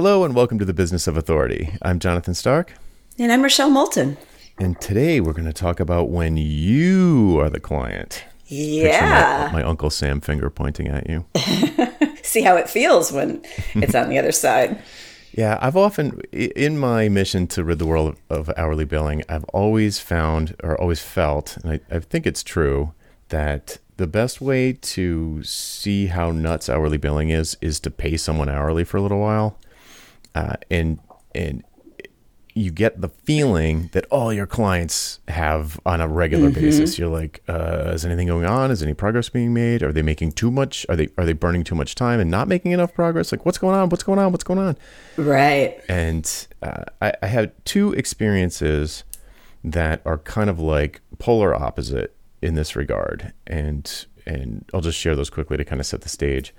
Hello 0.00 0.24
and 0.24 0.34
welcome 0.34 0.58
to 0.58 0.64
the 0.64 0.72
Business 0.72 1.06
of 1.06 1.18
Authority. 1.18 1.74
I'm 1.82 1.98
Jonathan 1.98 2.32
Stark. 2.32 2.72
And 3.18 3.30
I'm 3.30 3.42
Rochelle 3.42 3.68
Moulton. 3.68 4.16
And 4.56 4.80
today 4.80 5.20
we're 5.20 5.34
going 5.34 5.44
to 5.44 5.52
talk 5.52 5.78
about 5.78 6.08
when 6.08 6.38
you 6.38 7.38
are 7.38 7.50
the 7.50 7.60
client. 7.60 8.24
Yeah. 8.46 9.50
My, 9.52 9.60
my, 9.60 9.62
Uncle 9.62 9.90
Sam 9.90 10.22
finger 10.22 10.48
pointing 10.48 10.88
at 10.88 11.06
you. 11.06 11.26
See 12.22 12.40
how 12.40 12.56
it 12.56 12.70
feels 12.70 13.12
when 13.12 13.42
it's 13.74 13.94
on 13.94 14.08
the 14.08 14.16
other 14.16 14.32
side. 14.32 14.82
Yeah, 15.32 15.58
I've 15.60 15.76
often, 15.76 16.18
in 16.32 16.78
my 16.78 17.10
mission 17.10 17.46
to 17.48 17.62
rid 17.62 17.78
the 17.78 17.84
world 17.84 18.16
of 18.30 18.50
hourly 18.56 18.86
billing, 18.86 19.22
I've 19.28 19.44
always 19.52 19.98
found 19.98 20.56
or 20.62 20.80
always 20.80 21.00
felt, 21.00 21.58
and 21.58 21.72
I, 21.72 21.94
I 21.94 21.98
think 21.98 22.26
it's 22.26 22.42
true, 22.42 22.94
that 23.28 23.76
the 23.98 24.06
best 24.06 24.40
way 24.40 24.72
to 24.72 25.42
see 25.42 26.06
how 26.06 26.30
nuts 26.30 26.70
hourly 26.70 26.96
billing 26.96 27.28
is 27.28 27.58
is 27.60 27.78
to 27.80 27.90
pay 27.90 28.16
someone 28.16 28.48
hourly 28.48 28.82
for 28.82 28.96
a 28.96 29.02
little 29.02 29.20
while, 29.20 29.58
uh, 30.34 30.56
and 30.70 30.98
and 31.34 31.64
you 32.54 32.70
get 32.70 33.00
the 33.00 33.08
feeling 33.08 33.90
that 33.92 34.04
all 34.06 34.32
your 34.32 34.46
clients 34.46 35.20
have 35.28 35.78
on 35.86 36.00
a 36.00 36.08
regular 36.08 36.50
mm-hmm. 36.50 36.60
basis. 36.60 36.98
You're 36.98 37.08
like, 37.08 37.42
uh, 37.48 37.92
is 37.94 38.04
anything 38.04 38.26
going 38.26 38.44
on? 38.44 38.70
Is 38.70 38.82
any 38.82 38.94
progress 38.94 39.28
being 39.28 39.54
made? 39.54 39.82
Are 39.82 39.92
they 39.92 40.02
making 40.02 40.32
too 40.32 40.50
much? 40.50 40.84
Are 40.88 40.96
they 40.96 41.08
are 41.16 41.24
they 41.24 41.32
burning 41.32 41.64
too 41.64 41.74
much 41.74 41.94
time 41.94 42.20
and 42.20 42.30
not 42.30 42.48
making 42.48 42.72
enough 42.72 42.92
progress? 42.94 43.32
Like, 43.32 43.46
what's 43.46 43.58
going 43.58 43.76
on? 43.76 43.88
What's 43.88 44.02
going 44.02 44.18
on? 44.18 44.32
What's 44.32 44.44
going 44.44 44.58
on? 44.58 44.76
Right. 45.16 45.80
And 45.88 46.48
uh, 46.62 46.84
I, 47.00 47.12
I 47.22 47.26
had 47.26 47.52
two 47.64 47.92
experiences 47.92 49.04
that 49.62 50.02
are 50.04 50.18
kind 50.18 50.50
of 50.50 50.58
like 50.58 51.00
polar 51.18 51.54
opposite 51.54 52.16
in 52.42 52.54
this 52.54 52.74
regard, 52.74 53.32
and 53.46 54.06
and 54.26 54.64
I'll 54.74 54.80
just 54.80 54.98
share 54.98 55.14
those 55.14 55.30
quickly 55.30 55.56
to 55.56 55.64
kind 55.64 55.80
of 55.80 55.86
set 55.86 56.00
the 56.02 56.08
stage 56.08 56.54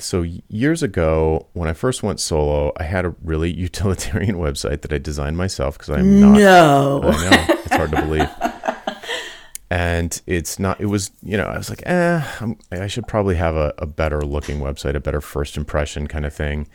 so 0.00 0.22
years 0.48 0.82
ago 0.82 1.46
when 1.52 1.68
i 1.68 1.72
first 1.72 2.02
went 2.02 2.20
solo 2.20 2.72
i 2.76 2.82
had 2.82 3.04
a 3.04 3.14
really 3.22 3.52
utilitarian 3.68 4.36
website 4.36 4.82
that 4.82 4.92
i 4.92 4.98
designed 4.98 5.36
myself 5.36 5.78
because 5.78 5.90
i'm 5.90 6.20
not 6.20 6.38
no. 6.38 7.00
I 7.04 7.30
know. 7.30 7.54
It's 7.64 7.74
hard 7.74 7.90
to 7.90 8.02
believe. 8.02 8.28
And 9.70 10.20
it's 10.26 10.58
not 10.58 10.80
it 10.80 10.86
was 10.86 11.10
you 11.22 11.36
know 11.36 11.44
i 11.44 11.58
was 11.58 11.68
like 11.68 11.82
eh 11.84 12.22
I'm, 12.40 12.58
i 12.72 12.86
should 12.86 13.06
probably 13.06 13.34
have 13.34 13.54
a, 13.54 13.74
a, 13.76 13.86
better 13.86 14.22
looking 14.22 14.60
website 14.60 14.94
a 14.94 15.00
better 15.00 15.20
first 15.20 15.58
impression 15.58 16.06
kind 16.06 16.24
of 16.24 16.32
thing 16.32 16.68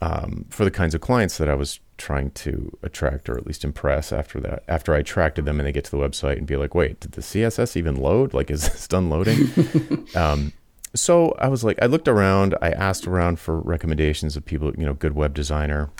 um, 0.00 0.46
for 0.48 0.64
the 0.64 0.70
kinds 0.70 0.94
of 0.94 1.02
clients 1.02 1.36
that 1.36 1.50
i 1.50 1.54
was 1.54 1.80
trying 1.98 2.30
to 2.30 2.76
attract 2.82 3.28
or 3.28 3.36
at 3.36 3.46
least 3.46 3.62
impress 3.62 4.10
after 4.10 4.40
that 4.40 4.64
after 4.68 4.94
i 4.94 4.98
attracted 4.98 5.44
them 5.44 5.60
and 5.60 5.66
they 5.66 5.72
get 5.72 5.84
to 5.84 5.90
the 5.90 5.98
website 5.98 6.38
and 6.38 6.46
be 6.46 6.56
like 6.56 6.74
wait 6.74 6.98
did 6.98 7.12
the 7.12 7.20
css 7.20 7.76
even 7.76 7.94
load? 7.94 8.32
Like 8.32 8.50
is 8.50 8.68
this 8.72 8.88
done 8.88 9.10
loading 9.10 10.06
um, 10.14 10.54
so 10.94 11.34
I 11.38 11.48
was 11.48 11.64
like, 11.64 11.78
I 11.82 11.86
looked 11.86 12.08
around, 12.08 12.54
I 12.62 12.70
asked 12.70 13.06
around 13.06 13.38
for 13.38 13.60
recommendations 13.60 14.36
of 14.36 14.44
people, 14.44 14.72
you 14.76 14.84
know, 14.84 14.94
good 14.94 15.14
web 15.14 15.34
designer, 15.34 15.90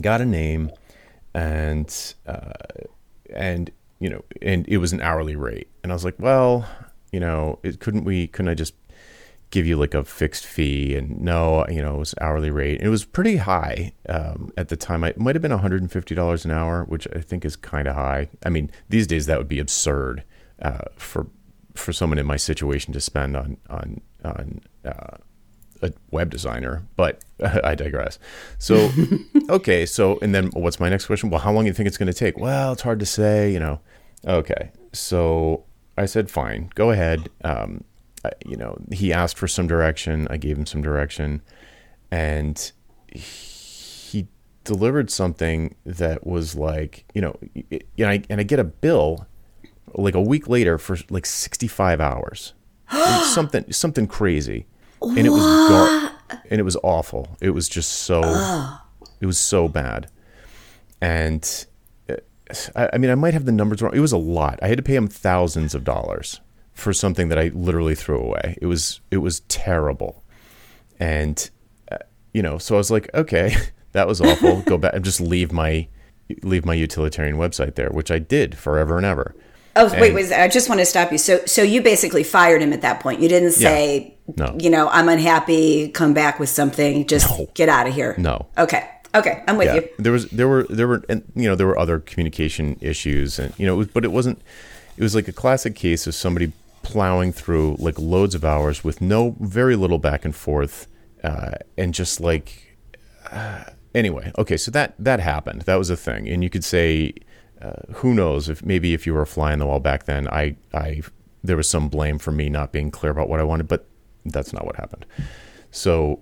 got 0.00 0.20
a 0.20 0.24
name, 0.24 0.70
and 1.34 2.14
uh, 2.26 2.52
and 3.34 3.70
you 3.98 4.10
know, 4.10 4.24
and 4.42 4.66
it 4.68 4.78
was 4.78 4.92
an 4.92 5.00
hourly 5.00 5.36
rate, 5.36 5.68
and 5.82 5.92
I 5.92 5.94
was 5.94 6.04
like, 6.04 6.16
well, 6.18 6.68
you 7.12 7.20
know, 7.20 7.58
it, 7.62 7.80
couldn't 7.80 8.04
we? 8.04 8.26
Couldn't 8.26 8.50
I 8.50 8.54
just 8.54 8.74
give 9.50 9.66
you 9.66 9.76
like 9.76 9.94
a 9.94 10.04
fixed 10.04 10.44
fee? 10.44 10.94
And 10.96 11.20
no, 11.20 11.66
you 11.68 11.82
know, 11.82 11.96
it 11.96 11.98
was 11.98 12.14
hourly 12.20 12.50
rate. 12.50 12.80
It 12.80 12.88
was 12.88 13.04
pretty 13.04 13.36
high 13.38 13.92
um, 14.08 14.52
at 14.56 14.68
the 14.68 14.76
time. 14.76 15.04
It 15.04 15.18
might 15.18 15.34
have 15.34 15.42
been 15.42 15.50
one 15.52 15.60
hundred 15.60 15.82
and 15.82 15.90
fifty 15.90 16.14
dollars 16.14 16.44
an 16.44 16.50
hour, 16.50 16.84
which 16.84 17.08
I 17.14 17.20
think 17.20 17.44
is 17.44 17.56
kind 17.56 17.88
of 17.88 17.94
high. 17.94 18.28
I 18.44 18.48
mean, 18.48 18.70
these 18.88 19.06
days 19.06 19.26
that 19.26 19.38
would 19.38 19.48
be 19.48 19.58
absurd 19.58 20.24
uh, 20.62 20.84
for 20.96 21.26
for 21.78 21.92
someone 21.92 22.18
in 22.18 22.26
my 22.26 22.36
situation 22.36 22.92
to 22.92 23.00
spend 23.00 23.36
on 23.36 23.56
on 23.68 24.00
on 24.24 24.60
uh, 24.84 25.16
a 25.82 25.92
web 26.10 26.30
designer, 26.30 26.86
but 26.96 27.22
I 27.40 27.74
digress. 27.74 28.18
So, 28.58 28.90
okay, 29.48 29.86
so 29.86 30.18
and 30.22 30.34
then 30.34 30.48
what's 30.48 30.80
my 30.80 30.88
next 30.88 31.06
question? 31.06 31.30
Well, 31.30 31.40
how 31.40 31.52
long 31.52 31.64
do 31.64 31.68
you 31.68 31.74
think 31.74 31.86
it's 31.86 31.98
going 31.98 32.12
to 32.12 32.18
take? 32.18 32.38
Well, 32.38 32.72
it's 32.72 32.82
hard 32.82 33.00
to 33.00 33.06
say, 33.06 33.52
you 33.52 33.60
know. 33.60 33.80
Okay, 34.26 34.72
so 34.92 35.64
I 35.96 36.06
said, 36.06 36.30
fine, 36.30 36.70
go 36.74 36.90
ahead. 36.90 37.28
Um, 37.44 37.84
I, 38.24 38.32
you 38.44 38.56
know, 38.56 38.78
he 38.92 39.12
asked 39.12 39.38
for 39.38 39.48
some 39.48 39.66
direction. 39.66 40.26
I 40.30 40.36
gave 40.36 40.58
him 40.58 40.66
some 40.66 40.82
direction, 40.82 41.42
and 42.10 42.72
he 43.12 44.28
delivered 44.64 45.10
something 45.10 45.76
that 45.84 46.26
was 46.26 46.54
like, 46.54 47.04
you 47.14 47.20
know, 47.20 47.36
it, 47.54 47.86
and 47.98 48.08
I 48.08 48.22
and 48.28 48.40
I 48.40 48.44
get 48.44 48.58
a 48.58 48.64
bill 48.64 49.26
like 49.96 50.14
a 50.14 50.20
week 50.20 50.48
later 50.48 50.78
for 50.78 50.96
like 51.10 51.26
65 51.26 52.00
hours. 52.00 52.54
something 53.24 53.70
something 53.72 54.06
crazy. 54.06 54.66
And 55.02 55.18
it 55.18 55.30
was 55.30 56.12
and 56.50 56.60
it 56.60 56.64
was 56.64 56.76
awful. 56.82 57.36
It 57.40 57.50
was 57.50 57.68
just 57.68 57.90
so 57.90 58.22
Ugh. 58.24 58.80
it 59.20 59.26
was 59.26 59.38
so 59.38 59.68
bad. 59.68 60.10
And 61.00 61.66
uh, 62.08 62.16
I, 62.74 62.90
I 62.94 62.98
mean 62.98 63.10
I 63.10 63.14
might 63.14 63.34
have 63.34 63.44
the 63.44 63.52
numbers 63.52 63.82
wrong. 63.82 63.94
It 63.94 64.00
was 64.00 64.12
a 64.12 64.18
lot. 64.18 64.58
I 64.62 64.68
had 64.68 64.78
to 64.78 64.82
pay 64.82 64.96
him 64.96 65.08
thousands 65.08 65.74
of 65.74 65.84
dollars 65.84 66.40
for 66.72 66.92
something 66.92 67.28
that 67.28 67.38
I 67.38 67.48
literally 67.54 67.94
threw 67.94 68.18
away. 68.20 68.56
It 68.60 68.66
was 68.66 69.00
it 69.10 69.18
was 69.18 69.40
terrible. 69.40 70.22
And 70.98 71.48
uh, 71.90 71.98
you 72.32 72.42
know, 72.42 72.58
so 72.58 72.74
I 72.74 72.78
was 72.78 72.90
like, 72.90 73.10
okay, 73.14 73.56
that 73.92 74.06
was 74.06 74.20
awful. 74.20 74.62
Go 74.62 74.78
back 74.78 74.94
and 74.94 75.04
just 75.04 75.20
leave 75.20 75.52
my 75.52 75.88
leave 76.42 76.64
my 76.64 76.74
utilitarian 76.74 77.36
website 77.36 77.74
there, 77.76 77.90
which 77.90 78.10
I 78.10 78.18
did 78.18 78.56
forever 78.56 78.96
and 78.96 79.06
ever. 79.06 79.34
Oh 79.76 79.90
and, 79.90 80.00
wait, 80.00 80.14
wait! 80.14 80.32
I 80.32 80.48
just 80.48 80.68
want 80.68 80.80
to 80.80 80.86
stop 80.86 81.12
you. 81.12 81.18
So, 81.18 81.44
so 81.44 81.62
you 81.62 81.82
basically 81.82 82.24
fired 82.24 82.62
him 82.62 82.72
at 82.72 82.80
that 82.80 83.00
point. 83.00 83.20
You 83.20 83.28
didn't 83.28 83.52
say, 83.52 84.16
yeah, 84.26 84.46
no. 84.46 84.56
you 84.58 84.70
know, 84.70 84.88
I'm 84.88 85.08
unhappy. 85.08 85.90
Come 85.90 86.14
back 86.14 86.40
with 86.40 86.48
something. 86.48 87.06
Just 87.06 87.28
no. 87.38 87.46
get 87.54 87.68
out 87.68 87.86
of 87.86 87.94
here. 87.94 88.14
No. 88.18 88.46
Okay. 88.56 88.88
Okay, 89.14 89.42
I'm 89.48 89.56
with 89.56 89.68
yeah. 89.68 89.74
you. 89.76 89.88
There 89.98 90.12
was, 90.12 90.28
there 90.28 90.46
were, 90.46 90.64
there 90.64 90.86
were, 90.86 91.02
and 91.08 91.22
you 91.34 91.48
know, 91.48 91.54
there 91.54 91.66
were 91.66 91.78
other 91.78 92.00
communication 92.00 92.76
issues, 92.82 93.38
and 93.38 93.54
you 93.58 93.64
know, 93.64 93.74
it 93.74 93.76
was, 93.76 93.86
but 93.88 94.04
it 94.04 94.12
wasn't. 94.12 94.42
It 94.96 95.02
was 95.02 95.14
like 95.14 95.28
a 95.28 95.32
classic 95.32 95.74
case 95.74 96.06
of 96.06 96.14
somebody 96.14 96.52
plowing 96.82 97.32
through 97.32 97.76
like 97.78 97.98
loads 97.98 98.34
of 98.34 98.44
hours 98.44 98.84
with 98.84 99.00
no, 99.00 99.36
very 99.40 99.74
little 99.74 99.98
back 99.98 100.24
and 100.24 100.34
forth, 100.34 100.86
uh, 101.22 101.52
and 101.78 101.94
just 101.94 102.20
like. 102.20 102.76
Uh, 103.30 103.64
anyway, 103.94 104.32
okay, 104.38 104.56
so 104.56 104.70
that 104.70 104.94
that 104.98 105.20
happened. 105.20 105.62
That 105.62 105.76
was 105.76 105.88
a 105.88 105.96
thing, 105.96 106.28
and 106.28 106.42
you 106.42 106.50
could 106.50 106.64
say 106.64 107.14
uh, 107.60 107.92
who 107.94 108.14
knows 108.14 108.48
if 108.48 108.64
maybe 108.64 108.94
if 108.94 109.06
you 109.06 109.14
were 109.14 109.22
a 109.22 109.26
fly 109.26 109.52
on 109.52 109.58
the 109.58 109.66
wall 109.66 109.80
back 109.80 110.04
then, 110.04 110.28
I, 110.28 110.56
I, 110.74 111.02
there 111.42 111.56
was 111.56 111.68
some 111.68 111.88
blame 111.88 112.18
for 112.18 112.32
me 112.32 112.48
not 112.48 112.72
being 112.72 112.90
clear 112.90 113.12
about 113.12 113.28
what 113.28 113.40
I 113.40 113.44
wanted, 113.44 113.68
but 113.68 113.86
that's 114.24 114.52
not 114.52 114.66
what 114.66 114.76
happened. 114.76 115.06
So, 115.70 116.20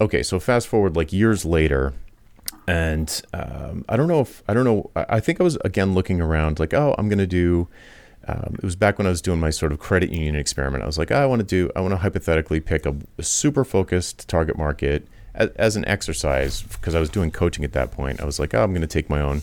okay, 0.00 0.22
so 0.22 0.38
fast 0.38 0.68
forward 0.68 0.96
like 0.96 1.12
years 1.12 1.44
later, 1.44 1.94
and 2.66 3.22
um, 3.32 3.84
I 3.88 3.96
don't 3.96 4.08
know 4.08 4.20
if 4.20 4.42
I 4.48 4.54
don't 4.54 4.64
know. 4.64 4.90
I 4.94 5.20
think 5.20 5.40
I 5.40 5.44
was 5.44 5.56
again 5.64 5.94
looking 5.94 6.20
around, 6.20 6.60
like, 6.60 6.74
oh, 6.74 6.94
I'm 6.98 7.08
gonna 7.08 7.26
do. 7.26 7.68
Um, 8.28 8.54
it 8.54 8.62
was 8.62 8.76
back 8.76 8.98
when 8.98 9.06
I 9.08 9.10
was 9.10 9.20
doing 9.20 9.40
my 9.40 9.50
sort 9.50 9.72
of 9.72 9.80
credit 9.80 10.10
union 10.10 10.36
experiment. 10.36 10.84
I 10.84 10.86
was 10.86 10.96
like, 10.96 11.10
oh, 11.10 11.16
I 11.16 11.26
want 11.26 11.40
to 11.40 11.46
do. 11.46 11.72
I 11.74 11.80
want 11.80 11.92
to 11.92 11.98
hypothetically 11.98 12.60
pick 12.60 12.86
a, 12.86 12.94
a 13.18 13.22
super 13.24 13.64
focused 13.64 14.28
target 14.28 14.56
market 14.56 15.08
as, 15.34 15.48
as 15.50 15.76
an 15.76 15.84
exercise 15.86 16.62
because 16.62 16.94
I 16.94 17.00
was 17.00 17.08
doing 17.08 17.32
coaching 17.32 17.64
at 17.64 17.72
that 17.72 17.90
point. 17.90 18.20
I 18.20 18.24
was 18.24 18.38
like, 18.38 18.54
oh, 18.54 18.62
I'm 18.62 18.74
to 18.74 18.86
take 18.86 19.10
my 19.10 19.20
own 19.20 19.42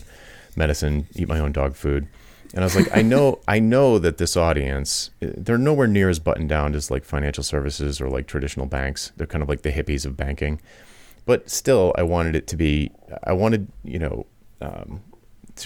medicine, 0.56 1.06
eat 1.14 1.28
my 1.28 1.38
own 1.38 1.52
dog 1.52 1.76
food. 1.76 2.08
And 2.52 2.62
I 2.62 2.64
was 2.64 2.74
like, 2.74 2.88
I 2.96 3.02
know, 3.02 3.40
I 3.46 3.60
know 3.60 3.98
that 3.98 4.18
this 4.18 4.36
audience, 4.36 5.10
they're 5.20 5.58
nowhere 5.58 5.86
near 5.86 6.08
as 6.08 6.18
buttoned 6.18 6.48
down 6.48 6.74
as 6.74 6.90
like 6.90 7.04
financial 7.04 7.44
services 7.44 8.00
or 8.00 8.08
like 8.08 8.26
traditional 8.26 8.66
banks. 8.66 9.12
They're 9.16 9.26
kind 9.26 9.42
of 9.42 9.48
like 9.48 9.62
the 9.62 9.70
hippies 9.70 10.04
of 10.04 10.16
banking. 10.16 10.60
But 11.26 11.48
still, 11.48 11.94
I 11.96 12.02
wanted 12.02 12.34
it 12.34 12.46
to 12.48 12.56
be, 12.56 12.90
I 13.22 13.32
wanted, 13.32 13.68
you 13.84 14.00
know, 14.00 14.26
um, 14.60 15.00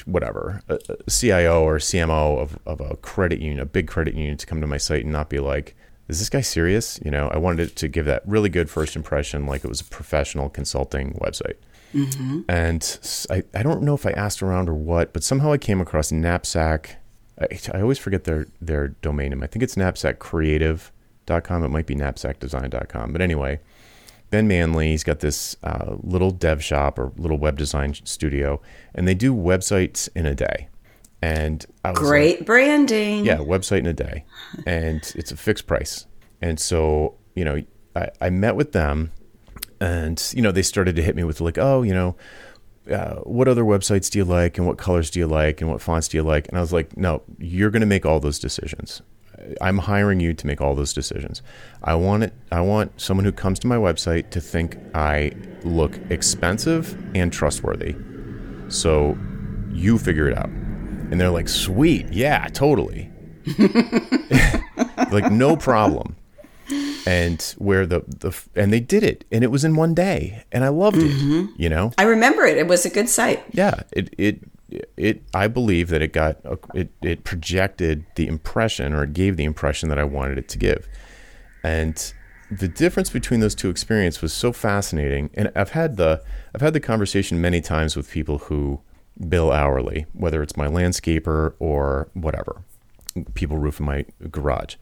whatever, 0.04 0.62
a, 0.68 0.78
CIO 1.08 1.62
or 1.62 1.78
CMO 1.78 2.38
of, 2.38 2.58
of 2.66 2.80
a 2.80 2.96
credit 2.96 3.40
union, 3.40 3.60
a 3.60 3.66
big 3.66 3.88
credit 3.88 4.14
union 4.14 4.36
to 4.36 4.46
come 4.46 4.60
to 4.60 4.66
my 4.66 4.76
site 4.76 5.04
and 5.04 5.12
not 5.12 5.30
be 5.30 5.38
like, 5.38 5.74
is 6.08 6.18
this 6.18 6.28
guy 6.28 6.42
serious? 6.42 7.00
You 7.02 7.10
know, 7.10 7.28
I 7.28 7.38
wanted 7.38 7.68
it 7.68 7.76
to 7.76 7.88
give 7.88 8.04
that 8.06 8.22
really 8.26 8.50
good 8.50 8.68
first 8.68 8.94
impression, 8.94 9.46
like 9.46 9.64
it 9.64 9.68
was 9.68 9.80
a 9.80 9.84
professional 9.84 10.50
consulting 10.50 11.14
website. 11.14 11.56
Mm-hmm. 11.94 12.40
And 12.48 12.98
I, 13.30 13.42
I 13.58 13.62
don't 13.62 13.82
know 13.82 13.94
if 13.94 14.04
I 14.04 14.10
asked 14.10 14.42
around 14.42 14.68
or 14.68 14.74
what, 14.74 15.12
but 15.12 15.22
somehow 15.22 15.52
I 15.52 15.58
came 15.58 15.80
across 15.80 16.10
Knapsack. 16.10 16.96
I, 17.40 17.46
I 17.72 17.80
always 17.80 17.98
forget 17.98 18.24
their, 18.24 18.46
their 18.60 18.88
domain 18.88 19.30
name. 19.30 19.42
I 19.42 19.46
think 19.46 19.62
it's 19.62 19.76
knapsackcreative.com. 19.76 21.64
It 21.64 21.68
might 21.68 21.86
be 21.86 21.94
knapsackdesign.com. 21.94 23.12
But 23.12 23.22
anyway, 23.22 23.60
Ben 24.30 24.48
Manley, 24.48 24.88
he's 24.90 25.04
got 25.04 25.20
this 25.20 25.56
uh, 25.62 25.96
little 26.02 26.30
dev 26.30 26.62
shop 26.62 26.98
or 26.98 27.12
little 27.16 27.38
web 27.38 27.56
design 27.56 27.94
studio, 28.04 28.60
and 28.94 29.06
they 29.06 29.14
do 29.14 29.34
websites 29.34 30.08
in 30.14 30.26
a 30.26 30.34
day. 30.34 30.68
And 31.22 31.64
great 31.94 32.40
like, 32.40 32.46
branding. 32.46 33.24
Yeah, 33.24 33.38
website 33.38 33.78
in 33.78 33.86
a 33.86 33.94
day. 33.94 34.24
And 34.66 35.00
it's 35.16 35.32
a 35.32 35.36
fixed 35.36 35.66
price. 35.66 36.06
And 36.42 36.60
so, 36.60 37.14
you 37.34 37.44
know, 37.46 37.62
I, 37.96 38.10
I 38.20 38.30
met 38.30 38.56
with 38.56 38.72
them 38.72 39.10
and 39.84 40.32
you 40.34 40.42
know 40.42 40.52
they 40.52 40.62
started 40.62 40.96
to 40.96 41.02
hit 41.02 41.14
me 41.14 41.24
with 41.24 41.40
like 41.40 41.58
oh 41.58 41.82
you 41.82 41.94
know 41.94 42.16
uh, 42.90 43.16
what 43.20 43.48
other 43.48 43.64
websites 43.64 44.10
do 44.10 44.18
you 44.18 44.24
like 44.24 44.58
and 44.58 44.66
what 44.66 44.76
colors 44.76 45.10
do 45.10 45.18
you 45.18 45.26
like 45.26 45.60
and 45.60 45.70
what 45.70 45.80
fonts 45.80 46.08
do 46.08 46.16
you 46.16 46.22
like 46.22 46.48
and 46.48 46.58
i 46.58 46.60
was 46.60 46.72
like 46.72 46.96
no 46.96 47.22
you're 47.38 47.70
going 47.70 47.80
to 47.80 47.86
make 47.86 48.04
all 48.04 48.20
those 48.20 48.38
decisions 48.38 49.02
I'm 49.60 49.78
hiring 49.78 50.20
you 50.20 50.34
to 50.34 50.46
make 50.46 50.60
all 50.60 50.74
those 50.74 50.92
decisions. 50.92 51.42
I 51.82 51.94
want 51.94 52.22
it. 52.22 52.32
I 52.50 52.60
want 52.60 52.98
someone 53.00 53.24
who 53.24 53.32
comes 53.32 53.58
to 53.60 53.66
my 53.66 53.76
website 53.76 54.30
to 54.30 54.40
think 54.40 54.78
I 54.94 55.32
look 55.64 55.98
expensive 56.10 56.96
and 57.14 57.32
trustworthy. 57.32 57.96
So 58.68 59.18
you 59.70 59.98
figure 59.98 60.28
it 60.28 60.36
out. 60.36 60.48
And 60.48 61.20
they're 61.20 61.30
like, 61.30 61.48
sweet, 61.48 62.10
yeah, 62.12 62.46
totally. 62.48 63.10
like 65.10 65.30
no 65.30 65.56
problem. 65.56 66.13
And 67.06 67.42
where 67.58 67.86
the 67.86 68.00
the 68.06 68.32
and 68.54 68.72
they 68.72 68.80
did 68.80 69.02
it, 69.02 69.24
and 69.30 69.44
it 69.44 69.48
was 69.48 69.64
in 69.64 69.76
one 69.76 69.92
day, 69.92 70.44
and 70.50 70.64
I 70.64 70.68
loved 70.68 70.96
mm-hmm. 70.96 71.40
it. 71.40 71.60
You 71.60 71.68
know, 71.68 71.92
I 71.98 72.04
remember 72.04 72.44
it. 72.44 72.56
It 72.56 72.66
was 72.66 72.86
a 72.86 72.90
good 72.90 73.08
site. 73.08 73.44
Yeah, 73.52 73.82
it 73.92 74.14
it 74.16 74.40
it 74.96 75.22
I 75.32 75.48
believe 75.48 75.88
that 75.88 76.02
it 76.02 76.12
got 76.12 76.38
it 76.74 76.90
it 77.02 77.24
projected 77.24 78.06
the 78.16 78.26
impression 78.26 78.92
or 78.92 79.04
it 79.04 79.12
gave 79.12 79.36
the 79.36 79.44
impression 79.44 79.88
that 79.90 79.98
I 79.98 80.04
wanted 80.04 80.38
it 80.38 80.48
to 80.48 80.58
give. 80.58 80.88
And 81.62 82.12
the 82.50 82.68
difference 82.68 83.10
between 83.10 83.40
those 83.40 83.54
two 83.54 83.70
experiences 83.70 84.22
was 84.22 84.32
so 84.32 84.52
fascinating. 84.52 85.30
And 85.34 85.50
I've 85.54 85.70
had 85.70 85.96
the 85.96 86.22
I've 86.54 86.60
had 86.60 86.72
the 86.72 86.80
conversation 86.80 87.40
many 87.40 87.60
times 87.60 87.96
with 87.96 88.10
people 88.10 88.38
who 88.38 88.80
bill 89.28 89.52
hourly, 89.52 90.06
whether 90.12 90.42
it's 90.42 90.56
my 90.56 90.66
landscaper 90.66 91.54
or 91.58 92.08
whatever. 92.14 92.62
People 93.34 93.58
roofing 93.58 93.86
my 93.86 94.04
garage. 94.30 94.76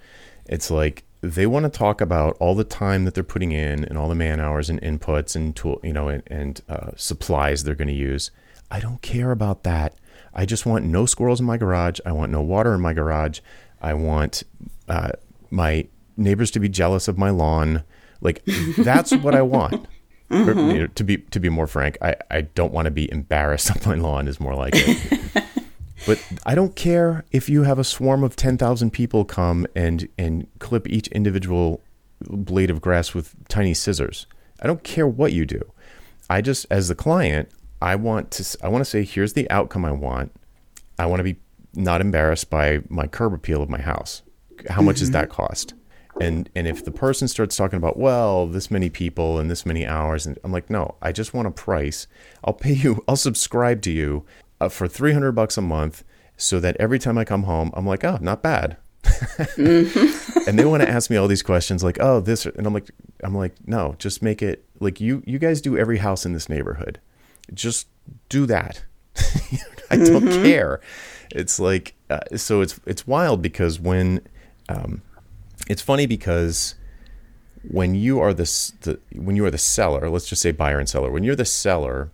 It's 0.47 0.71
like 0.71 1.05
they 1.23 1.47
want 1.47 1.65
to 1.65 1.71
talk 1.71 2.01
about 2.01 2.37
all 2.41 2.55
the 2.57 2.65
time 2.65 3.05
that 3.05 3.15
they're 3.15 3.23
putting 3.23 3.53
in 3.53 3.85
and 3.85 3.97
all 3.97 4.09
the 4.09 4.15
man 4.15 4.41
hours 4.41 4.69
and 4.69 4.81
inputs 4.83 5.37
and 5.37 5.55
tool, 5.55 5.81
you 5.83 5.93
know, 5.93 6.09
and, 6.09 6.23
and 6.27 6.61
uh, 6.69 6.91
supplies 6.97 7.63
they're 7.63 7.77
going 7.77 7.89
to 7.89 7.95
use. 7.95 8.33
I 8.71 8.81
don't 8.81 9.01
care 9.03 9.31
about 9.31 9.63
that. 9.63 9.95
I 10.35 10.45
just 10.47 10.67
want 10.67 10.85
no 10.85 11.07
squirrels 11.07 11.39
in 11.39 11.47
my 11.47 11.57
garage. 11.57 12.01
I 12.05 12.11
want 12.11 12.33
no 12.33 12.41
water 12.43 12.75
in 12.75 12.81
my 12.81 12.93
garage. 12.93 13.39
I 13.81 13.95
want 13.95 14.43
uh, 14.89 15.11
my 15.51 15.87
neighbors 16.17 16.51
to 16.53 16.61
be 16.61 16.69
jealous 16.69 17.07
of 17.07 17.17
my 17.17 17.31
lawn. 17.31 17.85
Like 18.21 18.43
that's 18.79 19.13
what 19.13 19.35
I 19.35 19.43
want. 19.43 19.87
Mm-hmm. 20.29 20.49
Or, 20.49 20.73
you 20.73 20.81
know, 20.81 20.87
to 20.87 21.05
be 21.05 21.19
to 21.19 21.39
be 21.39 21.51
more 21.51 21.67
frank, 21.67 21.99
I, 22.01 22.17
I 22.31 22.41
don't 22.41 22.73
want 22.73 22.87
to 22.87 22.91
be 22.91 23.11
embarrassed 23.13 23.71
of 23.77 23.87
my 23.87 23.95
lawn 23.95 24.27
is 24.27 24.41
more 24.41 24.55
like 24.55 24.73
it. 24.75 25.45
but 26.07 26.23
I 26.45 26.55
don't 26.55 26.75
care 26.75 27.25
if 27.31 27.49
you 27.49 27.63
have 27.63 27.79
a 27.79 27.85
swarm 27.85 28.25
of 28.25 28.37
ten 28.37 28.59
thousand 28.59 28.93
people 28.93 29.25
come 29.25 29.67
and 29.75 30.09
and 30.19 30.47
clip 30.59 30.89
each 30.89 31.09
individual 31.09 31.83
blade 32.29 32.71
of 32.71 32.81
grass 32.81 33.15
with 33.15 33.35
tiny 33.49 33.75
scissors. 33.75 34.27
I 34.61 34.67
don't 34.67 34.83
care 34.83 35.07
what 35.07 35.33
you 35.33 35.45
do. 35.45 35.61
I 36.31 36.41
just 36.41 36.67
as 36.71 36.89
the 36.89 36.95
client, 36.95 37.51
I 37.81 37.97
want 37.97 38.31
to 38.33 38.59
I 38.63 38.69
want 38.69 38.85
to 38.85 38.91
say 38.91 39.05
here's 39.05 39.33
the 39.33 39.51
outcome 39.51 39.85
I 39.85 39.93
want. 39.93 40.33
I 40.99 41.07
want 41.07 41.21
to 41.21 41.25
be 41.25 41.37
not 41.75 42.01
embarrassed 42.01 42.51
by 42.51 42.81
my 42.89 43.07
curb 43.07 43.33
appeal 43.33 43.63
of 43.63 43.71
my 43.71 43.81
house. 43.81 44.23
How 44.69 44.83
much 44.83 44.97
mm-hmm. 44.97 45.01
does 45.01 45.11
that 45.13 45.31
cost? 45.31 45.75
And 46.21 46.49
and 46.55 46.67
if 46.67 46.85
the 46.85 46.93
person 46.93 47.27
starts 47.27 47.57
talking 47.57 47.79
about 47.79 47.99
well 47.99 48.47
this 48.47 48.71
many 48.71 48.91
people 48.91 49.39
and 49.39 49.51
this 49.51 49.65
many 49.65 49.87
hours 49.87 50.27
and 50.27 50.39
I'm 50.45 50.53
like 50.53 50.69
no 50.69 50.95
I 51.03 51.11
just 51.11 51.35
want 51.35 51.49
a 51.49 51.51
price. 51.51 52.07
I'll 52.45 52.55
pay 52.55 52.75
you. 52.75 53.03
I'll 53.09 53.17
subscribe 53.17 53.83
to 53.83 53.91
you 53.91 54.25
uh, 54.62 54.69
for 54.69 54.88
300 54.88 55.32
bucks 55.32 55.56
a 55.56 55.62
month 55.62 56.05
so 56.37 56.61
that 56.61 56.76
every 56.79 56.99
time 56.99 57.19
I 57.19 57.25
come 57.25 57.44
home 57.44 57.70
I'm 57.75 57.87
like 57.87 58.05
oh 58.05 58.19
not 58.20 58.43
bad. 58.43 58.76
mm-hmm. 59.05 60.38
and 60.49 60.59
they 60.59 60.64
want 60.64 60.82
to 60.82 60.88
ask 60.88 61.11
me 61.11 61.17
all 61.17 61.29
these 61.29 61.43
questions 61.43 61.82
like 61.82 61.99
oh 62.00 62.20
this 62.20 62.47
and 62.47 62.67
I'm 62.67 62.75
like 62.75 62.91
I'm 63.23 63.35
like 63.35 63.55
no 63.67 63.97
just 63.99 64.23
make 64.23 64.43
it 64.43 64.64
like 64.81 65.00
you 65.00 65.23
you 65.26 65.38
guys 65.38 65.61
do 65.61 65.76
every 65.76 65.99
house 65.99 66.25
in 66.25 66.32
this 66.32 66.49
neighborhood 66.49 67.00
just 67.55 67.88
do 68.29 68.47
that. 68.47 68.85
I 69.91 69.97
don't 69.97 70.25
mm-hmm. 70.25 70.43
care. 70.43 70.81
It's 71.31 71.58
like 71.58 71.94
uh, 72.11 72.20
so 72.37 72.61
it's 72.61 72.81
it's 72.87 73.06
wild 73.06 73.43
because 73.43 73.81
when 73.81 74.20
um, 74.69 75.03
it's 75.69 75.82
funny 75.82 76.06
because 76.06 76.75
when 77.69 77.94
you 77.94 78.20
are 78.20 78.35
the, 78.35 78.44
the 78.82 79.00
when 79.15 79.37
you 79.37 79.44
are 79.44 79.50
the 79.50 79.58
seller, 79.58 80.08
let's 80.08 80.29
just 80.29 80.43
say 80.43 80.53
buyer 80.53 80.79
and 80.79 80.88
seller. 80.88 81.11
When 81.11 81.25
you're 81.25 81.37
the 81.37 81.44
seller, 81.44 82.11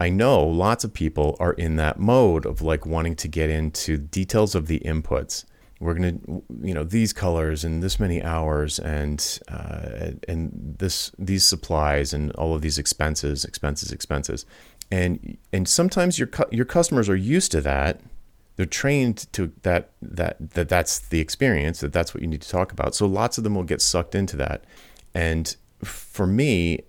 I 0.00 0.08
know 0.10 0.44
lots 0.44 0.84
of 0.84 0.92
people 0.92 1.36
are 1.38 1.52
in 1.52 1.76
that 1.76 1.98
mode 1.98 2.46
of 2.46 2.60
like 2.60 2.84
wanting 2.84 3.16
to 3.16 3.28
get 3.28 3.48
into 3.48 3.96
details 3.96 4.54
of 4.54 4.66
the 4.66 4.80
inputs. 4.80 5.44
We're 5.80 5.94
gonna, 5.94 6.18
you 6.62 6.74
know, 6.74 6.84
these 6.84 7.12
colors 7.12 7.64
and 7.64 7.82
this 7.82 8.00
many 8.00 8.22
hours 8.22 8.78
and 8.78 9.40
uh, 9.48 10.12
and 10.26 10.76
this 10.78 11.12
these 11.18 11.44
supplies 11.44 12.12
and 12.12 12.32
all 12.32 12.54
of 12.54 12.62
these 12.62 12.78
expenses, 12.78 13.44
expenses, 13.44 13.92
expenses. 13.92 14.46
And 14.90 15.36
and 15.52 15.68
sometimes 15.68 16.18
your 16.18 16.28
your 16.50 16.64
customers 16.64 17.08
are 17.08 17.16
used 17.16 17.52
to 17.52 17.60
that. 17.62 18.00
They're 18.56 18.66
trained 18.66 19.32
to 19.32 19.52
that 19.62 19.90
that 20.00 20.36
that 20.54 20.68
that's 20.68 20.98
the 20.98 21.20
experience 21.20 21.80
that 21.80 21.92
that's 21.92 22.14
what 22.14 22.22
you 22.22 22.28
need 22.28 22.42
to 22.42 22.48
talk 22.48 22.72
about. 22.72 22.94
So 22.94 23.06
lots 23.06 23.38
of 23.38 23.44
them 23.44 23.54
will 23.54 23.64
get 23.64 23.82
sucked 23.82 24.14
into 24.14 24.36
that. 24.36 24.64
And 25.14 25.54
for 25.82 26.26
me 26.26 26.80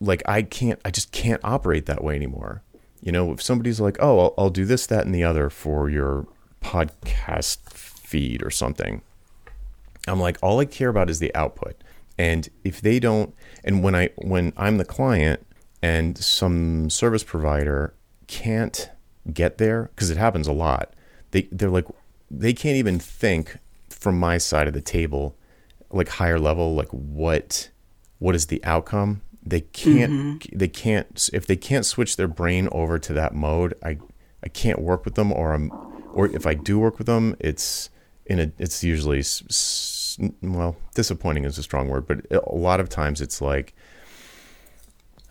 like 0.00 0.22
i 0.26 0.42
can't 0.42 0.80
i 0.84 0.90
just 0.90 1.12
can't 1.12 1.40
operate 1.44 1.86
that 1.86 2.02
way 2.02 2.14
anymore 2.14 2.62
you 3.00 3.12
know 3.12 3.32
if 3.32 3.42
somebody's 3.42 3.80
like 3.80 3.96
oh 4.00 4.18
i'll, 4.18 4.34
I'll 4.38 4.50
do 4.50 4.64
this 4.64 4.86
that 4.86 5.06
and 5.06 5.14
the 5.14 5.24
other 5.24 5.50
for 5.50 5.88
your 5.88 6.26
podcast 6.62 7.58
feed 7.70 8.42
or 8.42 8.50
something 8.50 9.02
i'm 10.06 10.20
like 10.20 10.38
all 10.42 10.60
i 10.60 10.64
care 10.64 10.88
about 10.88 11.10
is 11.10 11.18
the 11.18 11.34
output 11.34 11.76
and 12.18 12.48
if 12.64 12.80
they 12.80 12.98
don't 12.98 13.34
and 13.64 13.82
when 13.82 13.94
i 13.94 14.10
when 14.18 14.52
i'm 14.56 14.78
the 14.78 14.84
client 14.84 15.46
and 15.82 16.18
some 16.18 16.90
service 16.90 17.24
provider 17.24 17.94
can't 18.26 18.90
get 19.32 19.58
there 19.58 19.90
because 19.94 20.10
it 20.10 20.16
happens 20.16 20.46
a 20.46 20.52
lot. 20.52 20.94
They 21.30 21.48
they're 21.50 21.70
like 21.70 21.86
they 22.30 22.52
can't 22.52 22.76
even 22.76 22.98
think 22.98 23.58
from 23.88 24.18
my 24.18 24.38
side 24.38 24.68
of 24.68 24.74
the 24.74 24.80
table 24.80 25.36
like 25.90 26.08
higher 26.08 26.38
level 26.38 26.74
like 26.74 26.88
what 26.88 27.70
what 28.18 28.34
is 28.34 28.46
the 28.46 28.64
outcome 28.64 29.20
they 29.42 29.60
can't 29.60 30.12
mm-hmm. 30.12 30.58
they 30.58 30.68
can't 30.68 31.30
if 31.32 31.46
they 31.46 31.56
can't 31.56 31.86
switch 31.86 32.16
their 32.16 32.28
brain 32.28 32.68
over 32.72 32.98
to 32.98 33.12
that 33.12 33.34
mode 33.34 33.74
i 33.82 33.98
i 34.44 34.48
can't 34.48 34.80
work 34.80 35.04
with 35.04 35.14
them 35.14 35.32
or 35.32 35.52
i'm 35.52 35.70
or 36.12 36.26
if 36.26 36.46
i 36.46 36.54
do 36.54 36.78
work 36.78 36.98
with 36.98 37.06
them 37.06 37.34
it's 37.40 37.88
in 38.26 38.38
a 38.38 38.52
it's 38.58 38.84
usually 38.84 39.22
well 40.42 40.76
disappointing 40.94 41.44
is 41.44 41.56
a 41.56 41.62
strong 41.62 41.88
word 41.88 42.06
but 42.06 42.20
a 42.30 42.54
lot 42.54 42.80
of 42.80 42.88
times 42.88 43.20
it's 43.20 43.40
like 43.40 43.74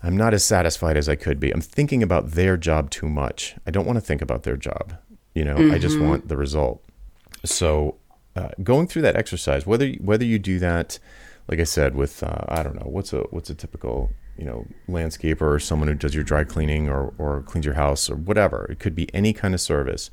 I'm 0.02 0.16
not 0.16 0.32
as 0.32 0.44
satisfied 0.44 0.96
as 0.96 1.08
I 1.08 1.14
could 1.14 1.38
be. 1.38 1.50
I'm 1.50 1.60
thinking 1.60 2.02
about 2.02 2.30
their 2.30 2.56
job 2.56 2.90
too 2.90 3.08
much. 3.08 3.56
I 3.66 3.70
don't 3.70 3.86
want 3.86 3.96
to 3.96 4.00
think 4.00 4.22
about 4.22 4.44
their 4.44 4.56
job. 4.56 4.94
You 5.34 5.44
know, 5.44 5.56
mm-hmm. 5.56 5.74
I 5.74 5.78
just 5.78 5.96
mm-hmm. 5.96 6.08
want 6.08 6.28
the 6.28 6.36
result. 6.36 6.82
So, 7.44 7.96
uh, 8.34 8.48
going 8.62 8.86
through 8.86 9.02
that 9.02 9.16
exercise, 9.16 9.66
whether 9.66 9.90
whether 9.94 10.24
you 10.24 10.38
do 10.38 10.58
that, 10.58 10.98
like 11.50 11.58
I 11.58 11.64
said, 11.64 11.96
with 11.96 12.22
uh, 12.22 12.44
I 12.48 12.62
don't 12.62 12.76
know 12.76 12.88
what's 12.88 13.12
a 13.12 13.22
what's 13.30 13.50
a 13.50 13.54
typical 13.54 14.12
you 14.38 14.44
know 14.44 14.66
landscaper 14.88 15.42
or 15.42 15.58
someone 15.58 15.88
who 15.88 15.94
does 15.94 16.14
your 16.14 16.22
dry 16.22 16.44
cleaning 16.44 16.88
or 16.88 17.12
or 17.18 17.42
cleans 17.42 17.66
your 17.66 17.74
house 17.74 18.08
or 18.08 18.14
whatever. 18.14 18.66
It 18.70 18.78
could 18.78 18.94
be 18.94 19.12
any 19.12 19.32
kind 19.32 19.52
of 19.52 19.60
service. 19.60 20.10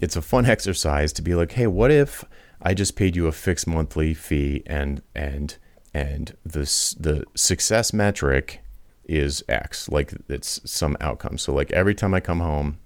It's 0.00 0.16
a 0.16 0.22
fun 0.22 0.46
exercise 0.56 1.12
to 1.12 1.22
be 1.22 1.34
like, 1.34 1.52
hey, 1.52 1.66
what 1.66 1.90
if 1.90 2.24
I 2.62 2.72
just 2.72 2.96
paid 2.96 3.14
you 3.14 3.26
a 3.26 3.32
fixed 3.32 3.66
monthly 3.66 4.14
fee 4.14 4.62
and 4.66 5.02
and 5.14 5.56
and 5.92 6.34
the 6.42 6.60
the 6.98 7.24
success 7.34 7.92
metric 7.92 8.62
is 9.04 9.44
X, 9.50 9.90
like 9.90 10.14
it's 10.30 10.58
some 10.64 10.96
outcome. 11.02 11.36
So 11.36 11.52
like 11.52 11.70
every 11.72 11.94
time 11.94 12.14
I 12.14 12.20
come 12.20 12.40
home, 12.40 12.78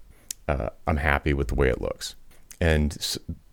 uh, 0.49 0.69
I'm 0.85 0.97
happy 0.97 1.33
with 1.33 1.47
the 1.47 1.55
way 1.55 1.69
it 1.69 1.79
looks, 1.79 2.15
and 2.59 2.97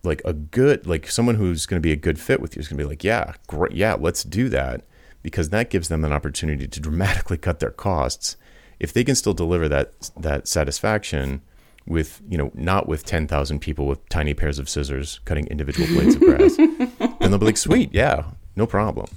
like 0.04 0.22
a 0.24 0.32
good 0.32 0.86
like 0.86 1.08
someone 1.08 1.36
who's 1.36 1.66
going 1.66 1.80
to 1.80 1.86
be 1.86 1.92
a 1.92 1.96
good 1.96 2.18
fit 2.18 2.40
with 2.40 2.56
you 2.56 2.60
is 2.60 2.68
going 2.68 2.78
to 2.78 2.84
be 2.84 2.88
like, 2.88 3.04
yeah, 3.04 3.34
great, 3.46 3.72
yeah, 3.72 3.94
let's 3.94 4.24
do 4.24 4.48
that 4.50 4.82
because 5.22 5.50
that 5.50 5.70
gives 5.70 5.88
them 5.88 6.04
an 6.04 6.12
opportunity 6.12 6.68
to 6.68 6.80
dramatically 6.80 7.38
cut 7.38 7.60
their 7.60 7.70
costs. 7.70 8.36
If 8.78 8.92
they 8.92 9.04
can 9.04 9.14
still 9.14 9.34
deliver 9.34 9.68
that 9.68 10.10
that 10.16 10.48
satisfaction 10.48 11.42
with 11.86 12.22
you 12.28 12.38
know 12.38 12.50
not 12.54 12.88
with 12.88 13.04
10,000 13.04 13.58
people 13.58 13.86
with 13.86 14.08
tiny 14.08 14.34
pairs 14.34 14.58
of 14.58 14.68
scissors 14.68 15.20
cutting 15.24 15.46
individual 15.48 15.86
blades 15.88 16.14
of 16.14 16.20
grass, 16.20 16.56
then 16.56 17.30
they'll 17.30 17.38
be 17.38 17.46
like, 17.46 17.56
sweet, 17.56 17.92
yeah, 17.92 18.24
no 18.56 18.66
problem. 18.66 19.08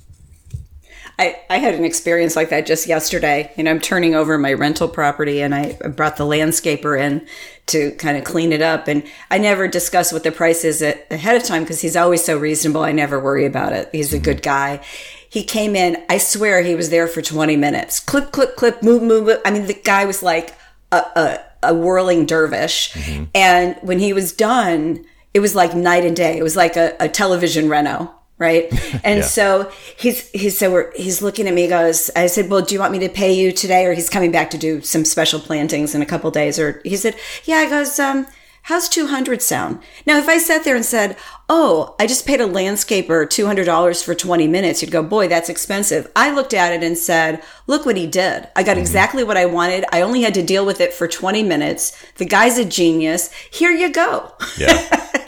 I, 1.19 1.39
I 1.49 1.57
had 1.57 1.73
an 1.73 1.83
experience 1.83 2.35
like 2.35 2.49
that 2.49 2.67
just 2.67 2.85
yesterday. 2.85 3.51
You 3.57 3.63
know, 3.63 3.71
I'm 3.71 3.79
turning 3.79 4.13
over 4.13 4.37
my 4.37 4.53
rental 4.53 4.87
property 4.87 5.41
and 5.41 5.55
I 5.55 5.73
brought 5.73 6.17
the 6.17 6.25
landscaper 6.25 6.99
in 6.99 7.27
to 7.67 7.91
kind 7.93 8.17
of 8.17 8.23
clean 8.23 8.51
it 8.53 8.61
up. 8.61 8.87
And 8.87 9.03
I 9.31 9.39
never 9.39 9.67
discuss 9.67 10.13
what 10.13 10.23
the 10.23 10.31
price 10.31 10.63
is 10.63 10.81
ahead 10.81 11.35
of 11.35 11.43
time 11.43 11.63
because 11.63 11.81
he's 11.81 11.95
always 11.95 12.23
so 12.23 12.37
reasonable. 12.37 12.83
I 12.83 12.91
never 12.91 13.19
worry 13.19 13.45
about 13.45 13.73
it. 13.73 13.89
He's 13.91 14.13
a 14.13 14.19
good 14.19 14.43
guy. 14.43 14.81
He 15.29 15.43
came 15.43 15.75
in, 15.75 16.03
I 16.07 16.19
swear 16.19 16.61
he 16.61 16.75
was 16.75 16.89
there 16.89 17.07
for 17.07 17.21
20 17.21 17.57
minutes. 17.57 17.99
Clip, 17.99 18.31
clip, 18.31 18.55
clip, 18.55 18.83
move, 18.83 19.01
move. 19.01 19.25
move. 19.25 19.41
I 19.43 19.51
mean, 19.51 19.65
the 19.65 19.73
guy 19.73 20.05
was 20.05 20.21
like 20.21 20.55
a, 20.91 20.97
a, 20.97 21.39
a 21.63 21.73
whirling 21.73 22.27
dervish. 22.27 22.93
Mm-hmm. 22.93 23.23
And 23.33 23.75
when 23.81 23.99
he 23.99 24.13
was 24.13 24.31
done, 24.31 25.03
it 25.33 25.39
was 25.39 25.55
like 25.55 25.75
night 25.75 26.05
and 26.05 26.15
day. 26.15 26.37
It 26.37 26.43
was 26.43 26.55
like 26.55 26.77
a, 26.77 26.95
a 26.99 27.09
television 27.09 27.69
reno 27.69 28.13
right? 28.37 28.71
And 29.03 29.19
yeah. 29.19 29.25
so 29.25 29.71
he's 29.95 30.29
he's 30.31 30.57
so 30.57 30.71
we're, 30.71 30.91
he's 30.95 31.21
looking 31.21 31.47
at 31.47 31.53
me. 31.53 31.67
Goes, 31.67 32.09
I 32.15 32.27
said, 32.27 32.49
well, 32.49 32.61
do 32.61 32.73
you 32.73 32.79
want 32.79 32.91
me 32.91 32.99
to 32.99 33.09
pay 33.09 33.31
you 33.33 33.51
today, 33.51 33.85
or 33.85 33.93
he's 33.93 34.09
coming 34.09 34.31
back 34.31 34.49
to 34.51 34.57
do 34.57 34.81
some 34.81 35.05
special 35.05 35.39
plantings 35.39 35.95
in 35.95 36.01
a 36.01 36.05
couple 36.05 36.29
days? 36.31 36.59
Or 36.59 36.81
he 36.83 36.95
said, 36.97 37.15
yeah. 37.45 37.57
I 37.57 37.69
goes, 37.69 37.99
um, 37.99 38.27
How's 38.67 38.89
200 38.89 39.41
sound? 39.41 39.79
Now, 40.05 40.17
if 40.17 40.27
I 40.27 40.37
sat 40.37 40.65
there 40.65 40.75
and 40.75 40.83
said, 40.83 41.15
Oh, 41.47 41.95
I 41.97 42.05
just 42.05 42.27
paid 42.27 42.41
a 42.41 42.45
landscaper 42.45 43.25
$200 43.25 44.03
for 44.03 44.13
20 44.13 44.45
minutes, 44.45 44.81
you'd 44.81 44.91
go, 44.91 45.01
Boy, 45.01 45.29
that's 45.29 45.47
expensive. 45.47 46.11
I 46.17 46.31
looked 46.31 46.53
at 46.53 46.73
it 46.73 46.83
and 46.83 46.97
said, 46.97 47.41
Look 47.65 47.85
what 47.85 47.95
he 47.95 48.07
did. 48.07 48.45
I 48.57 48.63
got 48.63 48.71
mm-hmm. 48.71 48.81
exactly 48.81 49.23
what 49.23 49.37
I 49.37 49.45
wanted. 49.45 49.85
I 49.93 50.01
only 50.01 50.21
had 50.21 50.33
to 50.33 50.43
deal 50.43 50.65
with 50.65 50.81
it 50.81 50.93
for 50.93 51.07
20 51.07 51.43
minutes. 51.43 51.97
The 52.15 52.25
guy's 52.25 52.57
a 52.57 52.65
genius. 52.65 53.31
Here 53.49 53.71
you 53.71 53.89
go. 53.89 54.33
Yeah. 54.57 54.75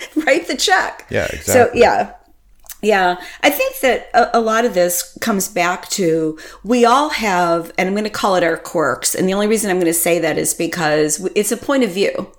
Write 0.17 0.49
the 0.49 0.57
check. 0.57 1.07
Yeah, 1.09 1.27
exactly. 1.31 1.53
So, 1.53 1.69
yeah. 1.73 2.15
Yeah, 2.81 3.21
I 3.41 3.49
think 3.49 3.79
that 3.81 4.09
a, 4.13 4.37
a, 4.37 4.39
lot 4.39 4.63
of 4.63 4.73
this 4.73 5.17
comes 5.19 5.49
back 5.49 5.89
to 5.89 6.39
we 6.63 6.85
all 6.85 7.09
have, 7.09 7.73
and 7.77 7.87
I'm 7.87 7.93
going 7.93 8.05
to 8.05 8.09
call 8.09 8.35
it 8.35 8.43
our 8.43 8.55
quirks. 8.55 9.15
And 9.15 9.27
the 9.27 9.33
only 9.33 9.47
reason 9.47 9.69
I'm 9.69 9.77
going 9.77 9.87
to 9.87 9.93
say 9.93 10.17
that 10.19 10.37
is 10.37 10.53
because 10.53 11.27
it's 11.35 11.51
a 11.51 11.57
point 11.57 11.83
of 11.83 11.91
view. 11.91 12.31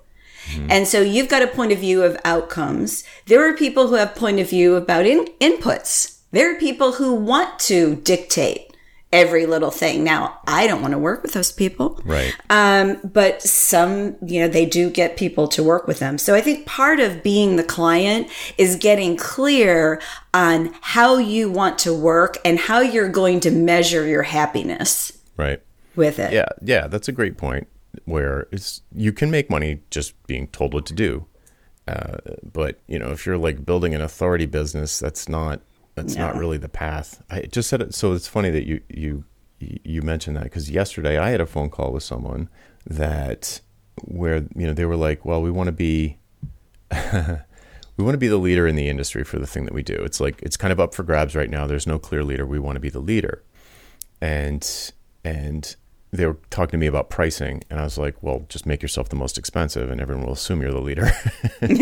Mm-hmm. 0.47 0.67
And 0.71 0.87
so 0.87 1.01
you've 1.01 1.29
got 1.29 1.43
a 1.43 1.47
point 1.47 1.71
of 1.71 1.77
view 1.77 2.01
of 2.01 2.17
outcomes. 2.25 3.03
There 3.27 3.47
are 3.47 3.55
people 3.55 3.87
who 3.87 3.95
have 3.95 4.15
point 4.15 4.39
of 4.39 4.49
view 4.49 4.75
about 4.75 5.05
in- 5.05 5.29
inputs. 5.39 6.19
There 6.31 6.53
are 6.53 6.59
people 6.59 6.93
who 6.93 7.13
want 7.13 7.59
to 7.59 7.95
dictate 7.97 8.70
every 9.11 9.45
little 9.45 9.71
thing. 9.71 10.03
Now, 10.03 10.39
I 10.47 10.67
don't 10.67 10.81
want 10.81 10.93
to 10.93 10.97
work 10.97 11.21
with 11.21 11.33
those 11.33 11.51
people. 11.51 11.99
Right. 12.05 12.33
Um, 12.49 12.99
but 13.03 13.41
some, 13.41 14.15
you 14.25 14.39
know, 14.41 14.47
they 14.47 14.65
do 14.65 14.89
get 14.89 15.17
people 15.17 15.47
to 15.49 15.63
work 15.63 15.87
with 15.87 15.99
them. 15.99 16.17
So 16.17 16.33
I 16.33 16.41
think 16.41 16.65
part 16.65 16.99
of 16.99 17.21
being 17.21 17.55
the 17.57 17.63
client 17.63 18.29
is 18.57 18.75
getting 18.75 19.17
clear 19.17 20.01
on 20.33 20.73
how 20.81 21.17
you 21.17 21.51
want 21.51 21.77
to 21.79 21.93
work 21.93 22.37
and 22.45 22.57
how 22.57 22.79
you're 22.79 23.09
going 23.09 23.39
to 23.41 23.51
measure 23.51 24.05
your 24.05 24.23
happiness. 24.23 25.11
Right. 25.35 25.61
With 25.95 26.19
it. 26.19 26.31
Yeah. 26.31 26.45
Yeah. 26.61 26.87
That's 26.87 27.07
a 27.07 27.11
great 27.11 27.37
point 27.37 27.67
where 28.05 28.47
it's 28.51 28.81
you 28.95 29.11
can 29.11 29.29
make 29.29 29.49
money 29.49 29.81
just 29.89 30.15
being 30.27 30.47
told 30.47 30.73
what 30.73 30.85
to 30.85 30.93
do. 30.93 31.25
Uh, 31.87 32.17
but 32.53 32.79
you 32.87 32.97
know, 32.97 33.11
if 33.11 33.25
you're 33.25 33.37
like 33.37 33.65
building 33.65 33.93
an 33.93 34.01
authority 34.01 34.45
business, 34.45 34.99
that's 34.99 35.27
not 35.27 35.61
that's 36.01 36.15
no. 36.15 36.27
not 36.27 36.35
really 36.35 36.57
the 36.57 36.69
path. 36.69 37.23
I 37.29 37.41
just 37.41 37.69
said 37.69 37.81
it. 37.81 37.93
So 37.93 38.13
it's 38.13 38.27
funny 38.27 38.49
that 38.49 38.65
you 38.65 38.81
you 38.89 39.23
you 39.59 40.01
mentioned 40.01 40.35
that 40.37 40.43
because 40.43 40.69
yesterday 40.69 41.17
I 41.17 41.29
had 41.29 41.41
a 41.41 41.45
phone 41.45 41.69
call 41.69 41.91
with 41.91 42.03
someone 42.03 42.49
that 42.85 43.61
where 44.03 44.37
you 44.55 44.67
know 44.67 44.73
they 44.73 44.85
were 44.85 44.95
like, 44.95 45.25
well, 45.25 45.41
we 45.41 45.51
want 45.51 45.67
to 45.67 45.73
be. 45.73 46.17
we 47.97 48.03
want 48.03 48.13
to 48.13 48.19
be 48.19 48.27
the 48.27 48.37
leader 48.37 48.67
in 48.67 48.75
the 48.75 48.89
industry 48.89 49.23
for 49.23 49.37
the 49.37 49.47
thing 49.47 49.65
that 49.65 49.73
we 49.73 49.83
do. 49.83 49.95
It's 49.95 50.19
like 50.19 50.41
it's 50.41 50.57
kind 50.57 50.71
of 50.71 50.79
up 50.79 50.93
for 50.93 51.03
grabs 51.03 51.35
right 51.35 51.49
now. 51.49 51.67
There's 51.67 51.87
no 51.87 51.99
clear 51.99 52.23
leader. 52.23 52.45
We 52.45 52.59
want 52.59 52.75
to 52.75 52.79
be 52.79 52.89
the 52.89 52.99
leader. 52.99 53.43
And 54.19 54.91
and 55.23 55.75
they 56.11 56.25
were 56.25 56.37
talking 56.49 56.71
to 56.71 56.77
me 56.77 56.87
about 56.87 57.09
pricing 57.09 57.63
and 57.69 57.79
I 57.79 57.83
was 57.83 57.97
like, 57.97 58.21
well, 58.21 58.45
just 58.49 58.65
make 58.65 58.81
yourself 58.81 59.07
the 59.07 59.15
most 59.15 59.37
expensive 59.37 59.89
and 59.89 60.01
everyone 60.01 60.25
will 60.25 60.33
assume 60.33 60.61
you're 60.61 60.71
the 60.71 60.81
leader. 60.81 61.09
and 61.61 61.79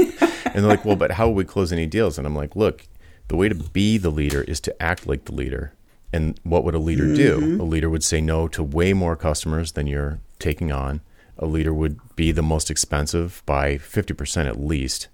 they're 0.54 0.62
like, 0.62 0.86
well, 0.86 0.96
but 0.96 1.14
how 1.14 1.28
will 1.28 1.34
we 1.34 1.46
close 1.46 1.74
any 1.74 1.88
deals? 1.88 2.20
And 2.20 2.28
I'm 2.28 2.36
like, 2.36 2.56
look, 2.56 2.88
the 3.30 3.36
way 3.36 3.48
to 3.48 3.56
be 3.56 3.98
the 3.98 4.10
leader 4.10 4.42
is 4.42 4.60
to 4.60 4.82
act 4.82 5.08
like 5.08 5.26
the 5.26 5.34
leader. 5.34 5.74
And 6.12 6.40
what 6.44 6.64
would 6.64 6.76
a 6.76 6.80
leader 6.80 7.06
mm-hmm. 7.06 7.58
do? 7.58 7.62
A 7.62 7.64
leader 7.64 7.90
would 7.90 8.04
say 8.04 8.20
no 8.20 8.48
to 8.50 8.64
way 8.64 8.94
more 8.94 9.16
customers 9.16 9.74
than 9.74 9.88
you're 9.88 10.20
taking 10.40 10.72
on. 10.72 11.02
A 11.38 11.46
leader 11.46 11.74
would 11.74 12.00
be 12.16 12.32
the 12.32 12.42
most 12.42 12.70
expensive 12.70 13.44
by 13.46 13.78
50% 13.78 14.48
at 14.48 14.60
least. 14.60 15.08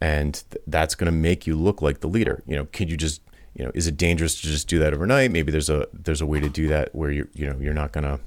And 0.00 0.42
th- 0.50 0.62
that's 0.66 0.94
going 0.94 1.06
to 1.06 1.18
make 1.18 1.46
you 1.46 1.56
look 1.56 1.82
like 1.82 2.00
the 2.00 2.08
leader. 2.08 2.42
You 2.46 2.56
know, 2.56 2.66
could 2.66 2.88
you 2.88 2.96
just, 2.96 3.20
you 3.54 3.64
know, 3.64 3.72
is 3.74 3.88
it 3.88 3.96
dangerous 3.96 4.40
to 4.40 4.46
just 4.46 4.68
do 4.68 4.78
that 4.78 4.94
overnight? 4.94 5.32
Maybe 5.32 5.50
there's 5.50 5.70
a 5.70 5.88
there's 5.92 6.20
a 6.20 6.26
way 6.26 6.38
to 6.40 6.48
do 6.48 6.68
that 6.68 6.94
where 6.94 7.10
you 7.10 7.28
you 7.34 7.46
know, 7.46 7.56
you're 7.58 7.74
not 7.74 7.92
going 7.92 8.04
to 8.04 8.20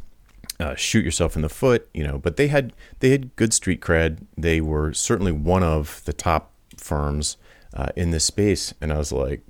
uh, 0.60 0.75
shoot 0.75 1.05
yourself 1.05 1.36
in 1.36 1.43
the 1.43 1.50
foot, 1.50 1.88
you 1.93 2.03
know. 2.03 2.17
But 2.17 2.38
they 2.38 2.48
had 2.48 2.74
they 3.00 3.12
had 3.12 3.36
good 3.36 3.53
street 3.53 3.81
cred. 3.81 4.25
They 4.36 4.60
were 4.62 4.93
certainly 4.93 5.31
one 5.31 5.63
of 5.63 6.01
the 6.05 6.13
top 6.13 6.51
firms 6.75 7.38
uh, 7.73 7.89
in 7.95 8.11
this 8.11 8.25
space, 8.25 8.73
and 8.81 8.91
I 8.91 8.97
was 8.97 9.11
like, 9.11 9.41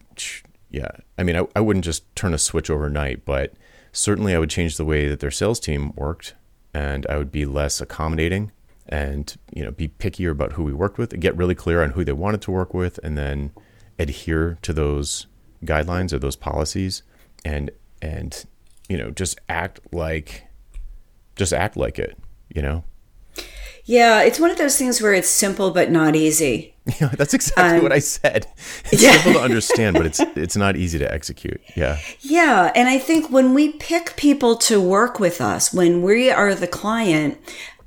yeah. 0.70 0.92
I 1.18 1.24
mean, 1.24 1.36
I, 1.36 1.48
I 1.56 1.62
wouldn't 1.62 1.86
just 1.86 2.14
turn 2.16 2.34
a 2.34 2.38
switch 2.38 2.70
overnight, 2.70 3.26
but 3.26 3.54
certainly 3.92 4.36
I 4.36 4.40
would 4.40 4.50
change 4.50 4.78
the 4.78 4.86
way 4.86 5.08
that 5.08 5.20
their 5.20 5.32
sales 5.32 5.60
team 5.60 5.94
worked, 5.96 6.36
and 6.74 7.06
I 7.10 7.18
would 7.18 7.32
be 7.32 7.46
less 7.46 7.82
accommodating, 7.82 8.52
and 8.88 9.36
you 9.54 9.64
know, 9.64 9.72
be 9.72 9.88
pickier 9.88 10.32
about 10.32 10.54
who 10.54 10.64
we 10.64 10.74
worked 10.74 10.98
with, 10.98 11.14
and 11.14 11.22
get 11.22 11.38
really 11.38 11.56
clear 11.56 11.84
on 11.84 11.92
who 11.92 12.04
they 12.04 12.12
wanted 12.12 12.42
to 12.44 12.52
work 12.52 12.74
with, 12.74 13.00
and 13.04 13.18
then 13.18 13.52
adhere 13.98 14.58
to 14.62 14.74
those 14.74 15.28
guidelines 15.64 16.14
or 16.14 16.20
those 16.20 16.36
policies, 16.36 17.04
and 17.44 17.72
and 18.02 18.46
you 18.88 18.98
know, 18.98 19.12
just 19.12 19.40
act 19.48 19.80
like 19.92 20.46
just 21.36 21.54
act 21.54 21.78
like 21.78 21.98
it, 21.98 22.18
you 22.54 22.62
know? 22.62 22.84
Yeah, 23.86 24.22
it's 24.22 24.40
one 24.40 24.52
of 24.52 24.58
those 24.58 24.78
things 24.78 25.02
where 25.02 25.14
it's 25.14 25.30
simple 25.30 25.72
but 25.72 25.90
not 25.90 26.16
easy. 26.16 26.76
Yeah, 27.00 27.10
that's 27.10 27.34
exactly 27.34 27.78
um, 27.78 27.84
what 27.84 27.92
I 27.92 28.00
said. 28.00 28.48
It's 28.92 29.04
yeah. 29.04 29.12
simple 29.14 29.34
to 29.34 29.42
understand, 29.42 29.96
but 29.96 30.06
it's 30.06 30.20
it's 30.36 30.56
not 30.56 30.76
easy 30.76 31.00
to 31.00 31.14
execute. 31.14 31.62
Yeah. 31.76 32.00
Yeah, 32.22 32.72
and 32.76 32.90
I 32.90 32.98
think 32.98 33.30
when 33.30 33.54
we 33.54 33.74
pick 33.74 34.16
people 34.16 34.56
to 34.58 34.82
work 34.82 35.20
with 35.20 35.42
us, 35.42 35.74
when 35.74 36.02
we 36.02 36.32
are 36.32 36.56
the 36.56 36.68
client, 36.68 37.38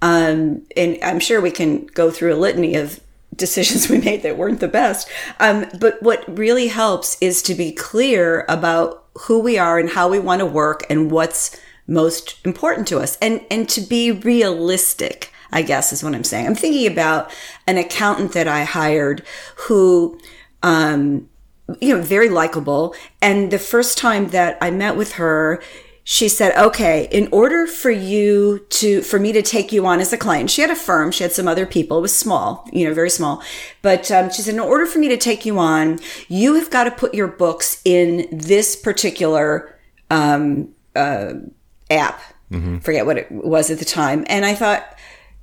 um, 0.00 0.62
and 0.76 0.98
I'm 1.02 1.20
sure 1.20 1.40
we 1.40 1.50
can 1.50 1.86
go 1.86 2.10
through 2.10 2.34
a 2.34 2.36
litany 2.36 2.76
of 2.76 3.00
decisions 3.34 3.88
we 3.90 3.98
made 3.98 4.22
that 4.22 4.36
weren't 4.36 4.60
the 4.60 4.68
best. 4.68 5.08
Um, 5.40 5.66
but 5.78 6.02
what 6.02 6.24
really 6.28 6.68
helps 6.68 7.16
is 7.20 7.42
to 7.42 7.54
be 7.54 7.72
clear 7.72 8.44
about 8.48 9.04
who 9.26 9.38
we 9.40 9.58
are 9.58 9.78
and 9.78 9.90
how 9.90 10.08
we 10.08 10.18
want 10.18 10.40
to 10.40 10.46
work 10.46 10.84
and 10.88 11.10
what's 11.10 11.58
most 11.86 12.38
important 12.44 12.86
to 12.88 12.98
us 13.00 13.18
and 13.20 13.44
and 13.50 13.68
to 13.68 13.80
be 13.80 14.10
realistic 14.10 15.32
i 15.52 15.62
guess 15.62 15.92
is 15.92 16.02
what 16.02 16.14
i'm 16.14 16.24
saying 16.24 16.46
i'm 16.46 16.54
thinking 16.54 16.90
about 16.90 17.32
an 17.66 17.78
accountant 17.78 18.32
that 18.32 18.48
i 18.48 18.64
hired 18.64 19.22
who 19.56 20.18
um 20.62 21.28
you 21.80 21.94
know 21.94 22.02
very 22.02 22.28
likable 22.28 22.94
and 23.20 23.50
the 23.50 23.58
first 23.58 23.96
time 23.98 24.28
that 24.28 24.58
i 24.60 24.70
met 24.70 24.96
with 24.96 25.12
her 25.12 25.62
she 26.04 26.28
said 26.28 26.56
okay 26.58 27.08
in 27.12 27.28
order 27.30 27.66
for 27.66 27.90
you 27.90 28.58
to 28.68 29.00
for 29.02 29.20
me 29.20 29.30
to 29.32 29.40
take 29.40 29.70
you 29.70 29.86
on 29.86 30.00
as 30.00 30.12
a 30.12 30.18
client 30.18 30.50
she 30.50 30.60
had 30.60 30.70
a 30.70 30.76
firm 30.76 31.12
she 31.12 31.22
had 31.22 31.32
some 31.32 31.46
other 31.46 31.64
people 31.64 31.98
it 31.98 32.02
was 32.02 32.16
small 32.16 32.68
you 32.72 32.86
know 32.86 32.92
very 32.92 33.10
small 33.10 33.40
but 33.82 34.10
um, 34.10 34.28
she 34.28 34.42
said 34.42 34.54
in 34.54 34.60
order 34.60 34.84
for 34.84 34.98
me 34.98 35.08
to 35.08 35.16
take 35.16 35.46
you 35.46 35.58
on 35.58 35.98
you 36.28 36.54
have 36.54 36.70
got 36.70 36.84
to 36.84 36.90
put 36.90 37.14
your 37.14 37.28
books 37.28 37.80
in 37.84 38.26
this 38.32 38.74
particular 38.74 39.78
um, 40.10 40.74
uh, 40.94 41.34
app. 41.90 42.20
Mm-hmm. 42.50 42.78
Forget 42.78 43.06
what 43.06 43.18
it 43.18 43.30
was 43.30 43.70
at 43.70 43.78
the 43.78 43.84
time. 43.84 44.24
And 44.28 44.44
I 44.44 44.54
thought, 44.54 44.84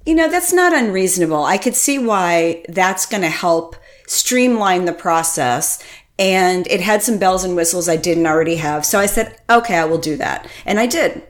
you 0.05 0.15
know, 0.15 0.29
that's 0.29 0.53
not 0.53 0.73
unreasonable. 0.73 1.43
I 1.43 1.57
could 1.57 1.75
see 1.75 1.99
why 1.99 2.63
that's 2.69 3.05
going 3.05 3.23
to 3.23 3.29
help 3.29 3.75
streamline 4.07 4.85
the 4.85 4.93
process. 4.93 5.83
And 6.17 6.67
it 6.67 6.81
had 6.81 7.03
some 7.03 7.17
bells 7.17 7.43
and 7.43 7.55
whistles 7.55 7.87
I 7.87 7.95
didn't 7.95 8.27
already 8.27 8.55
have. 8.57 8.85
So 8.85 8.99
I 8.99 9.05
said, 9.05 9.39
okay, 9.49 9.77
I 9.77 9.85
will 9.85 9.97
do 9.97 10.17
that. 10.17 10.47
And 10.65 10.79
I 10.79 10.85
did. 10.85 11.23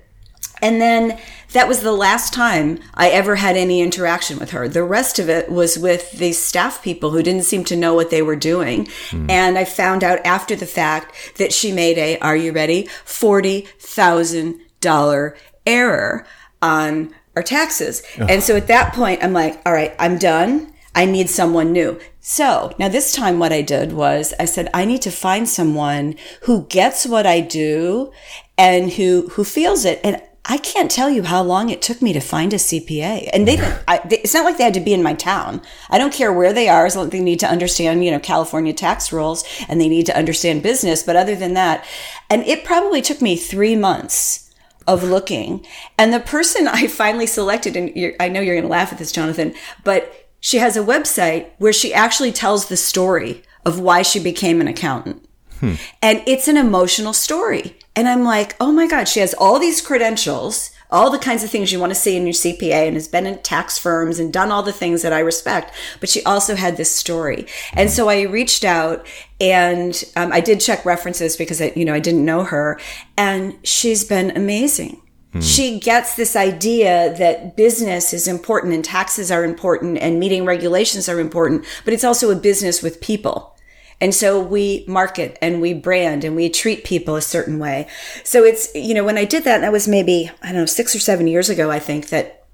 And 0.62 0.82
then 0.82 1.20
that 1.54 1.68
was 1.68 1.82
the 1.82 1.94
last 1.94 2.34
time 2.34 2.80
I 2.94 3.10
ever 3.10 3.36
had 3.36 3.56
any 3.56 3.82
interaction 3.82 4.40
with 4.40 4.52
her. 4.52 4.68
The 4.68 4.84
rest 4.84 5.20
of 5.20 5.30
it 5.30 5.50
was 5.50 5.78
with 5.78 6.12
the 6.12 6.32
staff 6.34 6.84
people 6.84 7.12
who 7.12 7.24
didn't 7.24 7.44
seem 7.44 7.64
to 7.66 7.76
know 7.76 7.94
what 7.94 8.10
they 8.10 8.22
were 8.22 8.36
doing. 8.36 8.86
Mm. 9.10 9.30
And 9.30 9.58
I 9.58 9.66
found 9.66 10.04
out 10.04 10.20
after 10.26 10.56
the 10.56 10.66
fact 10.66 11.34
that 11.38 11.54
she 11.54 11.72
made 11.72 11.98
a, 11.98 12.18
are 12.20 12.36
you 12.36 12.52
ready? 12.52 12.88
40,000 13.06 14.60
dollar 14.82 15.36
error 15.66 16.26
on 16.62 17.14
our 17.36 17.44
taxes. 17.44 18.04
And 18.18 18.44
so 18.44 18.56
at 18.56 18.68
that 18.68 18.94
point, 18.94 19.24
I'm 19.24 19.34
like, 19.34 19.62
all 19.66 19.74
right, 19.74 19.96
I'm 20.00 20.18
done. 20.18 20.74
I 20.96 21.06
need 21.06 21.30
someone 21.30 21.72
new. 21.72 22.00
So 22.20 22.74
now 22.80 22.90
this 22.90 23.14
time 23.14 23.40
what 23.40 23.54
I 23.54 23.62
did 23.62 23.94
was 23.94 24.34
I 24.40 24.46
said, 24.46 24.70
I 24.74 24.86
need 24.86 25.02
to 25.04 25.12
find 25.12 25.48
someone 25.48 26.16
who 26.44 26.66
gets 26.66 27.06
what 27.06 27.26
I 27.26 27.40
do 27.42 28.12
and 28.58 28.94
who, 28.94 29.30
who 29.34 29.44
feels 29.44 29.86
it. 29.86 30.02
And 30.04 30.22
I 30.46 30.58
can't 30.58 30.90
tell 30.90 31.10
you 31.12 31.24
how 31.24 31.44
long 31.44 31.70
it 31.70 31.82
took 31.82 32.02
me 32.02 32.12
to 32.12 32.20
find 32.20 32.54
a 32.54 32.58
CPA. 32.58 33.30
And 33.32 33.48
they, 33.48 33.60
I, 33.88 34.00
they, 34.00 34.20
it's 34.20 34.34
not 34.34 34.46
like 34.46 34.58
they 34.58 34.64
had 34.64 34.74
to 34.74 34.80
be 34.80 34.94
in 34.94 35.04
my 35.04 35.14
town. 35.14 35.62
I 35.90 36.00
don't 36.00 36.14
care 36.14 36.34
where 36.34 36.54
they 36.54 36.68
are, 36.68 36.88
as 36.88 36.96
long 36.96 37.06
as 37.06 37.12
they 37.12 37.20
need 37.20 37.40
to 37.42 37.48
understand, 37.48 38.04
you 38.04 38.10
know, 38.10 38.20
California 38.20 38.74
tax 38.74 39.12
rules 39.12 39.44
and 39.70 39.80
they 39.80 39.88
need 39.88 40.08
to 40.08 40.18
understand 40.18 40.64
business. 40.64 41.04
But 41.04 41.16
other 41.16 41.36
than 41.36 41.54
that, 41.54 41.86
and 42.32 42.42
it 42.44 42.64
probably 42.64 43.02
took 43.02 43.22
me 43.22 43.36
three 43.36 43.76
months 43.76 44.49
of 44.90 45.04
looking. 45.04 45.64
And 46.00 46.12
the 46.12 46.20
person 46.20 46.68
I 46.68 46.88
finally 46.88 47.28
selected, 47.28 47.78
and 47.78 48.16
I 48.20 48.28
know 48.28 48.42
you're 48.42 48.56
going 48.56 48.64
to 48.64 48.70
laugh 48.70 48.92
at 48.92 48.98
this, 48.98 49.12
Jonathan, 49.12 49.54
but 49.84 50.30
she 50.40 50.58
has 50.58 50.76
a 50.76 50.82
website 50.82 51.52
where 51.60 51.72
she 51.72 51.94
actually 51.94 52.32
tells 52.32 52.68
the 52.68 52.78
story 52.78 53.44
of 53.66 53.80
why 53.80 54.02
she 54.02 54.20
became 54.20 54.60
an 54.60 54.68
accountant. 54.68 55.24
Hmm. 55.60 55.76
And 56.02 56.24
it's 56.26 56.48
an 56.48 56.58
emotional 56.58 57.14
story. 57.14 57.78
And 57.96 58.08
I'm 58.08 58.24
like, 58.24 58.56
oh 58.60 58.72
my 58.72 58.88
God, 58.88 59.08
she 59.08 59.20
has 59.20 59.36
all 59.36 59.60
these 59.60 59.80
credentials 59.80 60.72
all 60.92 61.10
the 61.10 61.20
kinds 61.20 61.44
of 61.44 61.50
things 61.50 61.72
you 61.72 61.80
want 61.80 61.92
to 61.92 62.00
see 62.00 62.16
in 62.16 62.26
your 62.26 62.34
CPA 62.34 62.88
and 62.88 62.96
has 62.96 63.08
been 63.08 63.28
in 63.28 63.38
tax 63.40 63.78
firms 63.78 64.20
and 64.20 64.34
done 64.34 64.52
all 64.52 64.64
the 64.64 64.74
things 64.74 65.02
that 65.02 65.14
I 65.14 65.20
respect. 65.20 65.74
But 66.00 66.10
she 66.10 66.24
also 66.24 66.56
had 66.56 66.78
this 66.78 66.94
story. 66.94 67.46
And 67.74 67.92
so 67.92 68.10
I 68.10 68.22
reached 68.24 68.64
out 68.64 69.06
and 69.40 70.04
um, 70.16 70.32
I 70.34 70.40
did 70.40 70.60
check 70.60 70.86
references 70.86 71.38
because 71.38 71.62
I, 71.62 71.72
you 71.76 71.86
know, 71.86 71.94
I 71.94 72.00
didn't 72.00 72.26
know 72.26 72.44
her 72.44 72.80
and 73.18 73.56
she's 73.64 74.04
been 74.04 74.36
amazing. 74.36 75.02
She 75.42 75.80
gets 75.80 76.16
this 76.16 76.36
idea 76.36 77.16
that 77.20 77.56
business 77.56 78.14
is 78.14 78.28
important 78.28 78.74
and 78.74 78.84
taxes 78.84 79.30
are 79.30 79.46
important 79.46 80.00
and 80.00 80.20
meeting 80.20 80.44
regulations 80.44 81.08
are 81.08 81.20
important, 81.20 81.66
but 81.86 81.94
it's 81.94 82.04
also 82.04 82.32
a 82.32 82.36
business 82.36 82.82
with 82.82 83.00
people. 83.00 83.56
And 84.02 84.16
so 84.16 84.40
we 84.40 84.86
market 84.88 85.38
and 85.42 85.62
we 85.62 85.74
brand 85.74 86.24
and 86.24 86.36
we 86.36 86.50
treat 86.50 86.84
people 86.84 87.16
a 87.16 87.22
certain 87.22 87.60
way. 87.60 87.88
So 88.24 88.44
it's, 88.44 88.74
you 88.74 88.94
know, 88.94 89.04
when 89.04 89.18
I 89.18 89.26
did 89.26 89.44
that, 89.44 89.60
that 89.60 89.72
was 89.72 89.88
maybe, 89.88 90.32
I 90.42 90.48
don't 90.48 90.62
know, 90.62 90.66
six 90.66 90.96
or 90.96 91.00
seven 91.00 91.28
years 91.28 91.50
ago, 91.50 91.70
I 91.70 91.80
think 91.80 92.10
that, 92.10 92.46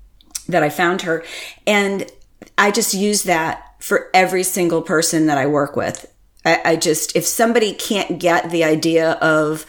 that 0.47 0.63
I 0.63 0.69
found 0.69 1.03
her. 1.03 1.23
And 1.67 2.11
I 2.57 2.71
just 2.71 2.93
use 2.93 3.23
that 3.23 3.75
for 3.79 4.09
every 4.13 4.43
single 4.43 4.81
person 4.81 5.27
that 5.27 5.37
I 5.37 5.45
work 5.45 5.75
with. 5.75 6.11
I, 6.43 6.61
I 6.65 6.75
just, 6.75 7.15
if 7.15 7.25
somebody 7.25 7.73
can't 7.73 8.19
get 8.19 8.49
the 8.49 8.63
idea 8.63 9.11
of, 9.13 9.65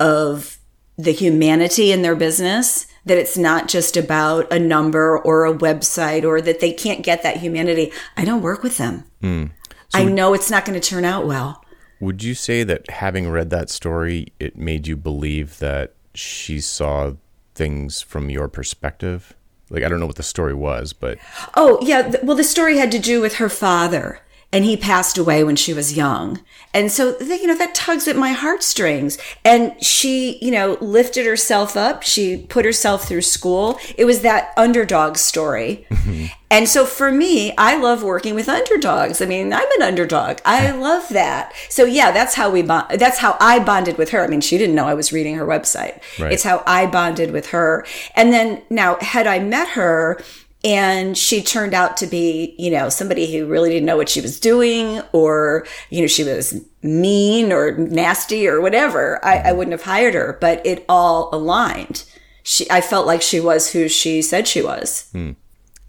of 0.00 0.58
the 0.96 1.12
humanity 1.12 1.92
in 1.92 2.02
their 2.02 2.16
business, 2.16 2.86
that 3.04 3.18
it's 3.18 3.38
not 3.38 3.68
just 3.68 3.96
about 3.96 4.52
a 4.52 4.58
number 4.58 5.18
or 5.18 5.46
a 5.46 5.54
website 5.54 6.24
or 6.24 6.40
that 6.40 6.60
they 6.60 6.72
can't 6.72 7.02
get 7.02 7.22
that 7.22 7.38
humanity, 7.38 7.92
I 8.16 8.24
don't 8.24 8.42
work 8.42 8.62
with 8.62 8.78
them. 8.78 9.04
Mm. 9.22 9.50
I 9.94 10.04
know 10.04 10.34
it's 10.34 10.50
not 10.50 10.64
going 10.64 10.78
to 10.78 10.86
turn 10.86 11.04
out 11.04 11.26
well. 11.26 11.64
Would 12.00 12.22
you 12.22 12.34
say 12.34 12.62
that 12.62 12.90
having 12.90 13.28
read 13.28 13.50
that 13.50 13.70
story, 13.70 14.32
it 14.38 14.56
made 14.56 14.86
you 14.86 14.96
believe 14.96 15.58
that 15.58 15.94
she 16.14 16.60
saw 16.60 17.14
things 17.54 18.00
from 18.00 18.30
your 18.30 18.48
perspective? 18.48 19.34
Like, 19.70 19.82
I 19.82 19.88
don't 19.88 20.00
know 20.00 20.06
what 20.06 20.16
the 20.16 20.22
story 20.22 20.54
was, 20.54 20.92
but. 20.92 21.18
Oh, 21.54 21.78
yeah. 21.82 22.14
Well, 22.22 22.36
the 22.36 22.44
story 22.44 22.78
had 22.78 22.92
to 22.92 22.98
do 22.98 23.20
with 23.20 23.34
her 23.34 23.48
father, 23.48 24.20
and 24.52 24.64
he 24.64 24.76
passed 24.76 25.18
away 25.18 25.44
when 25.44 25.56
she 25.56 25.74
was 25.74 25.96
young. 25.96 26.40
And 26.72 26.90
so, 26.90 27.18
you 27.20 27.46
know, 27.46 27.56
that 27.56 27.74
tugs 27.74 28.08
at 28.08 28.16
my 28.16 28.32
heartstrings. 28.32 29.18
And 29.44 29.82
she, 29.84 30.38
you 30.40 30.50
know, 30.50 30.78
lifted 30.80 31.26
herself 31.26 31.76
up. 31.76 32.02
She 32.02 32.46
put 32.48 32.64
herself 32.64 33.06
through 33.06 33.22
school. 33.22 33.78
It 33.96 34.06
was 34.06 34.22
that 34.22 34.52
underdog 34.56 35.16
story. 35.16 35.86
Mm-hmm. 35.90 36.26
And 36.50 36.66
so 36.66 36.86
for 36.86 37.10
me, 37.10 37.54
I 37.58 37.76
love 37.76 38.02
working 38.02 38.34
with 38.34 38.48
underdogs. 38.48 39.20
I 39.20 39.26
mean, 39.26 39.52
I'm 39.52 39.70
an 39.76 39.82
underdog. 39.82 40.38
I 40.46 40.70
love 40.70 41.08
that. 41.10 41.52
So 41.68 41.84
yeah, 41.84 42.10
that's 42.10 42.34
how 42.34 42.48
we 42.50 42.62
bond. 42.62 42.98
That's 42.98 43.18
how 43.18 43.36
I 43.40 43.58
bonded 43.58 43.98
with 43.98 44.10
her. 44.10 44.24
I 44.24 44.28
mean, 44.28 44.40
she 44.40 44.56
didn't 44.56 44.74
know 44.74 44.86
I 44.86 44.94
was 44.94 45.12
reading 45.12 45.36
her 45.36 45.46
website. 45.46 46.00
Right. 46.18 46.32
It's 46.32 46.44
how 46.44 46.62
I 46.66 46.86
bonded 46.86 47.32
with 47.32 47.48
her. 47.48 47.84
And 48.14 48.32
then 48.32 48.62
now, 48.70 48.96
had 49.00 49.26
I 49.26 49.40
met 49.40 49.68
her 49.68 50.22
and 50.64 51.16
she 51.16 51.42
turned 51.42 51.72
out 51.72 51.96
to 51.98 52.06
be, 52.06 52.54
you 52.58 52.70
know, 52.70 52.88
somebody 52.88 53.32
who 53.32 53.46
really 53.46 53.70
didn't 53.70 53.86
know 53.86 53.96
what 53.96 54.08
she 54.08 54.20
was 54.20 54.40
doing 54.40 55.00
or, 55.12 55.66
you 55.90 56.00
know, 56.00 56.06
she 56.08 56.24
was 56.24 56.60
mean 56.82 57.52
or 57.52 57.76
nasty 57.76 58.48
or 58.48 58.60
whatever, 58.60 59.24
I, 59.24 59.38
I 59.38 59.52
wouldn't 59.52 59.72
have 59.72 59.82
hired 59.82 60.14
her, 60.14 60.36
but 60.40 60.64
it 60.66 60.84
all 60.88 61.28
aligned. 61.32 62.04
She, 62.42 62.68
I 62.70 62.80
felt 62.80 63.06
like 63.06 63.22
she 63.22 63.40
was 63.40 63.72
who 63.72 63.88
she 63.88 64.20
said 64.22 64.48
she 64.48 64.62
was. 64.62 65.12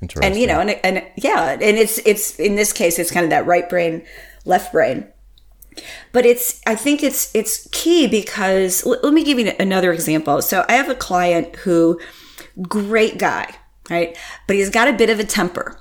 Interesting. 0.01 0.31
and 0.31 0.39
you 0.39 0.47
know 0.47 0.61
and, 0.61 0.69
and 0.85 1.05
yeah 1.17 1.51
and 1.51 1.61
it's 1.77 1.97
it's 2.05 2.39
in 2.39 2.55
this 2.55 2.71
case 2.71 2.97
it's 2.99 3.11
kind 3.11 3.25
of 3.25 3.31
that 3.31 3.45
right 3.45 3.67
brain 3.67 4.05
left 4.45 4.71
brain. 4.71 5.05
But 6.13 6.25
it's 6.25 6.61
i 6.65 6.73
think 6.75 7.03
it's 7.03 7.33
it's 7.35 7.67
key 7.73 8.07
because 8.07 8.85
l- 8.85 8.99
let 9.03 9.13
me 9.13 9.23
give 9.25 9.39
you 9.39 9.51
another 9.59 9.91
example. 9.91 10.41
So 10.41 10.63
i 10.69 10.73
have 10.73 10.88
a 10.89 10.95
client 10.95 11.53
who 11.57 11.99
great 12.61 13.17
guy 13.17 13.55
right 13.89 14.17
but 14.48 14.55
he's 14.55 14.69
got 14.69 14.88
a 14.88 14.93
bit 14.93 15.10
of 15.10 15.19
a 15.19 15.24
temper 15.24 15.79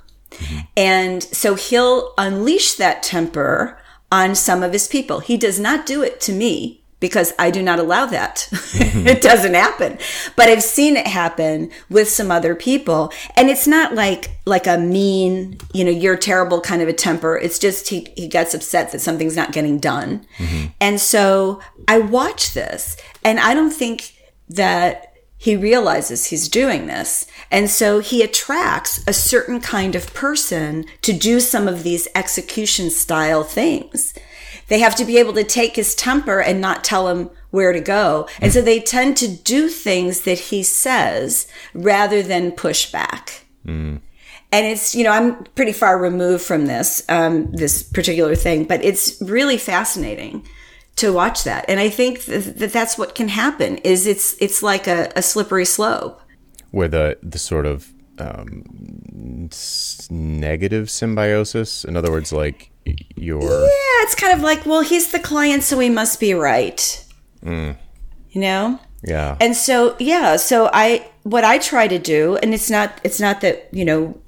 and 0.77 1.23
so 1.23 1.55
he'll 1.55 2.13
unleash 2.17 2.73
that 2.73 3.03
temper 3.03 3.77
on 4.11 4.35
some 4.35 4.63
of 4.63 4.73
his 4.73 4.87
people 4.87 5.19
he 5.19 5.37
does 5.37 5.59
not 5.59 5.85
do 5.85 6.01
it 6.01 6.19
to 6.21 6.31
me 6.31 6.79
because 6.99 7.33
I 7.39 7.49
do 7.49 7.61
not 7.61 7.79
allow 7.79 8.05
that. 8.07 8.49
it 8.51 9.21
doesn't 9.21 9.53
happen. 9.53 9.97
But 10.35 10.49
I've 10.49 10.63
seen 10.63 10.97
it 10.97 11.07
happen 11.07 11.71
with 11.89 12.09
some 12.09 12.29
other 12.29 12.55
people. 12.55 13.13
And 13.35 13.49
it's 13.49 13.67
not 13.67 13.95
like 13.95 14.31
like 14.45 14.67
a 14.67 14.77
mean, 14.77 15.57
you 15.73 15.85
know, 15.85 15.91
you're 15.91 16.17
terrible 16.17 16.59
kind 16.59 16.81
of 16.81 16.87
a 16.87 16.93
temper. 16.93 17.37
It's 17.37 17.59
just 17.59 17.89
he, 17.89 18.07
he 18.15 18.27
gets 18.27 18.53
upset 18.53 18.91
that 18.91 18.99
something's 18.99 19.35
not 19.35 19.53
getting 19.53 19.79
done. 19.79 20.25
And 20.81 20.99
so 20.99 21.61
I 21.87 21.99
watch 21.99 22.53
this 22.53 22.97
and 23.23 23.39
I 23.39 23.53
don't 23.53 23.71
think 23.71 24.15
that 24.49 25.08
he 25.41 25.55
realizes 25.55 26.25
he's 26.25 26.49
doing 26.49 26.87
this. 26.87 27.25
And 27.49 27.69
so 27.69 27.99
he 27.99 28.21
attracts 28.21 29.01
a 29.07 29.13
certain 29.13 29.61
kind 29.61 29.95
of 29.95 30.13
person 30.13 30.85
to 31.01 31.13
do 31.13 31.39
some 31.39 31.65
of 31.65 31.83
these 31.83 32.09
execution 32.13 32.89
style 32.89 33.43
things. 33.45 34.13
They 34.67 34.79
have 34.79 34.95
to 34.97 35.05
be 35.05 35.17
able 35.17 35.31
to 35.33 35.45
take 35.45 35.77
his 35.77 35.95
temper 35.95 36.41
and 36.41 36.59
not 36.59 36.83
tell 36.83 37.07
him 37.07 37.29
where 37.51 37.71
to 37.71 37.79
go. 37.79 38.27
And 38.41 38.51
so 38.51 38.61
they 38.61 38.81
tend 38.81 39.15
to 39.17 39.29
do 39.29 39.69
things 39.69 40.21
that 40.21 40.39
he 40.39 40.61
says 40.61 41.47
rather 41.73 42.21
than 42.21 42.51
push 42.51 42.91
back. 42.91 43.45
And 44.51 44.65
it's, 44.65 44.93
you 44.93 45.05
know, 45.05 45.11
I'm 45.11 45.45
pretty 45.55 45.71
far 45.71 45.97
removed 45.97 46.43
from 46.43 46.65
this, 46.65 47.01
um, 47.07 47.49
this 47.53 47.81
particular 47.81 48.35
thing, 48.35 48.65
but 48.65 48.83
it's 48.83 49.21
really 49.21 49.57
fascinating 49.57 50.45
to 50.99 51.11
watch 51.11 51.43
that. 51.43 51.65
And 51.67 51.79
I 51.79 51.89
think 51.89 52.25
that 52.25 52.71
that's 52.71 52.97
what 52.97 53.15
can 53.15 53.29
happen 53.29 53.77
is 53.83 54.05
it's, 54.07 54.35
it's 54.39 54.61
like 54.61 54.87
a, 54.87 55.11
a 55.15 55.21
slippery 55.21 55.65
slope. 55.65 56.21
where 56.71 56.87
the 56.87 57.17
the 57.23 57.39
sort 57.39 57.65
of 57.65 57.91
um, 58.19 58.63
negative 60.09 60.89
symbiosis. 60.89 61.85
In 61.85 61.95
other 61.95 62.11
words, 62.11 62.31
like 62.31 62.69
your 63.15 63.41
Yeah, 63.41 64.03
it's 64.03 64.15
kind 64.15 64.33
of 64.33 64.41
like, 64.41 64.65
well, 64.65 64.81
he's 64.81 65.11
the 65.11 65.19
client, 65.19 65.63
so 65.63 65.79
he 65.79 65.89
must 65.89 66.19
be 66.19 66.33
right. 66.33 67.05
Mm. 67.43 67.77
You 68.31 68.41
know? 68.41 68.79
yeah, 69.01 69.37
And 69.39 69.55
so, 69.55 69.95
yeah, 69.97 70.35
so 70.35 70.69
I, 70.73 71.07
what 71.23 71.43
I 71.43 71.57
try 71.57 71.87
to 71.87 71.97
do, 71.97 72.35
and 72.43 72.53
it's 72.53 72.69
not, 72.69 72.99
it's 73.03 73.19
not 73.19 73.41
that, 73.41 73.69
you 73.71 73.85
know, 73.85 74.19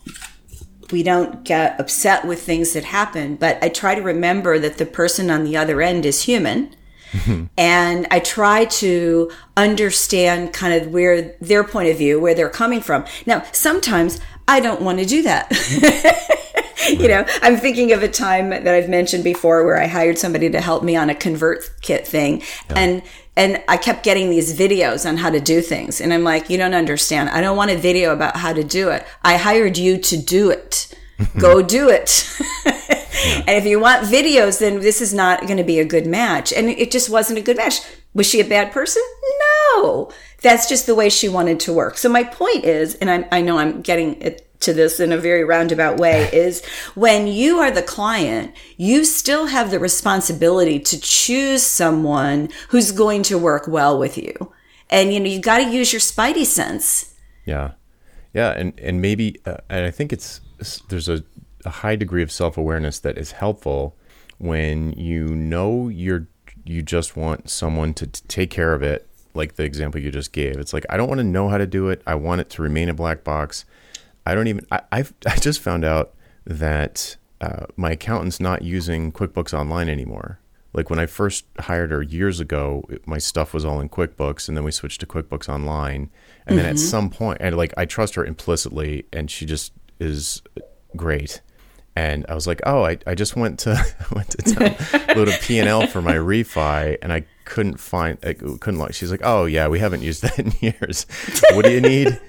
we 0.92 1.04
don't 1.04 1.44
get 1.44 1.80
upset 1.80 2.26
with 2.26 2.42
things 2.42 2.74
that 2.74 2.84
happen, 2.84 3.36
but 3.36 3.58
I 3.62 3.70
try 3.70 3.96
to 3.96 4.02
remember 4.02 4.60
that 4.60 4.78
the 4.78 4.86
person 4.86 5.30
on 5.30 5.44
the 5.44 5.58
other 5.58 5.82
end 5.82 6.06
is 6.06 6.24
human. 6.24 6.76
Mm-hmm. 7.12 7.48
and 7.58 8.08
I 8.10 8.20
try 8.20 8.64
to 8.64 9.30
understand 9.58 10.54
kind 10.54 10.82
of 10.82 10.94
where 10.94 11.36
their 11.42 11.66
point 11.66 11.90
of 11.90 11.98
view, 11.98 12.22
where 12.22 12.34
they're 12.34 12.50
coming 12.50 12.80
from. 12.80 13.04
Now, 13.26 13.44
sometimes 13.52 14.22
I 14.48 14.62
don't 14.62 14.82
want 14.82 15.00
to 15.00 15.06
do 15.06 15.22
that. 15.24 15.52
you 16.90 17.08
know, 17.08 17.26
I'm 17.42 17.58
thinking 17.58 17.92
of 17.92 18.04
a 18.04 18.08
time 18.08 18.50
that 18.50 18.68
I've 18.68 18.90
mentioned 18.90 19.24
before 19.24 19.66
where 19.66 19.78
I 19.78 19.88
hired 19.88 20.18
somebody 20.18 20.50
to 20.50 20.62
help 20.62 20.84
me 20.84 20.96
on 20.96 21.10
a 21.10 21.16
convert 21.16 21.70
kit 21.82 22.08
thing. 22.08 22.44
And 22.70 23.04
and 23.42 23.64
I 23.68 23.78
kept 23.78 24.04
getting 24.04 24.30
these 24.30 24.56
videos 24.56 25.08
on 25.10 25.18
how 25.18 25.32
to 25.32 25.40
do 25.40 25.62
things. 25.62 26.00
And 26.00 26.14
I'm 26.14 26.24
like, 26.24 26.52
you 26.52 26.58
don't 26.58 26.76
understand. 26.76 27.30
I 27.30 27.42
don't 27.42 27.58
want 27.58 27.72
a 27.72 27.76
video 27.76 28.14
about 28.14 28.38
how 28.38 28.54
to 28.54 28.64
do 28.64 28.90
it. 28.90 29.04
I 29.24 29.38
hired 29.38 29.80
you 29.80 29.98
to 29.98 30.18
do 30.18 30.52
it. 30.52 30.94
Go 31.40 31.62
do 31.78 31.90
it. 31.90 32.30
And 33.24 33.50
if 33.50 33.66
you 33.66 33.80
want 33.80 34.08
videos, 34.08 34.60
then 34.60 34.80
this 34.80 35.00
is 35.00 35.14
not 35.14 35.42
going 35.42 35.58
to 35.58 35.64
be 35.64 35.80
a 35.80 35.86
good 35.86 36.08
match. 36.08 36.52
And 36.52 36.70
it 36.70 36.90
just 36.90 37.10
wasn't 37.10 37.38
a 37.38 37.42
good 37.42 37.58
match. 37.58 37.82
Was 38.16 38.28
she 38.28 38.40
a 38.40 38.46
bad 38.46 38.72
person? 38.72 39.04
No. 39.76 40.12
That's 40.42 40.68
just 40.68 40.88
the 40.88 40.96
way 40.96 41.10
she 41.10 41.30
wanted 41.30 41.60
to 41.62 41.74
work. 41.74 41.98
So 41.98 42.10
my 42.10 42.24
point 42.24 42.66
is, 42.66 42.96
and 42.96 43.12
I, 43.12 43.28
I 43.32 43.42
know 43.42 43.60
I'm 43.60 43.82
getting 43.82 44.20
it 44.22 44.51
to 44.62 44.74
this 44.74 45.00
in 45.00 45.12
a 45.12 45.18
very 45.18 45.44
roundabout 45.44 45.98
way, 45.98 46.30
is 46.32 46.66
when 46.96 47.28
you 47.28 47.60
are 47.60 47.72
the 47.72 47.82
client, 47.82 48.56
you 48.78 49.06
still 49.06 49.48
have 49.48 49.72
the 49.72 49.80
responsibility 49.80 50.80
to 50.80 51.00
choose 51.00 51.64
someone 51.64 52.50
who's 52.70 52.92
going 52.92 53.24
to 53.24 53.38
work 53.38 53.68
well 53.68 53.98
with 53.98 54.18
you. 54.18 54.54
And 54.90 55.14
you 55.14 55.20
know, 55.20 55.30
you 55.30 55.40
got 55.40 55.60
to 55.60 55.70
use 55.70 55.94
your 55.94 56.02
spidey 56.02 56.46
sense. 56.46 57.14
yeah, 57.46 57.72
yeah, 58.34 58.52
and 58.52 58.78
and 58.80 59.02
maybe 59.02 59.38
uh, 59.46 59.58
and 59.70 59.86
I 59.86 59.92
think 59.92 60.14
it's 60.14 60.42
there's 60.90 61.10
a, 61.10 61.24
a 61.66 61.70
high 61.70 61.96
degree 61.96 62.24
of 62.24 62.32
self 62.32 62.58
awareness 62.58 63.00
that 63.00 63.18
is 63.18 63.32
helpful 63.32 63.96
when 64.38 64.92
you 64.94 65.28
know 65.28 65.88
you're 65.88 66.28
you 66.66 66.82
just 66.82 67.16
want 67.16 67.50
someone 67.50 67.94
to 67.96 68.08
t- 68.08 68.22
take 68.28 68.50
care 68.50 68.74
of 68.74 68.84
it. 68.84 69.08
Like 69.34 69.56
the 69.56 69.64
example 69.64 70.02
you 70.02 70.12
just 70.12 70.34
gave, 70.34 70.58
it's 70.58 70.74
like 70.74 70.86
I 70.90 70.98
don't 70.98 71.08
want 71.08 71.20
to 71.20 71.26
know 71.26 71.48
how 71.48 71.58
to 71.58 71.68
do 71.68 71.90
it. 71.90 72.02
I 72.06 72.16
want 72.16 72.42
it 72.42 72.50
to 72.52 72.62
remain 72.62 72.90
a 72.90 72.94
black 72.94 73.24
box. 73.24 73.66
I 74.26 74.36
don't 74.36 74.48
even. 74.48 74.66
I 74.72 74.82
I've, 74.92 75.14
I 75.28 75.36
just 75.38 75.60
found 75.60 75.84
out 75.86 76.14
that 76.46 77.16
uh, 77.40 77.66
my 77.76 77.92
accountant's 77.92 78.40
not 78.40 78.62
using 78.62 79.12
QuickBooks 79.12 79.54
Online 79.54 79.90
anymore. 79.90 80.40
Like 80.74 80.90
when 80.90 81.00
I 81.00 81.06
first 81.06 81.46
hired 81.60 81.92
her 81.92 82.02
years 82.02 82.40
ago, 82.40 82.86
it- 82.90 83.06
my 83.08 83.18
stuff 83.18 83.54
was 83.54 83.66
all 83.66 83.80
in 83.82 83.90
QuickBooks, 83.90 84.48
and 84.48 84.56
then 84.56 84.64
we 84.64 84.72
switched 84.72 85.02
to 85.02 85.06
QuickBooks 85.06 85.50
Online. 85.50 86.10
And 86.48 86.58
then 86.58 86.66
at 86.66 86.80
some 86.80 87.10
point, 87.10 87.38
and 87.42 87.56
like 87.56 87.74
I 87.78 87.86
trust 87.86 88.16
her 88.16 88.26
implicitly, 88.26 89.06
and 89.14 89.30
she 89.30 89.46
just 89.46 89.74
is 90.00 90.42
great. 90.96 91.42
And 91.96 92.26
I 92.30 92.36
was 92.36 92.48
like, 92.48 92.62
oh, 92.66 92.86
I, 92.86 92.98
I 93.06 93.16
just 93.16 93.36
went 93.36 93.60
to 93.60 93.72
went 94.14 94.30
to 94.32 94.38
download 94.38 95.36
a 95.36 95.40
P 95.42 95.60
and 95.60 95.68
L 95.68 95.86
for 95.88 96.02
my 96.02 96.16
refi, 96.16 96.98
and 97.02 97.12
I 97.12 97.26
couldn't 97.46 97.80
find, 97.82 98.18
I 98.24 98.34
couldn't 98.34 98.80
like. 98.80 98.94
She's 98.94 99.12
like, 99.12 99.22
oh 99.24 99.46
yeah, 99.46 99.68
we 99.68 99.80
haven't 99.80 100.02
used 100.02 100.22
that 100.24 100.40
in 100.40 100.54
years. 100.62 101.06
what 101.52 101.66
do 101.66 101.72
you 101.72 101.82
need? 101.82 102.20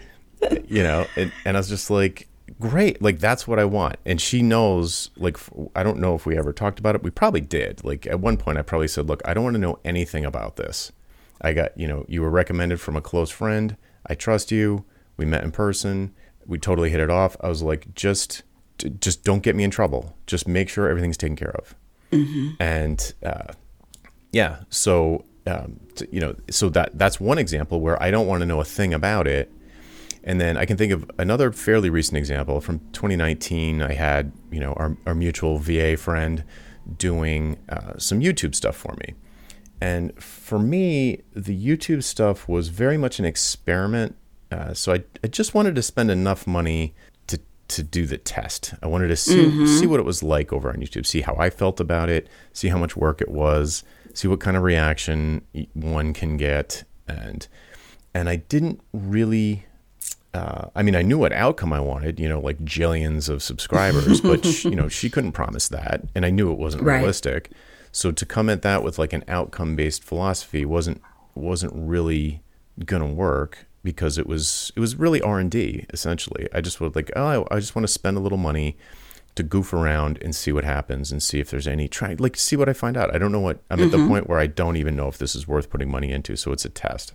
You 0.67 0.83
know 0.83 1.07
and, 1.17 1.33
and 1.45 1.57
i 1.57 1.61
was 1.61 1.69
just 1.69 1.91
like 1.91 2.29
great 2.61 3.01
like 3.01 3.19
that's 3.19 3.47
what 3.49 3.59
i 3.59 3.65
want 3.65 3.97
and 4.05 4.21
she 4.21 4.43
knows 4.43 5.11
like 5.17 5.37
I 5.75 5.83
don't 5.83 5.99
know 5.99 6.15
if 6.15 6.27
we 6.27 6.37
ever 6.37 6.53
talked 6.53 6.79
about 6.79 6.95
it 6.95 7.03
we 7.03 7.11
probably 7.11 7.41
did 7.41 7.83
like 7.83 8.07
at 8.07 8.21
one 8.21 8.37
point 8.37 8.59
i 8.59 8.63
probably 8.63 8.89
said 8.89 9.09
look 9.09 9.23
i 9.25 9.33
don't 9.33 9.45
want 9.45 9.55
to 9.55 9.61
know 9.61 9.79
anything 9.85 10.25
about 10.25 10.57
this 10.57 10.93
i 11.41 11.53
got 11.53 11.77
you 11.79 11.89
know 11.89 12.05
you 12.09 12.21
were 12.21 12.31
recommended 12.31 12.81
from 12.81 12.95
a 12.97 13.01
close 13.01 13.31
friend 13.31 13.77
I 14.07 14.15
trust 14.15 14.51
you. 14.51 14.85
We 15.17 15.25
met 15.25 15.45
in 15.45 15.53
person. 15.53 16.15
We 16.47 16.59
totally 16.59 16.91
hit 16.91 17.01
it 17.01 17.11
off. 17.11 17.37
I 17.41 17.49
was 17.49 17.63
like, 17.63 17.95
just, 17.95 18.43
just 19.01 19.25
don't 19.25 19.43
get 19.43 19.55
me 19.55 19.65
in 19.65 19.71
trouble. 19.71 20.17
Just 20.27 20.49
make 20.49 20.69
sure 20.69 20.89
everything's 20.89 21.17
taken 21.17 21.37
care 21.37 21.55
of. 21.57 21.75
And 22.59 23.13
uh, 23.25 23.53
yeah, 24.33 24.61
so 24.71 25.25
um, 25.47 25.81
you 26.11 26.21
know, 26.21 26.35
so 26.51 26.69
that 26.71 26.97
that's 26.99 27.21
one 27.21 27.39
example 27.39 27.81
where 27.81 28.01
I 28.03 28.11
don't 28.11 28.27
want 28.27 28.41
to 28.41 28.47
know 28.47 28.61
a 28.61 28.65
thing 28.65 28.93
about 28.93 29.27
it. 29.27 29.51
And 30.25 30.41
then 30.41 30.57
I 30.57 30.65
can 30.65 30.77
think 30.77 30.93
of 30.93 31.11
another 31.19 31.51
fairly 31.53 31.91
recent 31.91 32.17
example 32.17 32.61
from 32.61 32.79
2019. 32.93 33.83
I 33.83 33.95
had 33.95 34.33
you 34.51 34.61
know 34.61 34.73
our, 34.75 34.97
our 35.07 35.15
mutual 35.15 35.59
VA 35.59 35.97
friend 35.97 36.45
doing 36.97 37.59
uh, 37.69 37.99
some 37.99 38.21
YouTube 38.21 38.55
stuff 38.55 38.77
for 38.77 38.95
me. 39.01 39.15
And 39.83 40.17
for 40.23 40.61
me, 40.61 41.23
the 41.35 41.59
YouTube 41.59 42.05
stuff 42.05 42.49
was 42.49 42.69
very 42.69 42.97
much 42.97 43.19
an 43.19 43.25
experiment. 43.25 44.15
Uh, 44.51 44.75
so 44.75 44.93
I, 44.93 45.03
I 45.25 45.27
just 45.27 45.55
wanted 45.55 45.75
to 45.75 45.83
spend 45.83 46.09
enough 46.09 46.47
money 46.47 46.95
to, 47.27 47.41
to 47.67 47.83
do 47.83 48.07
the 48.07 48.19
test. 48.19 48.75
I 48.81 48.87
wanted 48.87 49.09
to 49.09 49.17
see, 49.17 49.67
see 49.67 49.87
what 49.87 49.99
it 49.99 50.05
was 50.05 50.23
like 50.23 50.53
over 50.53 50.69
on 50.69 50.77
YouTube, 50.77 51.05
see 51.05 51.23
how 51.23 51.35
I 51.35 51.51
felt 51.51 51.81
about 51.81 52.11
it, 52.11 52.29
see 52.53 52.69
how 52.69 52.79
much 52.79 52.97
work 52.97 53.21
it 53.21 53.29
was, 53.29 53.83
see 54.15 54.29
what 54.29 54.39
kind 54.39 54.57
of 54.57 54.63
reaction 54.63 55.43
one 55.73 56.13
can 56.13 56.37
get. 56.37 56.85
And, 57.09 57.49
and 58.15 58.29
I 58.29 58.37
didn't 58.37 58.81
really 58.93 59.67
uh, 60.35 60.69
I 60.75 60.83
mean, 60.83 60.97
I 60.97 61.03
knew 61.03 61.19
what 61.19 61.33
outcome 61.33 61.73
I 61.73 61.81
wanted, 61.81 62.19
you 62.19 62.29
know, 62.29 62.41
like 62.41 62.59
jillions 62.65 63.29
of 63.29 63.43
subscribers, 63.43 64.21
but 64.21 64.45
sh- 64.47 64.65
you 64.65 64.77
know, 64.77 64.89
she 64.89 65.11
couldn't 65.11 65.33
promise 65.33 65.69
that, 65.69 66.03
and 66.15 66.25
I 66.25 66.31
knew 66.31 66.51
it 66.51 66.59
wasn't 66.59 66.85
Right. 66.85 66.99
realistic. 66.99 67.51
So 67.93 68.11
to 68.13 68.25
come 68.25 68.49
at 68.49 68.63
that 68.63 68.83
with 68.83 68.99
like 68.99 69.13
an 69.13 69.25
outcome-based 69.29 70.03
philosophy 70.03 70.65
wasn't 70.65 71.03
wasn't 71.35 71.73
really 71.75 72.43
gonna 72.87 73.07
work 73.07 73.67
because 73.85 74.17
it 74.17 74.27
was 74.27 74.73
it 74.77 74.81
was 74.81 74.97
really 74.97 75.21
R 75.21 75.39
and 75.39 75.51
D 75.51 75.85
essentially. 75.93 76.49
I 76.55 76.63
just 76.63 76.81
would 76.81 76.97
like, 76.97 77.11
oh, 77.15 77.45
I, 77.51 77.57
I 77.57 77.61
just 77.61 77.75
want 77.77 77.87
to 77.87 77.93
spend 77.93 78.17
a 78.17 78.21
little 78.21 78.39
money 78.39 78.77
to 79.35 79.43
goof 79.43 79.73
around 79.75 80.19
and 80.23 80.35
see 80.35 80.53
what 80.53 80.65
happens 80.65 81.11
and 81.13 81.23
see 81.23 81.41
if 81.41 81.51
there's 81.51 81.67
any 81.69 81.89
try 81.89 82.15
like 82.19 82.37
see 82.39 82.57
what 82.57 82.69
I 82.71 82.73
find 82.73 82.97
out. 82.97 83.15
I 83.15 83.19
don't 83.19 83.33
know 83.33 83.41
what 83.41 83.61
I'm 83.71 83.83
at 83.83 83.91
the 83.91 84.07
point 84.07 84.27
where 84.29 84.39
I 84.39 84.47
don't 84.47 84.77
even 84.77 84.97
know 84.97 85.09
if 85.09 85.19
this 85.19 85.35
is 85.35 85.47
worth 85.47 85.69
putting 85.69 85.91
money 85.91 86.11
into, 86.13 86.37
so 86.37 86.53
it's 86.53 86.65
a 86.65 86.71
test. 86.71 87.13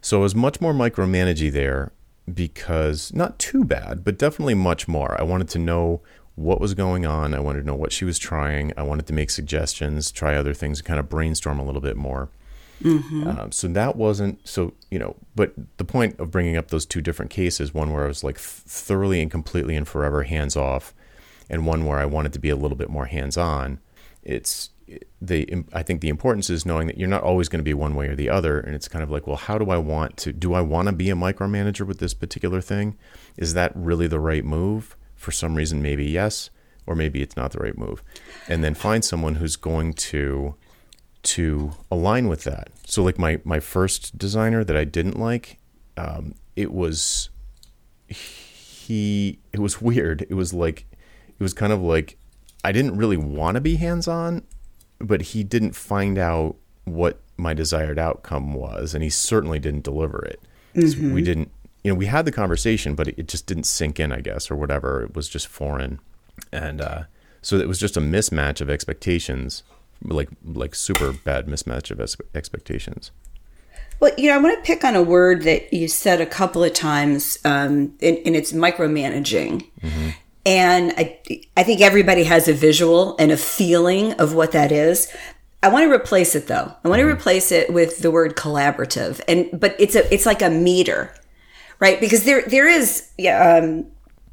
So 0.00 0.18
it 0.18 0.22
was 0.22 0.34
much 0.34 0.60
more 0.60 0.72
micromanagey 0.72 1.50
there 1.52 1.92
because 2.32 3.12
not 3.14 3.38
too 3.38 3.64
bad, 3.64 4.04
but 4.04 4.18
definitely 4.18 4.54
much 4.54 4.88
more. 4.88 5.18
I 5.18 5.22
wanted 5.22 5.48
to 5.50 5.58
know 5.58 6.00
what 6.34 6.60
was 6.60 6.74
going 6.74 7.06
on. 7.06 7.32
I 7.34 7.40
wanted 7.40 7.60
to 7.60 7.66
know 7.66 7.74
what 7.74 7.92
she 7.92 8.04
was 8.04 8.18
trying. 8.18 8.72
I 8.76 8.82
wanted 8.82 9.06
to 9.06 9.12
make 9.12 9.30
suggestions, 9.30 10.10
try 10.10 10.36
other 10.36 10.52
things, 10.54 10.82
kind 10.82 11.00
of 11.00 11.08
brainstorm 11.08 11.58
a 11.58 11.64
little 11.64 11.80
bit 11.80 11.96
more. 11.96 12.28
Um, 13.28 13.52
so 13.52 13.68
that 13.68 13.96
wasn't 13.96 14.46
so 14.46 14.74
you 14.90 14.98
know. 14.98 15.16
But 15.34 15.54
the 15.78 15.84
point 15.84 16.20
of 16.20 16.30
bringing 16.30 16.56
up 16.58 16.68
those 16.68 16.84
two 16.84 17.00
different 17.00 17.30
cases, 17.30 17.72
one 17.72 17.90
where 17.90 18.04
I 18.04 18.08
was 18.08 18.22
like 18.22 18.36
th- 18.36 18.46
thoroughly 18.46 19.22
and 19.22 19.30
completely 19.30 19.76
and 19.76 19.88
forever 19.88 20.24
hands 20.24 20.56
off, 20.56 20.92
and 21.48 21.66
one 21.66 21.86
where 21.86 21.98
I 21.98 22.04
wanted 22.04 22.34
to 22.34 22.38
be 22.38 22.50
a 22.50 22.56
little 22.56 22.76
bit 22.76 22.90
more 22.90 23.06
hands 23.06 23.38
on. 23.38 23.78
It's 24.22 24.70
the 25.20 25.64
I 25.72 25.82
think 25.82 26.00
the 26.00 26.08
importance 26.08 26.50
is 26.50 26.66
knowing 26.66 26.86
that 26.88 26.98
you're 26.98 27.08
not 27.08 27.22
always 27.22 27.48
going 27.48 27.60
to 27.60 27.64
be 27.64 27.74
one 27.74 27.94
way 27.94 28.08
or 28.08 28.16
the 28.16 28.28
other, 28.28 28.60
and 28.60 28.74
it's 28.74 28.88
kind 28.88 29.02
of 29.02 29.10
like, 29.10 29.26
well, 29.26 29.36
how 29.36 29.58
do 29.58 29.70
I 29.70 29.78
want 29.78 30.16
to? 30.18 30.32
Do 30.32 30.54
I 30.54 30.60
want 30.60 30.88
to 30.88 30.92
be 30.92 31.10
a 31.10 31.14
micromanager 31.14 31.86
with 31.86 31.98
this 31.98 32.14
particular 32.14 32.60
thing? 32.60 32.96
Is 33.36 33.54
that 33.54 33.72
really 33.74 34.06
the 34.06 34.20
right 34.20 34.44
move? 34.44 34.96
For 35.14 35.32
some 35.32 35.54
reason, 35.54 35.80
maybe 35.80 36.04
yes, 36.04 36.50
or 36.86 36.94
maybe 36.94 37.22
it's 37.22 37.36
not 37.36 37.52
the 37.52 37.58
right 37.58 37.76
move, 37.76 38.02
and 38.48 38.62
then 38.62 38.74
find 38.74 39.04
someone 39.04 39.36
who's 39.36 39.56
going 39.56 39.94
to 39.94 40.54
to 41.22 41.72
align 41.90 42.28
with 42.28 42.44
that. 42.44 42.68
So, 42.84 43.02
like 43.02 43.18
my 43.18 43.40
my 43.44 43.60
first 43.60 44.18
designer 44.18 44.64
that 44.64 44.76
I 44.76 44.84
didn't 44.84 45.18
like, 45.18 45.58
um, 45.96 46.34
it 46.54 46.72
was 46.72 47.30
he. 48.06 49.38
It 49.52 49.60
was 49.60 49.80
weird. 49.82 50.26
It 50.28 50.34
was 50.34 50.52
like 50.52 50.84
it 51.28 51.42
was 51.42 51.54
kind 51.54 51.72
of 51.72 51.80
like 51.80 52.18
I 52.62 52.72
didn't 52.72 52.96
really 52.96 53.16
want 53.16 53.54
to 53.54 53.60
be 53.60 53.76
hands 53.76 54.06
on, 54.06 54.42
but 54.98 55.22
he 55.22 55.44
didn't 55.44 55.74
find 55.74 56.18
out 56.18 56.56
what 56.84 57.20
my 57.36 57.52
desired 57.54 57.98
outcome 57.98 58.54
was, 58.54 58.94
and 58.94 59.02
he 59.02 59.10
certainly 59.10 59.58
didn't 59.58 59.84
deliver 59.84 60.24
it. 60.24 60.40
'Cause 60.74 60.96
We 60.96 61.22
didn't, 61.22 61.50
you 61.82 61.90
know, 61.90 61.94
we 61.96 62.06
had 62.06 62.24
the 62.24 62.32
conversation, 62.32 62.94
but 62.94 63.08
it 63.08 63.28
just 63.28 63.46
didn't 63.46 63.64
sink 63.64 63.98
in, 64.00 64.12
I 64.12 64.20
guess, 64.20 64.50
or 64.50 64.56
whatever. 64.56 65.02
It 65.04 65.14
was 65.14 65.28
just 65.28 65.46
foreign, 65.46 65.98
and 66.52 66.80
uh, 66.80 67.02
so 67.42 67.56
it 67.58 67.68
was 67.68 67.78
just 67.78 67.96
a 67.96 68.00
mismatch 68.00 68.60
of 68.60 68.68
expectations, 68.70 69.62
like 70.02 70.28
like 70.44 70.74
super 70.74 71.12
bad 71.12 71.46
mismatch 71.46 71.90
of 71.90 72.00
ex- 72.00 72.16
expectations. 72.34 73.10
Well, 73.98 74.12
you 74.18 74.28
know, 74.28 74.34
I 74.34 74.38
want 74.38 74.56
to 74.62 74.66
pick 74.66 74.84
on 74.84 74.94
a 74.94 75.02
word 75.02 75.42
that 75.44 75.72
you 75.72 75.88
said 75.88 76.20
a 76.20 76.26
couple 76.26 76.62
of 76.62 76.74
times, 76.74 77.38
um, 77.46 77.94
and, 78.02 78.18
and 78.26 78.36
it's 78.36 78.52
micromanaging. 78.52 79.64
And 80.46 80.94
I, 80.96 81.18
I 81.56 81.64
think 81.64 81.80
everybody 81.80 82.24
has 82.24 82.46
a 82.46 82.52
visual 82.54 83.16
and 83.18 83.32
a 83.32 83.36
feeling 83.36 84.12
of 84.14 84.32
what 84.32 84.52
that 84.52 84.70
is. 84.72 85.12
I 85.62 85.68
want 85.68 85.82
to 85.84 85.92
replace 85.92 86.36
it 86.36 86.46
though. 86.46 86.72
I 86.84 86.88
want 86.88 87.00
to 87.00 87.06
replace 87.06 87.50
it 87.50 87.72
with 87.72 87.98
the 87.98 88.10
word 88.12 88.36
collaborative, 88.36 89.20
and 89.26 89.48
but 89.58 89.74
it's 89.80 89.96
a 89.96 90.12
it's 90.14 90.24
like 90.24 90.42
a 90.42 90.50
meter, 90.50 91.12
right? 91.80 91.98
Because 91.98 92.24
there 92.24 92.42
there 92.42 92.68
is 92.68 93.10
yeah, 93.18 93.58
um, 93.58 93.86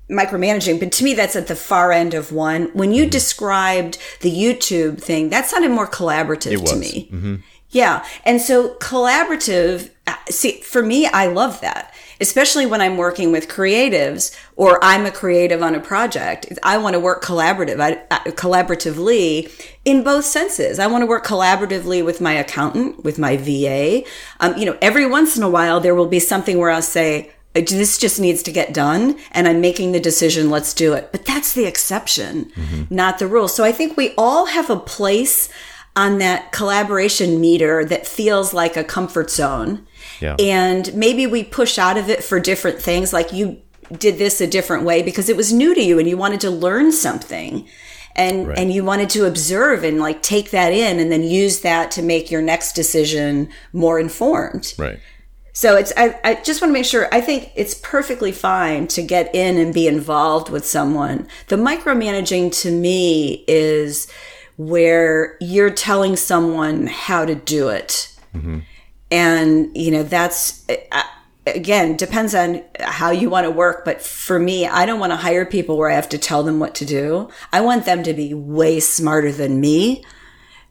micromanaging, 0.09 0.79
but 0.79 0.91
to 0.91 1.03
me 1.03 1.15
that's 1.15 1.35
at 1.35 1.47
the 1.47 1.55
far 1.55 1.91
end 1.91 2.13
of 2.13 2.31
one. 2.31 2.65
When 2.73 2.93
you 2.93 3.09
described 3.09 3.97
the 4.19 4.29
YouTube 4.31 5.01
thing, 5.01 5.29
that 5.29 5.47
sounded 5.47 5.71
more 5.71 5.87
collaborative 5.87 6.63
to 6.69 6.75
me. 6.75 7.41
Yeah. 7.73 8.05
And 8.23 8.39
so 8.39 8.75
collaborative, 8.75 9.89
uh, 10.05 10.15
see, 10.29 10.61
for 10.61 10.83
me, 10.83 11.07
I 11.07 11.25
love 11.25 11.59
that, 11.61 11.92
especially 12.23 12.65
when 12.65 12.79
I'm 12.79 12.95
working 12.95 13.33
with 13.33 13.49
creatives 13.49 14.33
or 14.55 14.79
I'm 14.81 15.05
a 15.05 15.11
creative 15.11 15.61
on 15.61 15.75
a 15.75 15.79
project. 15.81 16.47
I 16.63 16.77
want 16.77 16.93
to 16.93 16.99
work 16.99 17.21
collaborative, 17.21 17.81
I, 17.81 18.01
uh, 18.09 18.31
collaboratively 18.31 19.51
in 19.83 20.03
both 20.03 20.23
senses. 20.23 20.79
I 20.79 20.87
want 20.87 21.01
to 21.01 21.05
work 21.05 21.25
collaboratively 21.25 22.03
with 22.03 22.21
my 22.21 22.31
accountant, 22.31 23.03
with 23.03 23.19
my 23.19 23.35
VA. 23.35 24.03
Um, 24.39 24.57
you 24.57 24.65
know, 24.65 24.77
every 24.81 25.05
once 25.05 25.35
in 25.35 25.43
a 25.43 25.49
while, 25.49 25.81
there 25.81 25.93
will 25.93 26.07
be 26.07 26.21
something 26.21 26.57
where 26.57 26.71
I'll 26.71 26.81
say, 26.81 27.31
this 27.53 27.97
just 27.97 28.19
needs 28.19 28.41
to 28.41 28.51
get 28.51 28.73
done 28.73 29.15
and 29.31 29.47
i'm 29.47 29.61
making 29.61 29.91
the 29.91 29.99
decision 29.99 30.49
let's 30.49 30.73
do 30.73 30.93
it 30.93 31.09
but 31.11 31.23
that's 31.23 31.53
the 31.53 31.65
exception 31.65 32.51
not 32.89 33.19
the 33.19 33.27
rule 33.27 33.47
so 33.47 33.63
i 33.63 33.71
think 33.71 33.95
we 33.95 34.11
all 34.17 34.47
have 34.47 34.71
a 34.71 34.75
place 34.75 35.49
on 35.95 36.17
that 36.17 36.51
collaboration 36.51 37.39
meter 37.39 37.85
that 37.85 38.07
feels 38.07 38.55
like 38.55 38.75
a 38.75 38.83
comfort 38.83 39.29
zone 39.29 39.85
Yeah. 40.23 40.35
and 40.39 40.93
maybe 40.95 41.27
we 41.27 41.43
push 41.43 41.77
out 41.77 41.97
of 41.97 42.09
it 42.09 42.23
for 42.23 42.39
different 42.39 42.79
things 42.81 43.11
like 43.13 43.31
you 43.33 43.59
did 43.97 44.17
this 44.17 44.39
a 44.41 44.47
different 44.47 44.83
way 44.85 45.03
because 45.03 45.27
it 45.29 45.37
was 45.37 45.51
new 45.53 45.75
to 45.75 45.81
you 45.81 45.99
and 45.99 46.07
you 46.07 46.17
wanted 46.17 46.39
to 46.41 46.49
learn 46.49 46.91
something 46.91 47.67
and 48.15 48.47
Right. 48.47 48.57
and 48.59 48.71
you 48.71 48.83
wanted 48.83 49.09
to 49.11 49.25
observe 49.25 49.83
and 49.83 49.99
like 49.99 50.21
take 50.21 50.49
that 50.51 50.71
in 50.71 50.99
and 50.99 51.11
then 51.11 51.23
use 51.23 51.59
that 51.61 51.91
to 51.91 52.01
make 52.01 52.31
your 52.31 52.41
next 52.41 52.73
decision 52.73 53.49
more 53.73 53.99
informed 53.99 54.73
Right. 54.77 54.99
so 55.51 55.75
it's 55.75 55.91
I, 55.97 56.17
I 56.23 56.35
just 56.35 56.61
want 56.61 56.69
to 56.69 56.73
make 56.79 56.85
sure 56.85 57.07
I 57.11 57.21
think 57.21 57.51
it's 57.55 57.75
perfectly 57.75 58.31
fine 58.31 58.87
to 58.95 59.01
get 59.03 59.33
in 59.35 59.57
and 59.57 59.73
be 59.73 59.87
involved 59.87 60.49
with 60.49 60.65
someone. 60.65 61.27
The 61.49 61.57
micromanaging 61.57 62.59
to 62.61 62.71
me 62.71 63.43
is 63.47 64.07
where 64.57 65.35
you're 65.41 65.69
telling 65.71 66.15
someone 66.15 66.87
how 66.87 67.25
to 67.25 67.35
do 67.35 67.69
it. 67.69 68.15
Mm-hmm. 68.35 68.59
And 69.13 69.69
you 69.77 69.91
know 69.91 70.01
that's 70.01 70.65
again 71.45 71.95
depends 71.95 72.33
on 72.33 72.63
how 72.79 73.11
you 73.11 73.29
want 73.29 73.45
to 73.45 73.51
work 73.51 73.85
but 73.85 74.01
for 74.01 74.39
me 74.39 74.65
I 74.65 74.87
don't 74.87 74.99
want 74.99 75.11
to 75.11 75.17
hire 75.17 75.45
people 75.45 75.77
where 75.77 75.91
I 75.91 75.93
have 75.93 76.09
to 76.09 76.17
tell 76.17 76.41
them 76.41 76.59
what 76.59 76.73
to 76.75 76.85
do. 76.85 77.29
I 77.51 77.61
want 77.61 77.85
them 77.85 78.01
to 78.03 78.13
be 78.13 78.33
way 78.33 78.79
smarter 78.79 79.31
than 79.31 79.59
me 79.59 80.03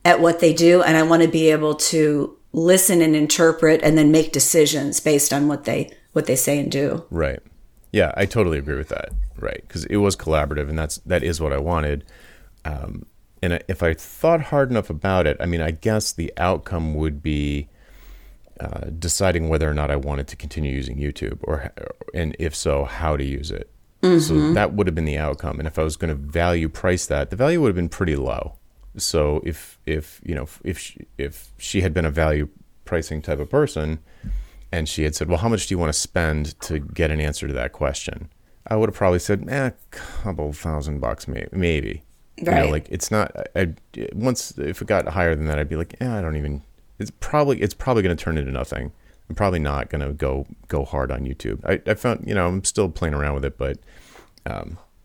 at 0.04 0.20
what 0.20 0.40
they 0.40 0.52
do 0.52 0.82
and 0.82 0.96
I 0.96 1.04
want 1.04 1.22
to 1.22 1.28
be 1.28 1.52
able 1.52 1.76
to 1.76 2.36
listen 2.52 3.00
and 3.00 3.14
interpret 3.14 3.80
and 3.84 3.96
then 3.96 4.10
make 4.10 4.32
decisions 4.32 4.98
based 4.98 5.32
on 5.32 5.46
what 5.46 5.62
they 5.62 5.90
what 6.12 6.26
they 6.26 6.34
say 6.34 6.58
and 6.58 6.72
do. 6.72 7.04
Right. 7.10 7.38
Yeah, 7.92 8.12
I 8.16 8.26
totally 8.26 8.58
agree 8.58 8.76
with 8.76 8.88
that. 8.88 9.10
Right, 9.38 9.60
because 9.60 9.84
it 9.86 9.96
was 9.96 10.16
collaborative, 10.16 10.68
and 10.68 10.78
that's 10.78 10.96
that 10.98 11.22
is 11.22 11.40
what 11.40 11.52
I 11.52 11.58
wanted. 11.58 12.04
Um, 12.64 13.06
and 13.42 13.62
if 13.66 13.82
I 13.82 13.94
thought 13.94 14.40
hard 14.40 14.70
enough 14.70 14.88
about 14.88 15.26
it, 15.26 15.36
I 15.40 15.46
mean, 15.46 15.60
I 15.60 15.72
guess 15.72 16.12
the 16.12 16.32
outcome 16.36 16.94
would 16.94 17.22
be 17.22 17.68
uh, 18.62 18.90
deciding 18.98 19.48
whether 19.48 19.68
or 19.68 19.74
not 19.74 19.90
I 19.90 19.96
wanted 19.96 20.28
to 20.28 20.36
continue 20.36 20.72
using 20.72 20.96
YouTube, 20.96 21.38
or 21.42 21.72
and 22.14 22.36
if 22.38 22.54
so, 22.54 22.84
how 22.84 23.16
to 23.16 23.24
use 23.24 23.50
it. 23.50 23.68
So 24.20 24.34
that 24.54 24.72
would 24.74 24.86
have 24.88 24.94
been 24.96 25.04
the 25.04 25.18
outcome. 25.18 25.58
And 25.60 25.66
if 25.68 25.78
I 25.78 25.84
was 25.84 25.96
going 25.96 26.08
to 26.08 26.16
value 26.16 26.68
price 26.68 27.06
that, 27.06 27.30
the 27.30 27.36
value 27.36 27.60
would 27.60 27.68
have 27.68 27.76
been 27.76 27.88
pretty 27.88 28.16
low. 28.16 28.54
So 28.96 29.40
if 29.44 29.78
if 29.86 30.20
you 30.24 30.34
know 30.34 30.48
if 30.64 30.78
she, 30.78 31.06
if 31.18 31.52
she 31.58 31.80
had 31.82 31.94
been 31.94 32.04
a 32.04 32.10
value 32.10 32.48
pricing 32.84 33.22
type 33.22 33.38
of 33.38 33.48
person, 33.48 34.00
and 34.70 34.88
she 34.88 35.04
had 35.04 35.14
said, 35.14 35.28
"Well, 35.28 35.38
how 35.38 35.48
much 35.48 35.66
do 35.66 35.74
you 35.74 35.78
want 35.78 35.92
to 35.92 35.98
spend 35.98 36.58
to 36.62 36.78
get 36.78 37.10
an 37.10 37.20
answer 37.20 37.46
to 37.46 37.54
that 37.54 37.72
question?" 37.72 38.28
I 38.66 38.76
would 38.76 38.88
have 38.88 38.96
probably 38.96 39.18
said, 39.18 39.44
"Eh, 39.48 39.66
a 39.66 39.72
couple 39.90 40.52
thousand 40.52 41.00
bucks, 41.00 41.26
maybe." 41.26 41.48
Maybe. 41.52 42.02
You 42.38 42.50
know, 42.50 42.68
like 42.70 42.88
it's 42.90 43.10
not. 43.10 43.34
I, 43.56 43.60
I 43.96 44.08
once 44.14 44.58
if 44.58 44.82
it 44.82 44.88
got 44.88 45.06
higher 45.08 45.34
than 45.34 45.46
that, 45.46 45.58
I'd 45.58 45.68
be 45.68 45.76
like, 45.76 45.94
"Yeah, 46.00 46.18
I 46.18 46.22
don't 46.22 46.36
even." 46.36 46.62
It's 46.98 47.10
probably 47.20 47.60
it's 47.60 47.74
probably 47.74 48.02
going 48.02 48.16
to 48.16 48.22
turn 48.22 48.38
into 48.38 48.52
nothing. 48.52 48.92
I'm 49.28 49.34
probably 49.34 49.60
not 49.60 49.88
going 49.88 50.06
to 50.06 50.12
go 50.12 50.46
go 50.68 50.84
hard 50.84 51.10
on 51.10 51.20
YouTube. 51.24 51.64
I, 51.64 51.80
I 51.90 51.94
found, 51.94 52.24
you 52.26 52.34
know, 52.34 52.48
I'm 52.48 52.64
still 52.64 52.88
playing 52.90 53.14
around 53.14 53.34
with 53.34 53.44
it, 53.44 53.56
but 53.58 53.78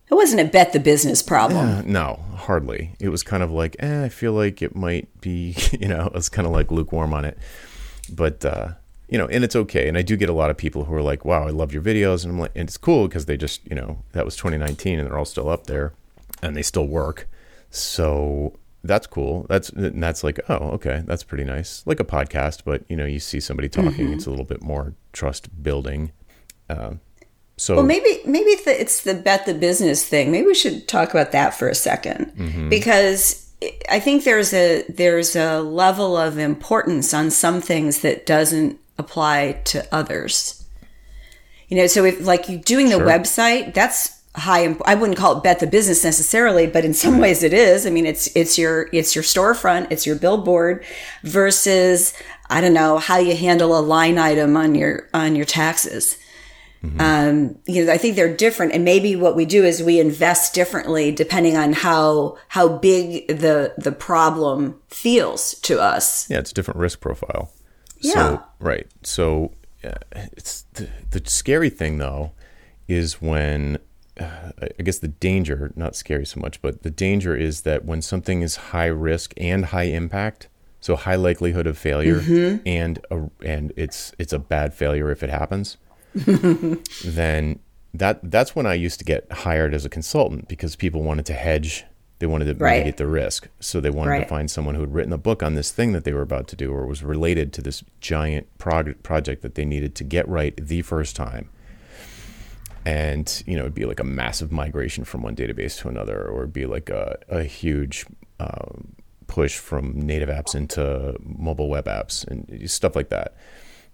It 0.09 0.13
wasn't 0.13 0.41
a 0.41 0.45
bet 0.45 0.73
the 0.73 0.79
business 0.79 1.21
problem. 1.21 1.57
uh, 1.67 1.81
no, 1.85 2.19
hardly. 2.35 2.91
It 2.99 3.09
was 3.09 3.23
kind 3.23 3.43
of 3.43 3.51
like, 3.51 3.75
eh, 3.79 4.05
I 4.05 4.09
feel 4.09 4.33
like 4.33 4.61
it 4.61 4.75
might 4.75 5.07
be, 5.21 5.55
you 5.79 5.87
know, 5.87 6.09
I 6.13 6.15
was 6.17 6.29
kind 6.29 6.45
of 6.47 6.53
like 6.53 6.71
lukewarm 6.71 7.13
on 7.13 7.25
it. 7.25 7.37
But, 8.11 8.43
uh, 8.45 8.69
you 9.09 9.17
know, 9.17 9.27
and 9.27 9.43
it's 9.43 9.55
okay. 9.55 9.87
And 9.87 9.97
I 9.97 10.01
do 10.01 10.15
get 10.17 10.29
a 10.29 10.33
lot 10.33 10.49
of 10.49 10.57
people 10.57 10.85
who 10.85 10.93
are 10.93 11.01
like, 11.01 11.23
wow, 11.25 11.47
I 11.47 11.51
love 11.51 11.73
your 11.73 11.81
videos. 11.81 12.23
And 12.23 12.33
I'm 12.33 12.39
like, 12.39 12.51
and 12.55 12.67
it's 12.67 12.77
cool 12.77 13.07
because 13.07 13.25
they 13.25 13.37
just, 13.37 13.65
you 13.67 13.75
know, 13.75 14.03
that 14.13 14.25
was 14.25 14.35
2019 14.35 14.99
and 14.99 15.07
they're 15.07 15.17
all 15.17 15.25
still 15.25 15.49
up 15.49 15.67
there 15.67 15.93
and 16.41 16.55
they 16.55 16.61
still 16.61 16.87
work. 16.87 17.27
So 17.69 18.53
that's 18.87 19.07
cool. 19.07 19.45
That's, 19.49 19.69
and 19.69 20.01
that's 20.01 20.23
like, 20.23 20.39
oh, 20.49 20.69
okay, 20.75 21.03
that's 21.05 21.23
pretty 21.23 21.43
nice. 21.43 21.83
Like 21.85 21.99
a 21.99 22.03
podcast, 22.05 22.61
but, 22.65 22.83
you 22.89 22.95
know, 22.95 23.05
you 23.05 23.19
see 23.19 23.39
somebody 23.39 23.69
talking, 23.69 24.11
it's 24.13 24.25
a 24.25 24.29
little 24.29 24.45
bit 24.45 24.61
more 24.63 24.93
trust 25.13 25.61
building. 25.63 26.11
Um, 26.69 26.99
so 27.57 27.75
Well, 27.75 27.85
maybe 27.85 28.19
maybe 28.25 28.55
the, 28.65 28.79
it's 28.79 29.01
the 29.03 29.13
bet 29.15 29.45
the 29.45 29.53
business 29.53 30.05
thing. 30.07 30.31
Maybe 30.31 30.45
we 30.47 30.53
should 30.55 30.87
talk 30.87 31.11
about 31.11 31.31
that 31.31 31.53
for 31.55 31.67
a 31.67 31.71
2nd 31.73 32.69
because 32.69 33.51
I 33.89 33.99
think 33.99 34.23
there's 34.25 34.53
a 34.53 34.83
there's 34.87 35.35
a 35.35 35.61
level 35.61 36.15
of 36.15 36.37
importance 36.37 37.13
on 37.15 37.31
some 37.31 37.59
things 37.61 38.01
that 38.01 38.27
doesn't 38.27 38.79
apply 38.99 39.61
to 39.65 39.83
others. 39.91 40.63
You 41.67 41.77
know, 41.77 41.87
so 41.87 42.05
if 42.05 42.23
like 42.25 42.47
you 42.47 42.59
doing 42.59 42.89
the 42.89 42.97
Sure. 42.97 43.07
website, 43.07 43.73
that's 43.73 44.16
high. 44.37 44.63
imp- 44.63 44.81
I 44.85 44.95
wouldn't 44.95 45.17
call 45.17 45.37
it 45.37 45.43
bet 45.43 45.59
the 45.59 45.67
business 45.67 46.03
necessarily, 46.03 46.67
but 46.67 46.85
in 46.85 46.93
some 46.93 47.19
ways 47.19 47.43
it 47.43 47.53
is. 47.53 47.85
I 47.85 47.89
mean, 47.89 48.05
it's 48.05 48.27
it's 48.35 48.57
your 48.57 48.89
it's 48.93 49.15
your 49.15 49.23
storefront, 49.23 49.91
it's 49.91 50.05
your 50.05 50.15
billboard, 50.15 50.85
versus 51.23 52.13
I 52.49 52.61
don't 52.61 52.73
know 52.73 52.97
how 52.97 53.17
you 53.17 53.35
handle 53.35 53.77
a 53.77 53.81
line 53.81 54.17
item 54.17 54.55
on 54.55 54.75
your 54.75 55.09
on 55.13 55.35
your 55.35 55.45
taxes 55.45 56.17
um, 56.99 57.57
you 57.65 57.85
know, 57.85 57.91
I 57.91 57.97
think 57.97 58.15
they're 58.15 58.33
different. 58.33 58.73
And 58.73 58.83
maybe 58.83 59.15
what 59.15 59.35
we 59.35 59.45
do 59.45 59.65
is 59.65 59.81
we 59.81 59.99
invest 59.99 60.53
differently 60.53 61.11
depending 61.11 61.57
on 61.57 61.73
how, 61.73 62.37
how 62.49 62.67
big 62.67 63.27
the, 63.27 63.73
the 63.77 63.91
problem 63.91 64.79
feels 64.87 65.55
to 65.61 65.81
us. 65.81 66.29
Yeah, 66.29 66.39
it's 66.39 66.51
a 66.51 66.53
different 66.53 66.79
risk 66.79 66.99
profile. 66.99 67.51
Yeah. 67.99 68.13
So, 68.13 68.43
right. 68.59 68.87
So 69.03 69.53
uh, 69.83 69.95
it's 70.13 70.63
the, 70.73 70.89
the 71.09 71.21
scary 71.25 71.69
thing 71.69 71.97
though 71.97 72.31
is 72.87 73.21
when 73.21 73.79
Uh, 74.19 74.51
I 74.79 74.83
guess 74.83 74.97
the 74.99 75.07
danger, 75.09 75.71
not 75.75 75.95
scary 75.95 76.25
so 76.25 76.39
much, 76.39 76.61
but 76.61 76.83
the 76.83 76.89
danger 76.89 77.35
is 77.35 77.61
that 77.61 77.85
when 77.85 78.01
something 78.01 78.41
is 78.41 78.55
high 78.55 78.87
risk 78.87 79.33
and 79.37 79.65
high 79.65 79.83
impact, 79.83 80.47
so 80.79 80.95
high 80.95 81.15
likelihood 81.15 81.67
of 81.67 81.77
failure 81.77 82.21
mm-hmm. 82.21 82.61
and 82.65 82.99
a, 83.11 83.29
and 83.43 83.73
it's 83.75 84.13
it's 84.17 84.33
a 84.33 84.39
bad 84.39 84.73
failure 84.73 85.11
if 85.11 85.21
it 85.23 85.29
happens, 85.29 85.77
then 87.05 87.59
that 87.93 88.19
that's 88.23 88.55
when 88.55 88.65
I 88.65 88.73
used 88.73 88.99
to 88.99 89.05
get 89.05 89.31
hired 89.31 89.73
as 89.73 89.85
a 89.85 89.89
consultant 89.89 90.47
because 90.47 90.75
people 90.75 91.03
wanted 91.03 91.25
to 91.27 91.33
hedge, 91.33 91.85
they 92.19 92.25
wanted 92.27 92.45
to 92.45 92.53
Right. 92.63 92.77
mitigate 92.77 92.97
the 92.97 93.07
risk, 93.07 93.47
so 93.59 93.79
they 93.79 93.89
wanted 93.89 94.19
to 94.19 94.25
find 94.25 94.49
someone 94.49 94.75
who 94.75 94.81
had 94.81 94.93
written 94.93 95.13
a 95.13 95.17
book 95.17 95.43
on 95.43 95.55
this 95.55 95.71
thing 95.71 95.91
that 95.93 96.03
they 96.03 96.13
were 96.13 96.21
about 96.21 96.47
to 96.49 96.55
do 96.55 96.71
or 96.71 96.85
was 96.85 97.03
related 97.03 97.53
to 97.53 97.61
this 97.61 97.83
giant 98.01 98.47
prog- 98.57 99.01
project 99.03 99.41
that 99.41 99.55
they 99.55 99.65
needed 99.65 99.95
to 99.95 100.03
get 100.03 100.27
right 100.27 100.55
the 100.57 100.81
first 100.81 101.15
time. 101.15 101.49
And 102.87 103.43
you 103.45 103.55
know, 103.57 103.63
it'd 103.63 103.73
be 103.73 103.83
like 103.85 103.99
a 103.99 104.05
massive 104.05 104.49
migration 104.51 105.03
from 105.03 105.21
one 105.21 105.35
database 105.35 105.77
to 105.81 105.89
another, 105.89 106.25
or 106.25 106.43
it'd 106.43 106.53
be 106.53 106.65
like 106.65 106.89
a, 106.89 107.17
a 107.27 107.43
huge 107.43 108.05
um, 108.39 108.95
push 109.27 109.57
from 109.57 109.99
native 109.99 110.29
apps 110.29 110.55
into 110.55 111.15
mobile 111.21 111.67
web 111.67 111.85
apps 111.85 112.25
and 112.27 112.69
stuff 112.71 112.95
like 112.95 113.09
that. 113.09 113.35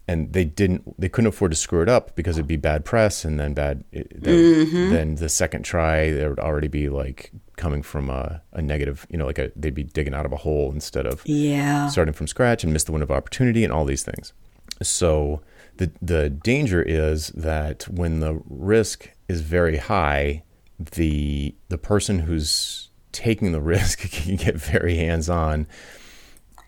And 0.08 0.32
they 0.34 0.45
didn't 0.45 0.99
they 0.99 1.10
couldn't 1.10 1.29
afford 1.29 1.51
to 1.51 1.58
screw 1.58 1.82
it 1.82 1.89
up 1.89 2.15
because 2.15 2.38
it'd 2.38 2.45
be 2.47 2.58
bad 2.58 2.86
press 2.86 3.25
and 3.25 3.39
then 3.39 3.53
bad 3.56 3.84
then, 3.91 4.91
then 4.91 5.15
the 5.15 5.29
second 5.29 5.63
try 5.63 6.12
there 6.12 6.29
would 6.29 6.39
already 6.39 6.67
be 6.67 6.89
like 6.89 7.32
coming 7.56 7.82
from 7.82 8.10
a, 8.10 8.41
a 8.51 8.62
negative 8.62 9.08
you 9.10 9.17
know 9.17 9.25
like 9.25 9.39
a 9.39 9.49
they'd 9.56 9.73
be 9.73 9.84
digging 9.84 10.13
out 10.13 10.25
of 10.25 10.34
a 10.34 10.38
hole 10.38 10.71
instead 10.71 11.08
of 11.08 11.23
Yeah. 11.25 11.88
starting 11.88 12.13
from 12.13 12.27
scratch 12.27 12.63
and 12.65 12.73
miss 12.73 12.84
the 12.84 12.91
window 12.91 13.06
of 13.06 13.12
opportunity 13.12 13.63
and 13.63 13.71
all 13.73 13.86
these 13.86 14.03
things. 14.03 14.34
So 14.82 15.41
the 15.77 15.91
the 16.01 16.29
danger 16.29 16.81
is 16.81 17.29
that 17.29 17.88
when 17.89 18.19
the 18.19 18.41
risk 18.47 19.09
is 19.27 19.41
very 19.41 19.77
high 19.77 20.43
the 20.79 21.55
the 21.69 21.77
person 21.77 22.19
who's 22.19 22.89
taking 23.12 23.51
the 23.51 23.62
risk 23.75 23.99
can 24.12 24.36
get 24.36 24.55
very 24.55 24.95
hands 24.95 25.29
on 25.29 25.67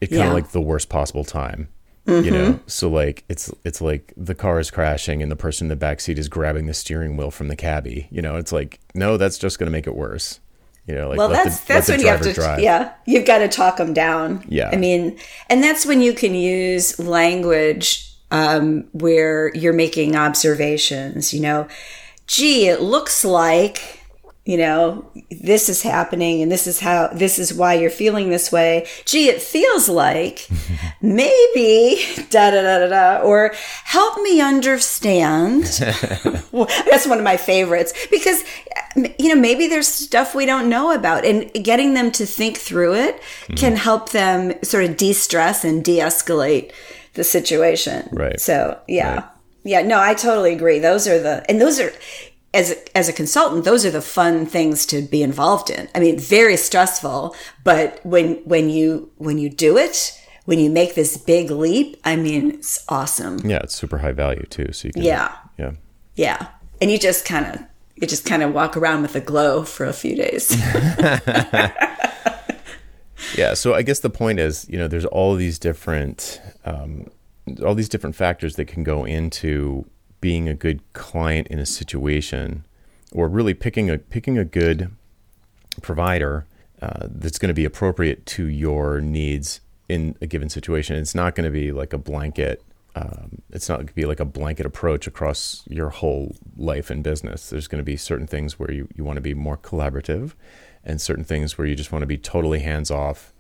at 0.02 0.10
kind 0.10 0.22
of 0.22 0.28
Yeah. 0.28 0.34
like 0.34 0.52
the 0.52 0.62
worst 0.62 0.90
possible 0.90 1.24
time 1.24 1.70
you 2.08 2.30
know 2.30 2.52
mm-hmm. 2.52 2.58
so 2.68 2.88
like 2.88 3.24
it's 3.30 3.52
it's 3.64 3.82
like 3.82 4.14
the 4.16 4.36
car 4.36 4.60
is 4.60 4.70
crashing 4.70 5.24
and 5.24 5.32
the 5.32 5.36
person 5.36 5.66
in 5.66 5.70
the 5.70 5.76
back 5.76 6.00
seat 6.00 6.20
is 6.20 6.30
grabbing 6.30 6.68
the 6.68 6.74
steering 6.74 7.18
wheel 7.18 7.32
from 7.32 7.48
the 7.48 7.56
cabbie 7.56 8.08
you 8.12 8.22
know 8.22 8.36
it's 8.36 8.52
like 8.52 8.80
no 8.94 9.18
that's 9.18 9.40
just 9.40 9.58
going 9.58 9.66
to 9.66 9.72
make 9.72 9.88
it 9.88 9.96
worse 9.96 10.40
you 10.88 10.94
know 10.94 11.10
like 11.10 11.18
well, 11.18 11.30
let 11.30 11.46
that's 11.46 11.62
the, 11.62 11.68
that's 11.68 11.90
when 11.90 12.00
you 12.00 12.08
have 12.08 12.22
to, 12.22 12.32
drive. 12.32 12.60
yeah, 12.60 12.94
you've 13.08 13.26
got 13.26 13.40
to 13.40 13.48
talk 13.48 13.78
them 13.78 13.92
down. 13.92 14.44
Yeah. 14.48 14.70
I 14.72 14.76
mean, 14.76 15.18
and 15.50 15.64
that's 15.64 15.84
when 15.84 16.00
you 16.00 16.14
can 16.14 16.36
use 16.36 17.00
language 17.00 18.15
um, 18.36 18.86
where 18.92 19.52
you're 19.56 19.74
making 19.86 20.16
observations. 20.16 21.34
You 21.34 21.42
know, 21.42 21.68
gee, 22.28 22.68
it 22.68 22.82
looks 22.82 23.24
like 23.26 24.02
you 24.46 24.58
know 24.58 25.10
this 25.32 25.70
is 25.70 25.82
happening, 25.82 26.42
and 26.44 26.52
this 26.52 26.68
is 26.68 26.80
how 26.80 27.08
this 27.22 27.40
is 27.40 27.54
why 27.54 27.74
you're 27.74 27.90
feeling 28.04 28.30
this 28.30 28.52
way. 28.52 28.86
Gee, 29.06 29.28
it 29.30 29.42
feels 29.42 29.90
like 29.90 30.48
maybe 31.02 32.04
da 32.30 32.52
da 32.52 32.62
da 32.62 32.80
da 32.80 32.88
da, 32.88 33.22
or 33.24 33.54
help 33.86 34.22
me 34.22 34.42
understand. 34.42 35.64
That's 36.54 37.08
one 37.08 37.18
of 37.18 37.24
my 37.24 37.38
favorites 37.38 37.94
because 38.12 38.44
you 39.20 39.30
know 39.34 39.40
maybe 39.42 39.68
there's 39.68 39.88
stuff 39.88 40.34
we 40.36 40.46
don't 40.46 40.70
know 40.70 40.92
about 40.94 41.26
and 41.26 41.52
getting 41.66 41.94
them 41.96 42.12
to 42.12 42.26
think 42.26 42.58
through 42.58 42.94
it 42.96 43.16
Mm-hmm. 43.16 43.56
can 43.56 43.76
help 43.76 44.10
them 44.12 44.54
sort 44.64 44.86
of 44.86 44.98
de-stress 44.98 45.64
and 45.64 45.84
de-escalate 45.84 46.72
the 47.16 47.24
situation 47.24 48.08
Right. 48.12 48.40
so 48.40 48.80
yeah 48.88 49.14
Right. 49.16 49.24
yeah 49.64 49.82
no 49.82 50.00
i 50.00 50.14
totally 50.14 50.54
agree 50.54 50.80
those 50.80 51.08
are 51.08 51.20
the 51.20 51.44
and 51.50 51.60
those 51.60 51.80
are 51.80 51.92
as 52.54 52.76
as 52.94 53.10
a 53.10 53.14
consultant 53.14 53.66
those 53.66 53.86
are 53.86 53.92
the 53.92 54.02
fun 54.02 54.46
things 54.46 54.86
to 54.88 55.02
be 55.02 55.22
involved 55.24 55.70
in 55.70 55.88
i 55.96 56.00
mean 56.00 56.18
very 56.20 56.56
stressful 56.58 57.36
but 57.64 58.00
when 58.06 58.36
when 58.46 58.70
you 58.70 59.12
when 59.18 59.38
you 59.38 59.50
do 59.50 59.78
it 59.78 60.18
when 60.46 60.60
you 60.60 60.70
make 60.70 60.96
this 60.96 61.18
big 61.18 61.50
leap 61.52 62.00
i 62.06 62.16
mean 62.16 62.52
it's 62.52 62.84
awesome 62.90 63.40
yeah 63.44 63.58
it's 63.64 63.76
super 63.76 63.98
high 63.98 64.12
value 64.14 64.46
too 64.50 64.72
so 64.72 64.88
you 64.88 64.94
can 64.94 65.04
Yeah. 65.04 65.32
yeah 65.58 65.72
Yeah. 66.16 66.48
And 66.82 66.92
you 66.92 66.98
just 67.00 67.26
kind 67.26 67.46
of 67.48 67.60
you 67.96 68.06
just 68.08 68.26
kind 68.26 68.44
of 68.44 68.54
walk 68.54 68.76
around 68.78 69.02
with 69.04 69.16
a 69.16 69.22
glow 69.22 69.64
for 69.64 69.86
a 69.86 69.94
few 69.94 70.16
days. 70.18 70.50
Yeah, 73.36 73.54
so 73.54 73.74
I 73.74 73.82
guess 73.82 74.00
the 74.00 74.10
point 74.10 74.40
is, 74.40 74.68
you 74.70 74.78
know, 74.78 74.88
there's 74.88 75.06
all 75.06 75.36
these 75.36 75.60
different, 75.60 76.42
um, 76.64 77.10
all 77.66 77.76
these 77.76 77.90
different 77.90 78.16
factors 78.16 78.56
that 78.56 78.66
can 78.66 78.84
go 78.84 79.06
into 79.06 79.86
being 80.22 80.48
a 80.48 80.54
good 80.54 80.82
client 80.94 81.48
in 81.48 81.60
a 81.60 81.66
situation, 81.66 82.66
or 83.12 83.28
really 83.28 83.54
picking 83.54 83.90
a 83.90 83.98
picking 83.98 84.38
a 84.38 84.46
good 84.46 84.92
provider 85.82 86.46
uh, 86.82 87.08
that's 87.10 87.38
going 87.38 87.50
to 87.50 87.54
be 87.54 87.66
appropriate 87.66 88.26
to 88.26 88.48
your 88.48 89.02
needs 89.02 89.62
in 89.88 90.16
a 90.22 90.28
given 90.28 90.50
situation. 90.50 90.96
It's 90.96 91.16
not 91.16 91.36
going 91.36 91.46
to 91.46 91.52
be 91.52 91.72
like 91.72 91.94
a 91.94 91.98
blanket. 91.98 92.64
Um, 92.96 93.42
it's 93.52 93.68
not 93.68 93.76
going 93.76 93.88
to 93.88 93.94
be 93.94 94.06
like 94.06 94.20
a 94.20 94.26
blanket 94.26 94.66
approach 94.66 95.06
across 95.06 95.64
your 95.68 95.90
whole 95.90 96.36
life 96.56 96.90
and 96.90 97.04
business. 97.04 97.50
There's 97.50 97.68
going 97.68 97.80
to 97.80 97.86
be 97.86 97.98
certain 97.98 98.26
things 98.26 98.58
where 98.58 98.72
you, 98.72 98.88
you 98.96 99.04
want 99.04 99.18
to 99.18 99.22
be 99.22 99.34
more 99.34 99.58
collaborative, 99.58 100.34
and 100.86 101.02
certain 101.02 101.24
things 101.24 101.58
where 101.58 101.68
you 101.68 101.76
just 101.76 101.92
want 101.92 102.04
to 102.04 102.08
be 102.08 102.18
totally 102.18 102.60
hands 102.60 102.92
off. 102.92 103.34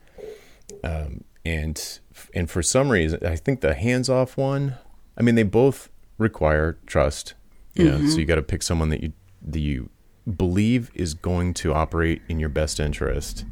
Um, 0.84 1.24
and 1.46 2.00
and 2.34 2.50
for 2.50 2.64
some 2.64 2.90
reason, 2.90 3.26
I 3.26 3.36
think 3.36 3.62
the 3.62 3.76
hands 3.76 4.10
off 4.10 4.36
one. 4.36 4.76
I 5.18 5.22
mean, 5.22 5.36
they 5.36 5.44
both 5.44 5.90
require 6.18 6.78
trust. 6.86 7.36
You 7.76 7.92
know, 7.92 8.08
so 8.08 8.20
you 8.20 8.26
got 8.26 8.36
to 8.36 8.42
pick 8.42 8.64
someone 8.64 8.90
that 8.90 9.04
you 9.04 9.12
that 9.42 9.60
you 9.60 9.90
believe 10.38 10.92
is 10.96 11.14
going 11.14 11.54
to 11.56 11.74
operate 11.74 12.22
in 12.30 12.40
your 12.40 12.50
best 12.50 12.80
interest. 12.80 13.46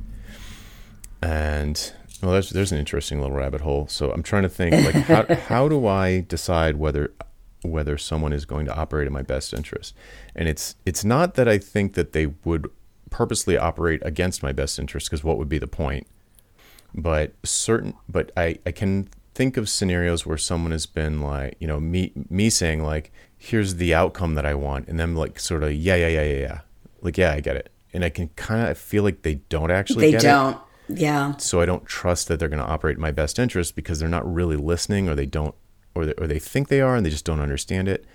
And 1.22 1.94
well, 2.22 2.32
there's 2.32 2.50
there's 2.52 2.72
an 2.72 2.80
interesting 2.80 3.20
little 3.20 3.36
rabbit 3.36 3.62
hole. 3.62 3.88
So 3.88 4.12
I'm 4.12 4.24
trying 4.24 4.44
to 4.44 4.50
think 4.50 4.74
like 4.74 4.96
how 4.96 5.36
how 5.48 5.68
do 5.68 5.86
I 5.86 6.22
decide 6.22 6.78
whether 6.78 7.14
whether 7.64 7.98
someone 7.98 8.34
is 8.34 8.46
going 8.46 8.66
to 8.66 8.76
operate 8.76 9.08
in 9.08 9.14
my 9.14 9.22
best 9.22 9.54
interest? 9.54 9.94
And 10.36 10.48
it's 10.48 10.76
it's 10.86 11.04
not 11.04 11.36
that 11.36 11.48
I 11.48 11.58
think 11.58 11.94
that 11.94 12.14
they 12.14 12.28
would 12.46 12.70
purposely 13.14 13.56
operate 13.56 14.02
against 14.04 14.42
my 14.42 14.52
best 14.52 14.80
interest 14.80 15.08
because 15.08 15.24
what 15.24 15.38
would 15.38 15.48
be 15.48 15.60
the 15.60 15.68
point? 15.68 16.08
But 16.94 17.34
certain 17.46 17.94
but 18.10 18.32
I 18.36 18.58
I 18.66 18.72
can 18.72 19.08
think 19.36 19.56
of 19.56 19.70
scenarios 19.70 20.26
where 20.26 20.38
someone 20.38 20.72
has 20.72 20.86
been 20.88 21.22
like, 21.22 21.56
you 21.60 21.68
know, 21.68 21.80
me 21.80 22.12
me 22.30 22.50
saying 22.50 22.84
like, 22.84 23.12
here's 23.38 23.76
the 23.76 23.94
outcome 23.94 24.34
that 24.34 24.46
I 24.46 24.56
want, 24.56 24.88
and 24.88 25.00
them 25.00 25.16
like 25.16 25.40
sort 25.40 25.64
of 25.64 25.74
yeah 25.74 25.96
yeah 25.96 26.08
yeah 26.08 26.24
yeah 26.24 26.40
yeah, 26.40 26.60
like 27.02 27.18
yeah 27.18 27.32
I 27.34 27.40
get 27.40 27.56
it, 27.56 27.72
and 27.94 28.04
I 28.04 28.10
can 28.10 28.30
kind 28.30 28.68
of 28.68 28.78
feel 28.78 29.04
like 29.04 29.22
they 29.22 29.36
don't 29.36 29.72
actually 29.72 30.12
they 30.12 30.18
don't. 30.18 30.58
Yeah. 30.90 31.38
so 31.38 31.62
I 31.62 31.66
don't 31.66 31.86
trust 31.86 32.28
that 32.28 32.40
they're 32.40 32.50
going 32.50 32.62
to 32.62 32.68
operate 32.68 32.98
in 32.98 33.02
my 33.02 33.12
best 33.12 33.40
interest 33.40 33.74
because 33.74 34.00
they're 34.00 34.10
not 34.10 34.32
really 34.32 34.58
listening 34.58 35.08
or 35.08 35.16
they 35.16 35.26
don't 35.26 35.56
or 35.96 36.06
they, 36.06 36.14
or 36.16 36.28
they 36.28 36.40
think 36.40 36.68
they 36.68 36.82
are 36.82 36.96
and 36.96 37.06
they 37.06 37.10
just 37.10 37.24
don't 37.24 37.40
understand 37.40 37.88
it. 37.88 38.06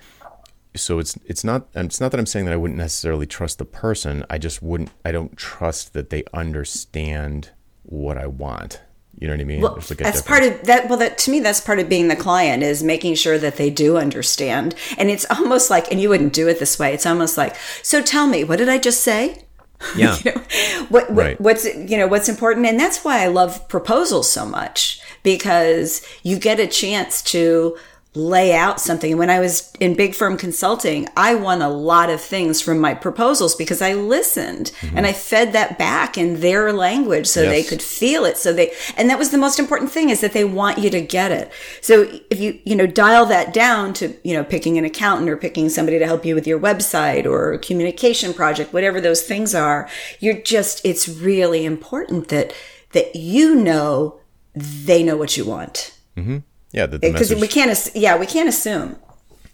So 0.81 0.99
it's 0.99 1.19
it's 1.27 1.45
not 1.45 1.69
it's 1.75 2.01
not 2.01 2.11
that 2.13 2.19
I'm 2.19 2.27
saying 2.27 2.47
that 2.47 2.55
I 2.55 2.57
wouldn't 2.57 2.79
necessarily 2.79 3.27
trust 3.27 3.59
the 3.59 3.65
person. 3.65 4.25
I 4.31 4.39
just 4.39 4.63
wouldn't 4.63 4.91
I 5.05 5.13
don't 5.13 5.37
trust 5.37 5.93
that 5.93 6.11
they 6.11 6.25
understand 6.33 7.51
what 7.83 8.17
I 8.17 8.27
want. 8.27 8.83
You 9.21 9.27
know 9.27 9.35
what 9.35 9.41
I 9.41 9.45
mean? 9.45 9.61
Well, 9.61 9.75
like 9.75 9.99
that's 9.99 10.23
part 10.23 10.45
of 10.45 10.63
that. 10.65 10.89
Well, 10.89 10.99
that 10.99 11.19
to 11.19 11.31
me, 11.33 11.41
that's 11.41 11.61
part 11.61 11.81
of 11.81 11.89
being 11.89 12.07
the 12.07 12.15
client 12.15 12.63
is 12.63 12.85
making 12.85 13.17
sure 13.17 13.37
that 13.37 13.57
they 13.57 13.69
do 13.69 13.97
understand. 13.97 14.77
And 14.97 15.11
it's 15.11 15.27
almost 15.29 15.71
like, 15.71 15.91
and 15.91 16.01
you 16.01 16.09
wouldn't 16.09 16.33
do 16.33 16.47
it 16.47 16.61
this 16.61 16.79
way. 16.79 16.95
It's 16.95 17.07
almost 17.07 17.37
like, 17.37 17.57
so 17.83 18.01
tell 18.01 18.29
me, 18.29 18.45
what 18.45 18.59
did 18.59 18.69
I 18.69 18.79
just 18.79 19.03
say? 19.03 19.45
Yeah. 19.97 20.17
you 20.25 20.33
know, 20.33 20.41
what, 20.89 21.09
what 21.11 21.11
right. 21.13 21.41
what's 21.41 21.65
you 21.65 21.97
know 21.97 22.09
what's 22.09 22.29
important, 22.29 22.67
and 22.67 22.81
that's 22.81 23.05
why 23.05 23.23
I 23.23 23.29
love 23.29 23.69
proposals 23.69 24.31
so 24.31 24.45
much 24.45 25.01
because 25.23 26.05
you 26.25 26.37
get 26.37 26.59
a 26.59 26.67
chance 26.67 27.23
to 27.23 27.77
lay 28.19 28.55
out 28.55 28.81
something. 28.81 29.17
When 29.17 29.31
I 29.31 29.41
was 29.41 29.73
in 29.81 29.95
big 29.95 30.15
firm 30.15 30.37
consulting, 30.37 31.07
I 31.17 31.35
won 31.35 31.63
a 31.63 31.69
lot 31.69 32.11
of 32.11 32.21
things 32.21 32.61
from 32.61 32.79
my 32.79 32.95
proposals 32.95 33.55
because 33.55 33.81
I 33.81 33.95
listened 33.95 34.73
mm-hmm. 34.81 34.97
and 34.97 35.07
I 35.07 35.13
fed 35.13 35.53
that 35.53 35.79
back 35.79 36.19
in 36.19 36.41
their 36.41 36.73
language 36.73 37.27
so 37.27 37.43
yes. 37.43 37.51
they 37.51 37.63
could 37.63 37.83
feel 37.83 38.25
it. 38.25 38.37
So 38.37 38.53
they, 38.53 38.73
and 38.97 39.09
that 39.09 39.19
was 39.19 39.31
the 39.31 39.39
most 39.39 39.59
important 39.59 39.91
thing 39.91 40.11
is 40.11 40.21
that 40.21 40.33
they 40.33 40.45
want 40.45 40.79
you 40.79 40.91
to 40.91 41.01
get 41.01 41.31
it. 41.31 41.53
So 41.81 42.11
if 42.31 42.41
you, 42.41 42.59
you 42.65 42.75
know, 42.75 42.87
dial 42.87 43.25
that 43.27 43.55
down 43.55 43.95
to, 43.95 44.15
you 44.25 44.35
know, 44.35 44.45
picking 44.45 44.77
an 44.79 44.85
accountant 44.85 45.31
or 45.31 45.37
picking 45.37 45.69
somebody 45.69 45.99
to 45.99 46.07
help 46.07 46.25
you 46.25 46.35
with 46.35 46.47
your 46.47 46.59
website 46.59 47.25
or 47.25 47.57
communication 47.59 48.35
project, 48.35 48.73
whatever 48.73 49.01
those 49.01 49.23
things 49.23 49.55
are, 49.55 49.89
you're 50.19 50.41
just, 50.41 50.85
it's 50.85 51.09
really 51.09 51.65
important 51.65 52.29
that, 52.29 52.53
that 52.93 53.15
you 53.15 53.55
know 53.55 54.21
they 54.55 55.03
know 55.03 55.17
what 55.17 55.37
you 55.37 55.45
want. 55.45 55.95
Mm-hmm. 56.17 56.39
Yeah, 56.73 56.87
because 56.87 57.35
we 57.35 57.49
can't. 57.49 57.91
Yeah, 57.95 58.17
we 58.19 58.27
can't 58.27 58.49
assume. 58.49 58.97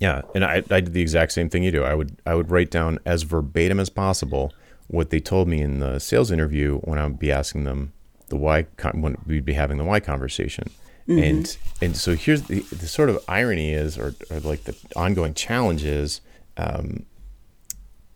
Yeah, 0.00 0.22
and 0.35 0.44
I, 0.44 0.57
I 0.70 0.81
did 0.81 0.92
the 0.92 1.00
exact 1.00 1.33
same 1.33 1.48
thing 1.48 1.62
you 1.62 1.70
do. 1.70 1.85
I 1.85 1.94
would 1.94 2.16
I 2.27 2.35
would 2.35 2.50
write 2.50 2.70
down 2.70 2.98
as 3.07 3.22
verbatim 3.22 3.79
as 3.79 3.88
possible 3.90 4.53
what 4.88 5.11
they 5.11 5.20
told 5.20 5.48
me 5.48 5.61
in 5.61 5.79
the 5.79 5.98
sales 5.98 6.31
interview 6.31 6.79
when 6.81 6.98
I 6.98 7.07
would 7.07 7.18
be 7.18 7.33
asking 7.33 7.64
them 7.64 7.92
the 8.29 8.37
why 8.37 8.66
when 8.92 9.16
we'd 9.27 9.44
be 9.44 9.55
having 9.55 9.79
the 9.79 9.85
why 9.85 10.00
conversation. 10.00 10.70
Mm-hmm. 11.09 11.22
And 11.22 11.57
and 11.83 11.96
so 11.96 12.14
here's 12.14 12.42
the, 12.42 12.61
the 12.61 12.87
sort 12.88 13.11
of 13.11 13.22
irony 13.29 13.72
is, 13.72 13.98
or, 13.98 14.14
or 14.31 14.40
like 14.40 14.64
the 14.64 14.74
ongoing 14.96 15.35
challenge 15.35 15.85
is, 15.85 16.20
um, 16.57 17.05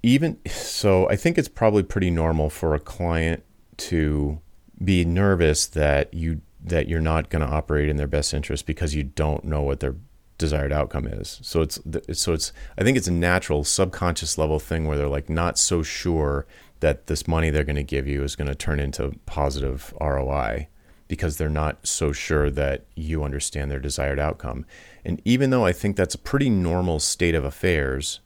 even 0.03 0.39
so, 0.47 1.09
I 1.09 1.17
think 1.17 1.39
it's 1.39 1.49
probably 1.49 1.83
pretty 1.83 2.11
normal 2.11 2.51
for 2.51 2.75
a 2.75 2.81
client 2.81 3.45
to 3.79 4.41
be 4.83 5.05
nervous 5.05 5.67
that 5.67 6.15
you 6.15 6.41
that 6.65 6.89
you're 6.89 7.01
not 7.01 7.31
going 7.31 7.47
to 7.47 7.53
operate 7.53 7.89
in 7.89 7.97
their 7.97 8.07
best 8.07 8.35
interest 8.35 8.67
because 8.67 8.95
you 8.95 9.05
don't 9.05 9.45
know 9.45 9.63
what 9.63 9.81
their 9.81 9.95
desired 10.39 10.73
outcome 10.73 11.07
is. 11.07 11.41
So 11.43 11.63
it's 11.63 11.81
so 12.13 12.33
it's 12.33 12.53
I 12.79 12.85
think 12.85 12.97
it's 12.97 13.09
a 13.09 13.13
natural 13.13 13.65
subconscious 13.65 14.39
level 14.39 14.59
thing 14.59 14.87
where 14.87 14.97
they're 14.97 15.09
like 15.09 15.29
not 15.29 15.59
so 15.59 15.83
sure 15.83 16.47
that 16.81 17.09
this 17.09 17.27
money 17.27 17.51
they're 17.51 17.65
going 17.65 17.77
to 17.77 17.83
give 17.83 18.07
you 18.07 18.23
is 18.23 18.37
going 18.37 18.49
to 18.49 18.55
turn 18.55 18.79
into 18.79 19.19
positive 19.27 19.93
ROI 20.01 20.69
because 21.09 21.37
they're 21.39 21.49
not 21.49 21.87
so 21.87 22.13
sure 22.13 22.51
that 22.51 22.85
you 22.95 23.25
understand 23.25 23.71
their 23.71 23.81
desired 23.81 24.19
outcome. 24.19 24.65
And 25.05 25.21
even 25.25 25.51
though 25.51 25.65
I 25.65 25.73
think 25.73 25.97
that's 25.97 26.15
a 26.15 26.19
pretty 26.19 26.51
normal 26.51 27.01
state 27.01 27.35
of 27.35 27.45
affairs, 27.45 28.21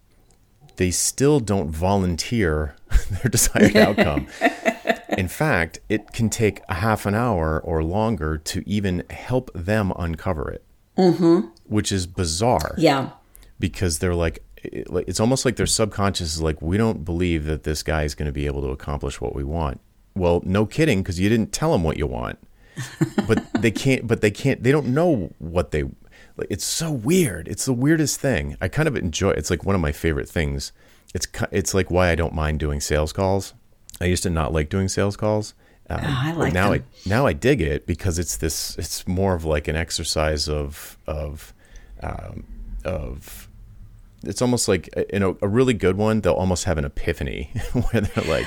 they 0.77 0.91
still 0.91 1.41
don't 1.41 1.71
volunteer 1.71 2.77
their 3.11 3.31
desired 3.31 3.77
outcome. 3.77 4.27
In 5.19 5.29
fact, 5.29 5.81
it 5.89 6.13
can 6.13 6.31
take 6.31 6.61
a 6.69 6.75
half 6.75 7.07
an 7.07 7.15
hour 7.15 7.61
or 7.61 7.83
longer 7.83 8.39
to 8.39 8.63
even 8.69 9.05
help 9.11 9.51
them 9.55 9.93
uncover 9.99 10.51
it, 10.51 10.65
mm-hmm. 10.97 11.49
which 11.65 11.93
is 11.93 12.07
bizarre. 12.07 12.75
Yeah. 12.79 13.11
Because 13.59 13.99
they're 13.99 14.15
like, 14.15 14.43
it's 14.65 15.21
almost 15.21 15.45
like 15.45 15.57
their 15.57 15.67
subconscious 15.67 16.35
is 16.35 16.43
like, 16.43 16.63
we 16.63 16.77
don't 16.77 17.05
believe 17.05 17.45
that 17.45 17.65
this 17.65 17.83
guy 17.83 18.05
is 18.05 18.15
going 18.15 18.27
to 18.27 18.33
be 18.33 18.47
able 18.47 18.63
to 18.63 18.69
accomplish 18.69 19.21
what 19.21 19.35
we 19.35 19.45
want. 19.45 19.81
Well, 20.15 20.43
no 20.45 20.67
kidding, 20.67 21.03
because 21.03 21.19
you 21.19 21.29
didn't 21.29 21.53
tell 21.53 21.73
them 21.73 21.83
what 21.83 21.97
you 21.97 22.07
want. 22.07 22.39
but 23.27 23.45
they 23.61 23.71
can't, 23.71 24.07
but 24.07 24.21
they 24.21 24.31
can't, 24.31 24.63
they 24.63 24.73
don't 24.73 24.89
know 24.89 25.33
what 25.39 25.73
they, 25.73 25.85
it's 26.49 26.65
so 26.65 26.91
weird. 26.91 27.49
It's 27.49 27.67
the 27.67 27.73
weirdest 27.73 28.19
thing. 28.19 28.57
I 28.61 28.69
kind 28.69 28.89
of 28.89 28.97
enjoy, 28.97 29.31
it's 29.31 29.51
like 29.51 29.65
one 29.65 29.75
of 29.75 29.81
my 29.81 29.93
favorite 29.93 30.29
things. 30.29 30.73
It's, 31.15 31.27
it's 31.51 31.75
like 31.75 31.91
why 31.91 32.11
I 32.11 32.15
don't 32.15 32.35
mind 32.35 32.61
doing 32.61 32.81
sales 32.81 33.13
calls 33.13 33.53
I 34.03 34.07
used 34.07 34.25
to 34.25 34.31
not 34.31 34.53
like 34.53 34.69
doing 34.69 34.89
sales 34.89 35.17
calls. 35.17 35.55
Um, 35.89 36.01
oh, 36.03 36.07
I 36.09 36.33
like 36.33 36.53
now 36.53 36.73
them. 36.73 36.85
I 37.07 37.09
now 37.09 37.27
I 37.27 37.33
dig 37.33 37.61
it 37.61 37.87
because 37.87 38.19
it's 38.19 38.37
this. 38.37 38.77
It's 38.77 39.07
more 39.07 39.35
of 39.35 39.45
like 39.45 39.69
an 39.69 39.77
exercise 39.77 40.49
of 40.49 40.99
of 41.07 41.55
um, 42.03 42.45
of. 42.85 43.49
It's 44.25 44.43
almost 44.43 44.69
like 44.69 44.89
you 45.13 45.21
know 45.21 45.39
a 45.41 45.49
really 45.49 45.75
good 45.75 45.97
one. 45.97 46.21
They'll 46.21 46.33
almost 46.35 46.65
have 46.65 46.79
an 46.79 46.85
epiphany 46.85 47.51
where 47.73 48.01
they're 48.01 48.25
like, 48.25 48.47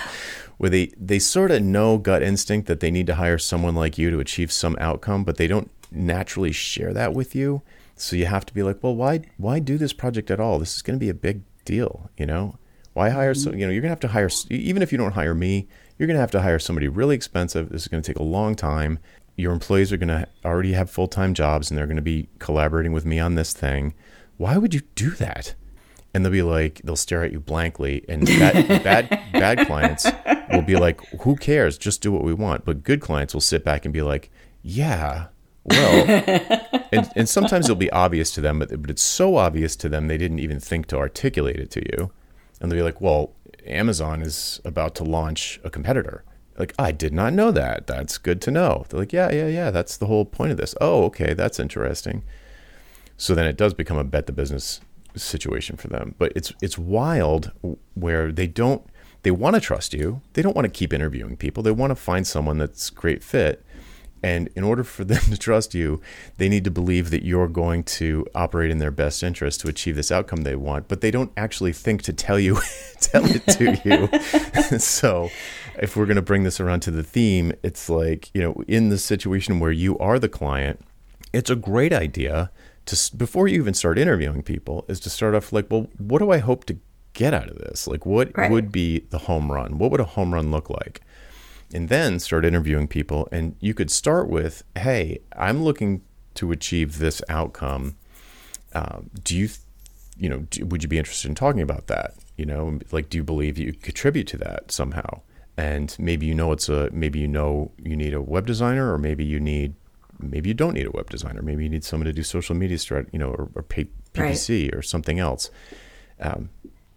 where 0.58 0.70
they 0.70 0.88
they 0.98 1.20
sort 1.20 1.52
of 1.52 1.62
know 1.62 1.98
gut 1.98 2.22
instinct 2.22 2.68
that 2.68 2.82
they 2.82 2.92
need 2.92 3.08
to 3.08 3.16
hire 3.16 3.38
someone 3.38 3.76
like 3.76 3.98
you 3.98 4.12
to 4.12 4.20
achieve 4.20 4.52
some 4.52 4.76
outcome, 4.80 5.24
but 5.24 5.38
they 5.38 5.48
don't 5.48 5.72
naturally 5.92 6.52
share 6.52 6.94
that 6.94 7.14
with 7.14 7.34
you. 7.34 7.62
So 7.96 8.18
you 8.18 8.26
have 8.26 8.46
to 8.46 8.54
be 8.54 8.64
like, 8.64 8.84
well, 8.84 8.96
why 8.96 9.22
why 9.38 9.60
do 9.60 9.78
this 9.78 9.94
project 9.94 10.30
at 10.30 10.40
all? 10.40 10.60
This 10.60 10.76
is 10.76 10.82
going 10.82 11.00
to 11.00 11.04
be 11.06 11.10
a 11.10 11.14
big 11.14 11.44
deal, 11.64 12.10
you 12.18 12.26
know. 12.26 12.58
Why 12.96 13.10
hire 13.10 13.34
so 13.34 13.50
mm-hmm. 13.50 13.60
you 13.60 13.66
know 13.68 13.74
you're 13.74 13.82
gonna 13.82 13.90
have 13.90 14.00
to 14.00 14.08
hire 14.08 14.30
even 14.50 14.82
if 14.82 14.94
you 14.94 14.98
don't 14.98 15.12
hire 15.12 15.36
me, 15.36 15.68
you're 16.00 16.08
gonna 16.08 16.20
have 16.20 16.32
to 16.32 16.42
hire 16.42 16.60
somebody 16.60 16.88
really 16.88 17.14
expensive. 17.14 17.68
This 17.68 17.82
is 17.82 17.88
gonna 17.90 18.02
take 18.02 18.20
a 18.20 18.24
long 18.24 18.56
time. 18.56 19.00
Your 19.36 19.52
employees 19.52 19.92
are 19.92 19.98
gonna 19.98 20.28
already 20.46 20.72
have 20.72 20.90
full 20.90 21.10
time 21.10 21.34
jobs 21.34 21.70
and 21.70 21.78
they're 21.78 21.88
gonna 21.88 22.02
be 22.02 22.30
collaborating 22.40 22.94
with 22.94 23.06
me 23.06 23.20
on 23.20 23.36
this 23.36 23.52
thing. 23.52 23.94
Why 24.38 24.58
would 24.58 24.74
you 24.74 24.80
do 24.96 25.10
that? 25.12 25.56
And 26.14 26.24
they'll 26.24 26.32
be 26.32 26.42
like, 26.42 26.82
they'll 26.86 26.96
stare 26.96 27.26
at 27.26 27.34
you 27.34 27.42
blankly. 27.42 28.06
And 28.08 28.26
bad, 28.26 28.84
bad, 28.84 29.10
bad 29.34 29.68
clients 29.68 30.10
will 30.54 30.62
be 30.62 30.78
like, 30.78 31.02
who 31.24 31.36
cares? 31.36 31.78
Just 31.78 32.02
do 32.02 32.14
what 32.14 32.24
we 32.24 32.34
want. 32.34 32.64
But 32.64 32.84
good 32.84 33.02
clients 33.02 33.34
will 33.34 33.42
sit 33.42 33.66
back 33.66 33.84
and 33.84 33.94
be 33.94 34.02
like, 34.02 34.32
yeah, 34.62 35.28
well, 35.66 36.24
and, 36.94 37.12
and 37.18 37.28
sometimes 37.28 37.66
it'll 37.66 37.76
be 37.76 37.92
obvious 37.92 38.32
to 38.32 38.42
them, 38.42 38.60
but, 38.60 38.82
but 38.82 38.90
it's 38.90 39.02
so 39.02 39.36
obvious 39.36 39.76
to 39.76 39.90
them 39.90 40.08
they 40.08 40.18
didn't 40.18 40.40
even 40.40 40.62
think 40.62 40.86
to 40.88 40.98
articulate 40.98 41.58
it 41.58 41.72
to 41.72 41.82
you 41.92 42.12
and 42.60 42.72
they'll 42.72 42.80
be 42.80 42.84
like, 42.84 43.02
well, 43.02 43.34
Amazon 43.66 44.22
is 44.22 44.62
about 44.64 44.96
to 44.96 45.04
launch 45.04 45.60
a 45.64 45.70
competitor. 45.70 46.24
Like, 46.58 46.74
I 46.80 46.92
did 46.92 47.14
not 47.14 47.34
know 47.34 47.52
that. 47.52 47.88
That's 47.88 48.18
good 48.18 48.42
to 48.44 48.52
know. 48.52 48.86
They're 48.88 49.02
like, 49.02 49.12
yeah, 49.12 49.32
yeah, 49.32 49.48
yeah. 49.48 49.72
That's 49.72 49.98
the 49.98 50.06
whole 50.06 50.24
point 50.24 50.52
of 50.52 50.58
this. 50.58 50.74
Oh, 50.80 51.04
okay, 51.06 51.34
that's 51.34 51.60
interesting. 51.60 52.24
So 53.18 53.36
then 53.36 53.46
it 53.46 53.58
does 53.58 53.74
become 53.74 53.98
a 53.98 54.04
bet 54.04 54.26
the 54.26 54.32
business 54.32 54.80
situation 55.16 55.78
for 55.78 55.88
them. 55.88 56.16
But 56.18 56.34
it's 56.36 56.54
it's 56.62 56.78
wild 56.78 57.52
where 57.94 58.32
they 58.32 58.48
don't 58.48 58.86
they 59.24 59.32
want 59.32 59.56
to 59.56 59.60
trust 59.60 59.94
you. 59.94 60.22
They 60.34 60.42
don't 60.42 60.56
want 60.56 60.66
to 60.66 60.72
keep 60.72 60.94
interviewing 60.94 61.36
people. 61.38 61.64
They 61.64 61.72
want 61.72 61.92
to 61.92 61.96
find 61.96 62.28
someone 62.28 62.58
that's 62.58 62.90
great 62.90 63.24
fit. 63.24 63.65
And 64.24 64.50
in 64.56 64.64
order 64.64 64.84
for 64.84 65.04
them 65.04 65.22
to 65.30 65.38
trust 65.38 65.74
you, 65.74 66.02
they 66.38 66.50
need 66.50 66.64
to 66.64 66.72
believe 66.72 67.12
that 67.12 67.24
you're 67.24 67.48
going 67.48 67.84
to 67.84 68.26
operate 68.34 68.72
in 68.72 68.80
their 68.80 68.92
best 68.92 69.24
interest 69.24 69.62
to 69.62 69.68
achieve 69.68 69.96
this 69.96 70.12
outcome 70.12 70.42
they 70.42 70.56
want. 70.56 70.88
But 70.88 71.02
they 71.02 71.12
don't 71.12 71.32
actually 71.38 71.74
think 71.74 72.02
to 72.04 72.14
tell 72.14 72.40
you, 72.40 72.60
tell 73.00 73.24
it 73.26 73.46
to 73.48 73.80
you. 73.86 74.80
so, 74.80 75.30
if 75.80 75.96
we're 75.96 76.06
going 76.06 76.16
to 76.16 76.22
bring 76.22 76.44
this 76.44 76.60
around 76.60 76.80
to 76.82 76.92
the 76.92 77.04
theme, 77.04 77.54
it's 77.64 77.90
like 77.90 78.30
you 78.34 78.42
know, 78.42 78.64
in 78.68 78.90
the 78.90 78.98
situation 78.98 79.60
where 79.60 79.72
you 79.72 79.98
are 80.00 80.20
the 80.20 80.30
client, 80.30 80.80
it's 81.34 81.50
a 81.50 81.56
great 81.56 81.94
idea 81.94 82.52
to 82.86 83.18
before 83.18 83.48
you 83.48 83.60
even 83.60 83.74
start 83.74 83.98
interviewing 83.98 84.44
people 84.44 84.86
is 84.88 85.00
to 85.02 85.10
start 85.10 85.36
off 85.36 85.52
like, 85.52 85.68
well, 85.70 85.88
what 85.98 86.20
do 86.20 86.32
I 86.32 86.38
hope 86.38 86.66
to 86.66 86.78
get 87.14 87.34
out 87.34 87.50
of 87.50 87.58
this? 87.58 87.88
Like, 87.88 88.06
what 88.06 88.38
right. 88.38 88.52
would 88.52 88.72
be 88.72 89.00
the 89.10 89.20
home 89.20 89.52
run? 89.52 89.78
What 89.78 89.92
would 89.92 90.00
a 90.00 90.06
home 90.06 90.34
run 90.34 90.52
look 90.52 90.70
like? 90.70 91.02
And 91.74 91.90
then 91.90 92.20
start 92.20 92.46
interviewing 92.46 92.88
people. 92.88 93.28
And 93.32 93.56
you 93.60 93.74
could 93.74 93.92
start 93.92 94.30
with, 94.30 94.64
"Hey, 94.76 95.20
I'm 95.36 95.64
looking 95.64 96.02
to 96.36 96.52
achieve 96.52 97.00
this 97.00 97.22
outcome. 97.28 97.96
Um, 98.74 99.10
do 99.24 99.36
you, 99.36 99.50
you 100.18 100.30
know, 100.30 100.40
do, 100.50 100.66
would 100.66 100.84
you 100.84 100.90
be 100.90 100.98
interested 100.98 101.28
in 101.28 101.36
talking 101.36 101.62
about 101.62 101.88
that? 101.88 102.14
You 102.38 102.46
know, 102.46 102.80
like, 102.92 103.10
do 103.10 103.18
you 103.18 103.24
believe 103.24 103.58
you 103.58 103.74
contribute 103.74 104.28
to 104.28 104.38
that 104.38 104.72
somehow? 104.72 105.22
And 105.58 105.96
maybe 105.98 106.26
you 106.26 106.36
know 106.36 106.52
it's 106.52 106.68
a, 106.68 106.90
maybe 106.92 107.20
you 107.20 107.30
know 107.30 107.72
you 107.78 107.96
need 107.96 108.14
a 108.14 108.22
web 108.22 108.46
designer, 108.46 108.94
or 108.94 108.98
maybe 108.98 109.24
you 109.24 109.40
need, 109.40 109.74
maybe 110.20 110.50
you 110.50 110.54
don't 110.54 110.74
need 110.74 110.86
a 110.86 110.92
web 110.92 111.10
designer. 111.10 111.42
Maybe 111.42 111.64
you 111.64 111.70
need 111.70 111.86
someone 111.86 112.06
to 112.06 112.14
do 112.14 112.24
social 112.24 112.56
media 112.56 112.78
strat, 112.78 113.08
you 113.14 113.20
know, 113.20 113.30
or, 113.30 113.50
or 113.56 113.64
pay 113.64 113.88
PPC 114.14 114.66
right. 114.66 114.76
or 114.76 114.82
something 114.82 115.20
else. 115.20 115.50
Um, 116.20 116.50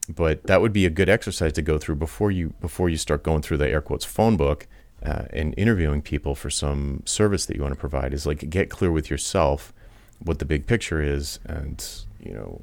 but 0.08 0.42
that 0.44 0.60
would 0.60 0.72
be 0.72 0.86
a 0.86 0.90
good 0.90 1.08
exercise 1.08 1.52
to 1.52 1.62
go 1.62 1.78
through 1.78 1.96
before 1.96 2.30
you 2.30 2.54
before 2.60 2.88
you 2.88 2.96
start 2.96 3.22
going 3.22 3.42
through 3.42 3.56
the 3.56 3.68
air 3.68 3.80
quotes 3.80 4.04
phone 4.04 4.36
book 4.36 4.66
uh, 5.04 5.24
and 5.32 5.54
interviewing 5.56 6.02
people 6.02 6.34
for 6.34 6.50
some 6.50 7.02
service 7.04 7.46
that 7.46 7.56
you 7.56 7.62
want 7.62 7.74
to 7.74 7.80
provide 7.80 8.12
is 8.12 8.26
like 8.26 8.48
get 8.50 8.70
clear 8.70 8.90
with 8.90 9.10
yourself 9.10 9.72
what 10.20 10.38
the 10.38 10.44
big 10.44 10.66
picture 10.66 11.02
is 11.02 11.38
and 11.44 12.04
you 12.20 12.32
know 12.32 12.60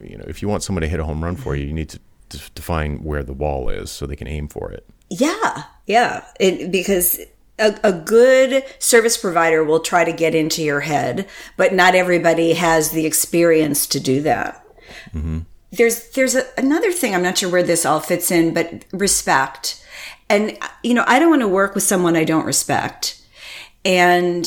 you 0.00 0.16
know 0.16 0.24
if 0.26 0.42
you 0.42 0.48
want 0.48 0.62
someone 0.62 0.82
to 0.82 0.88
hit 0.88 1.00
a 1.00 1.04
home 1.04 1.22
run 1.22 1.36
for 1.36 1.54
you 1.54 1.66
you 1.66 1.72
need 1.72 1.88
to, 1.88 2.00
to 2.28 2.40
define 2.54 3.02
where 3.04 3.22
the 3.22 3.32
wall 3.32 3.68
is 3.68 3.90
so 3.90 4.06
they 4.06 4.16
can 4.16 4.26
aim 4.28 4.48
for 4.48 4.70
it 4.72 4.86
yeah 5.10 5.64
yeah 5.86 6.24
it, 6.40 6.72
because 6.72 7.20
a, 7.58 7.78
a 7.84 7.92
good 7.92 8.64
service 8.78 9.16
provider 9.16 9.64
will 9.64 9.80
try 9.80 10.04
to 10.04 10.12
get 10.12 10.34
into 10.34 10.62
your 10.62 10.80
head, 10.80 11.28
but 11.56 11.74
not 11.74 11.94
everybody 11.94 12.54
has 12.54 12.90
the 12.90 13.06
experience 13.06 13.86
to 13.88 14.00
do 14.00 14.22
that. 14.22 14.64
Mm-hmm. 15.14 15.40
There's 15.70 16.10
there's 16.10 16.34
a, 16.34 16.44
another 16.56 16.92
thing 16.92 17.14
I'm 17.14 17.22
not 17.22 17.38
sure 17.38 17.50
where 17.50 17.62
this 17.62 17.84
all 17.84 18.00
fits 18.00 18.30
in, 18.30 18.54
but 18.54 18.84
respect. 18.92 19.84
And 20.28 20.58
you 20.82 20.94
know, 20.94 21.04
I 21.06 21.18
don't 21.18 21.30
want 21.30 21.42
to 21.42 21.48
work 21.48 21.74
with 21.74 21.84
someone 21.84 22.16
I 22.16 22.24
don't 22.24 22.46
respect. 22.46 23.22
And 23.84 24.46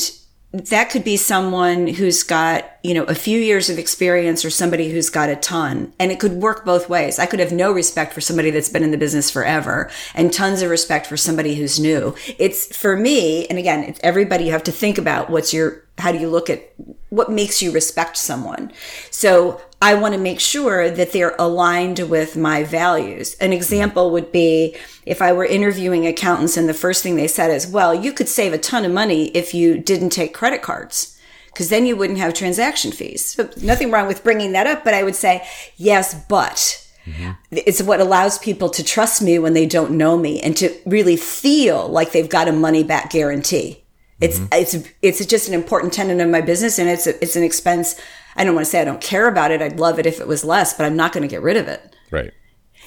that 0.52 0.90
could 0.90 1.02
be 1.02 1.16
someone 1.16 1.86
who's 1.86 2.22
got, 2.22 2.70
you 2.82 2.92
know, 2.92 3.04
a 3.04 3.14
few 3.14 3.38
years 3.38 3.70
of 3.70 3.78
experience 3.78 4.44
or 4.44 4.50
somebody 4.50 4.90
who's 4.90 5.08
got 5.08 5.30
a 5.30 5.36
ton. 5.36 5.94
And 5.98 6.12
it 6.12 6.20
could 6.20 6.32
work 6.32 6.66
both 6.66 6.90
ways. 6.90 7.18
I 7.18 7.24
could 7.24 7.40
have 7.40 7.52
no 7.52 7.72
respect 7.72 8.12
for 8.12 8.20
somebody 8.20 8.50
that's 8.50 8.68
been 8.68 8.82
in 8.82 8.90
the 8.90 8.98
business 8.98 9.30
forever 9.30 9.90
and 10.14 10.30
tons 10.30 10.60
of 10.60 10.68
respect 10.68 11.06
for 11.06 11.16
somebody 11.16 11.54
who's 11.54 11.80
new. 11.80 12.14
It's 12.38 12.76
for 12.76 12.96
me, 12.96 13.46
and 13.46 13.58
again, 13.58 13.82
it's 13.84 14.00
everybody 14.02 14.44
you 14.44 14.52
have 14.52 14.64
to 14.64 14.72
think 14.72 14.98
about 14.98 15.30
what's 15.30 15.54
your, 15.54 15.84
how 15.96 16.12
do 16.12 16.18
you 16.18 16.28
look 16.28 16.50
at 16.50 16.70
what 17.08 17.30
makes 17.30 17.62
you 17.62 17.72
respect 17.72 18.18
someone? 18.18 18.72
So 19.10 19.58
I 19.82 19.94
want 19.94 20.14
to 20.14 20.20
make 20.20 20.38
sure 20.38 20.88
that 20.88 21.10
they're 21.10 21.34
aligned 21.40 21.98
with 21.98 22.36
my 22.36 22.62
values. 22.62 23.34
An 23.40 23.52
example 23.52 24.12
would 24.12 24.30
be 24.30 24.76
if 25.04 25.20
I 25.20 25.32
were 25.32 25.44
interviewing 25.44 26.06
accountants 26.06 26.56
and 26.56 26.68
the 26.68 26.74
first 26.74 27.02
thing 27.02 27.16
they 27.16 27.26
said 27.26 27.50
is, 27.50 27.66
well, 27.66 27.92
you 27.92 28.12
could 28.12 28.28
save 28.28 28.52
a 28.52 28.58
ton 28.58 28.84
of 28.84 28.92
money 28.92 29.30
if 29.30 29.52
you 29.52 29.76
didn't 29.76 30.10
take 30.10 30.32
credit 30.32 30.62
cards 30.62 31.18
because 31.46 31.68
then 31.68 31.84
you 31.84 31.96
wouldn't 31.96 32.20
have 32.20 32.32
transaction 32.32 32.92
fees. 32.92 33.24
So 33.24 33.50
nothing 33.60 33.90
wrong 33.90 34.06
with 34.06 34.22
bringing 34.22 34.52
that 34.52 34.68
up, 34.68 34.84
but 34.84 34.94
I 34.94 35.02
would 35.02 35.16
say, 35.16 35.44
yes, 35.76 36.14
but. 36.28 36.78
Mm-hmm. 37.04 37.32
It's 37.50 37.82
what 37.82 38.00
allows 38.00 38.38
people 38.38 38.70
to 38.70 38.84
trust 38.84 39.20
me 39.20 39.36
when 39.40 39.54
they 39.54 39.66
don't 39.66 39.90
know 39.90 40.16
me 40.16 40.40
and 40.40 40.56
to 40.58 40.72
really 40.86 41.16
feel 41.16 41.88
like 41.88 42.12
they've 42.12 42.28
got 42.28 42.46
a 42.46 42.52
money 42.52 42.84
back 42.84 43.10
guarantee. 43.10 43.82
It's, 44.20 44.38
mm-hmm. 44.38 44.46
it's, 44.52 44.88
it's 45.02 45.26
just 45.26 45.48
an 45.48 45.54
important 45.54 45.92
tenet 45.92 46.20
of 46.20 46.30
my 46.30 46.40
business 46.40 46.78
and 46.78 46.88
it's, 46.88 47.08
a, 47.08 47.20
it's 47.20 47.34
an 47.34 47.42
expense 47.42 48.00
I 48.36 48.44
don't 48.44 48.54
want 48.54 48.64
to 48.66 48.70
say 48.70 48.80
I 48.80 48.84
don't 48.84 49.00
care 49.00 49.28
about 49.28 49.50
it. 49.50 49.62
I'd 49.62 49.78
love 49.78 49.98
it 49.98 50.06
if 50.06 50.20
it 50.20 50.26
was 50.26 50.44
less, 50.44 50.74
but 50.74 50.84
I'm 50.86 50.96
not 50.96 51.12
going 51.12 51.22
to 51.22 51.28
get 51.28 51.42
rid 51.42 51.56
of 51.56 51.68
it. 51.68 51.94
Right. 52.10 52.32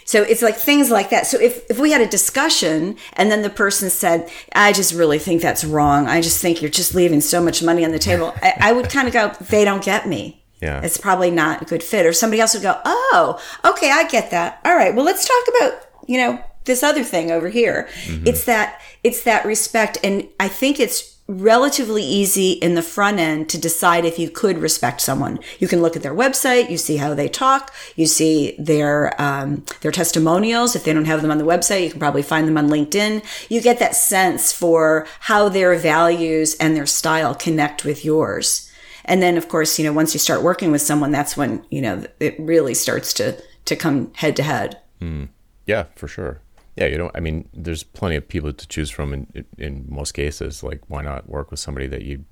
So 0.05 0.21
it's 0.21 0.43
like 0.43 0.55
things 0.55 0.91
like 0.91 1.09
that. 1.09 1.25
So 1.25 1.39
if, 1.39 1.69
if 1.69 1.79
we 1.79 1.91
had 1.91 2.01
a 2.01 2.07
discussion 2.07 2.95
and 3.13 3.31
then 3.31 3.41
the 3.41 3.49
person 3.49 3.89
said, 3.89 4.29
I 4.53 4.71
just 4.71 4.93
really 4.93 5.17
think 5.17 5.41
that's 5.41 5.65
wrong. 5.65 6.07
I 6.07 6.21
just 6.21 6.39
think 6.41 6.61
you're 6.61 6.69
just 6.69 6.93
leaving 6.93 7.21
so 7.21 7.41
much 7.41 7.63
money 7.63 7.83
on 7.83 7.91
the 7.91 7.99
table. 7.99 8.33
I, 8.41 8.53
I 8.59 8.71
would 8.71 8.89
kind 8.89 9.07
of 9.07 9.13
go, 9.13 9.29
they 9.45 9.65
don't 9.65 9.83
get 9.83 10.07
me. 10.07 10.43
Yeah. 10.61 10.81
It's 10.81 10.97
probably 10.97 11.31
not 11.31 11.63
a 11.63 11.65
good 11.65 11.81
fit. 11.81 12.05
Or 12.05 12.13
somebody 12.13 12.39
else 12.39 12.53
would 12.53 12.63
go, 12.63 12.79
Oh, 12.85 13.41
okay, 13.65 13.91
I 13.91 14.07
get 14.07 14.29
that. 14.29 14.59
All 14.63 14.75
right. 14.75 14.93
Well, 14.93 15.05
let's 15.05 15.27
talk 15.27 15.55
about, 15.55 15.87
you 16.07 16.17
know, 16.19 16.43
this 16.65 16.83
other 16.83 17.03
thing 17.03 17.31
over 17.31 17.49
here. 17.49 17.89
Mm-hmm. 18.03 18.27
It's 18.27 18.45
that, 18.45 18.81
it's 19.03 19.23
that 19.23 19.43
respect. 19.43 19.97
And 20.03 20.27
I 20.39 20.47
think 20.47 20.79
it's 20.79 21.14
relatively 21.27 22.03
easy 22.03 22.51
in 22.51 22.75
the 22.75 22.81
front 22.81 23.17
end 23.17 23.49
to 23.49 23.57
decide 23.57 24.05
if 24.05 24.19
you 24.19 24.29
could 24.29 24.59
respect 24.59 25.01
someone. 25.01 25.39
You 25.59 25.67
can 25.67 25.81
look 25.81 25.95
at 25.95 26.03
their 26.03 26.13
website, 26.13 26.69
you 26.69 26.77
see 26.77 26.97
how 26.97 27.13
they 27.13 27.27
talk, 27.27 27.73
you 27.95 28.05
see 28.05 28.55
their 28.59 29.19
um, 29.19 29.65
their 29.81 29.91
testimonials. 29.91 30.75
If 30.75 30.83
they 30.83 30.93
don't 30.93 31.05
have 31.05 31.21
them 31.21 31.31
on 31.31 31.39
the 31.39 31.45
website, 31.45 31.83
you 31.83 31.89
can 31.89 31.99
probably 31.99 32.21
find 32.21 32.47
them 32.47 32.57
on 32.57 32.69
LinkedIn. 32.69 33.23
You 33.49 33.61
get 33.61 33.79
that 33.79 33.95
sense 33.95 34.51
for 34.51 35.07
how 35.21 35.49
their 35.49 35.75
values 35.75 36.55
and 36.55 36.75
their 36.75 36.85
style 36.85 37.33
connect 37.33 37.83
with 37.85 38.05
yours. 38.05 38.71
And 39.05 39.21
then, 39.21 39.37
of 39.37 39.49
course, 39.49 39.77
you 39.77 39.85
know, 39.85 39.93
once 39.93 40.13
you 40.13 40.19
start 40.19 40.43
working 40.43 40.71
with 40.71 40.81
someone, 40.81 41.11
that's 41.11 41.37
when 41.37 41.65
you 41.69 41.81
know 41.81 42.03
it 42.19 42.35
really 42.39 42.75
starts 42.75 43.13
to 43.13 43.41
to 43.65 43.75
come 43.75 44.13
head 44.13 44.35
to 44.35 44.43
head. 44.43 44.79
Mm. 45.01 45.29
Yeah, 45.65 45.85
for 45.95 46.07
sure. 46.07 46.41
Yeah, 46.75 46.87
you 46.87 46.97
know, 46.97 47.09
I 47.15 47.21
mean, 47.21 47.47
there's 47.53 47.83
plenty 47.83 48.17
of 48.17 48.27
people 48.27 48.51
to 48.51 48.67
choose 48.67 48.89
from 48.89 49.13
in 49.13 49.45
in 49.57 49.85
most 49.87 50.11
cases. 50.11 50.63
Like, 50.63 50.81
why 50.87 51.01
not 51.01 51.29
work 51.29 51.51
with 51.51 51.59
somebody 51.59 51.87
that 51.87 52.03
you 52.03 52.25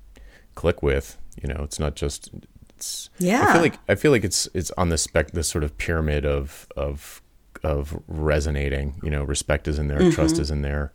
click 0.54 0.82
with? 0.82 1.18
You 1.42 1.48
know, 1.48 1.62
it's 1.64 1.78
not 1.78 1.96
just. 1.96 2.30
It's, 2.76 3.08
yeah. 3.18 3.46
I 3.48 3.52
feel 3.52 3.62
like 3.62 3.78
I 3.88 3.94
feel 3.94 4.10
like 4.10 4.24
it's 4.24 4.48
it's 4.52 4.70
on 4.72 4.90
the 4.90 4.98
spec 4.98 5.30
this 5.30 5.48
sort 5.48 5.64
of 5.64 5.78
pyramid 5.78 6.26
of 6.26 6.66
of 6.76 7.22
of 7.62 7.98
resonating. 8.06 9.00
You 9.02 9.10
know, 9.10 9.24
respect 9.24 9.66
is 9.66 9.78
in 9.78 9.88
there, 9.88 9.98
mm-hmm. 9.98 10.10
trust 10.10 10.38
is 10.38 10.50
in 10.50 10.62
there. 10.62 10.92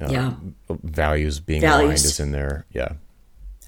Um, 0.00 0.10
yeah. 0.10 0.34
Values 0.82 1.40
being 1.40 1.60
values. 1.60 1.84
aligned 1.84 2.04
is 2.04 2.20
in 2.20 2.32
there. 2.32 2.66
Yeah. 2.72 2.94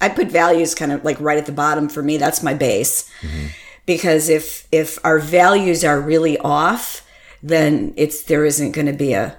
I 0.01 0.09
put 0.09 0.27
values 0.27 0.75
kind 0.75 0.91
of 0.91 1.03
like 1.03 1.19
right 1.19 1.37
at 1.37 1.45
the 1.45 1.51
bottom 1.51 1.89
for 1.89 2.03
me. 2.03 2.17
That's 2.17 2.43
my 2.43 2.53
base. 2.53 3.09
Mm-hmm. 3.21 3.47
Because 3.85 4.29
if 4.29 4.67
if 4.71 4.99
our 5.05 5.19
values 5.19 5.83
are 5.83 5.99
really 5.99 6.37
off, 6.39 7.06
then 7.43 7.93
it's 7.95 8.23
there 8.23 8.45
isn't 8.45 8.71
going 8.71 8.87
to 8.87 8.93
be 8.93 9.13
a 9.13 9.37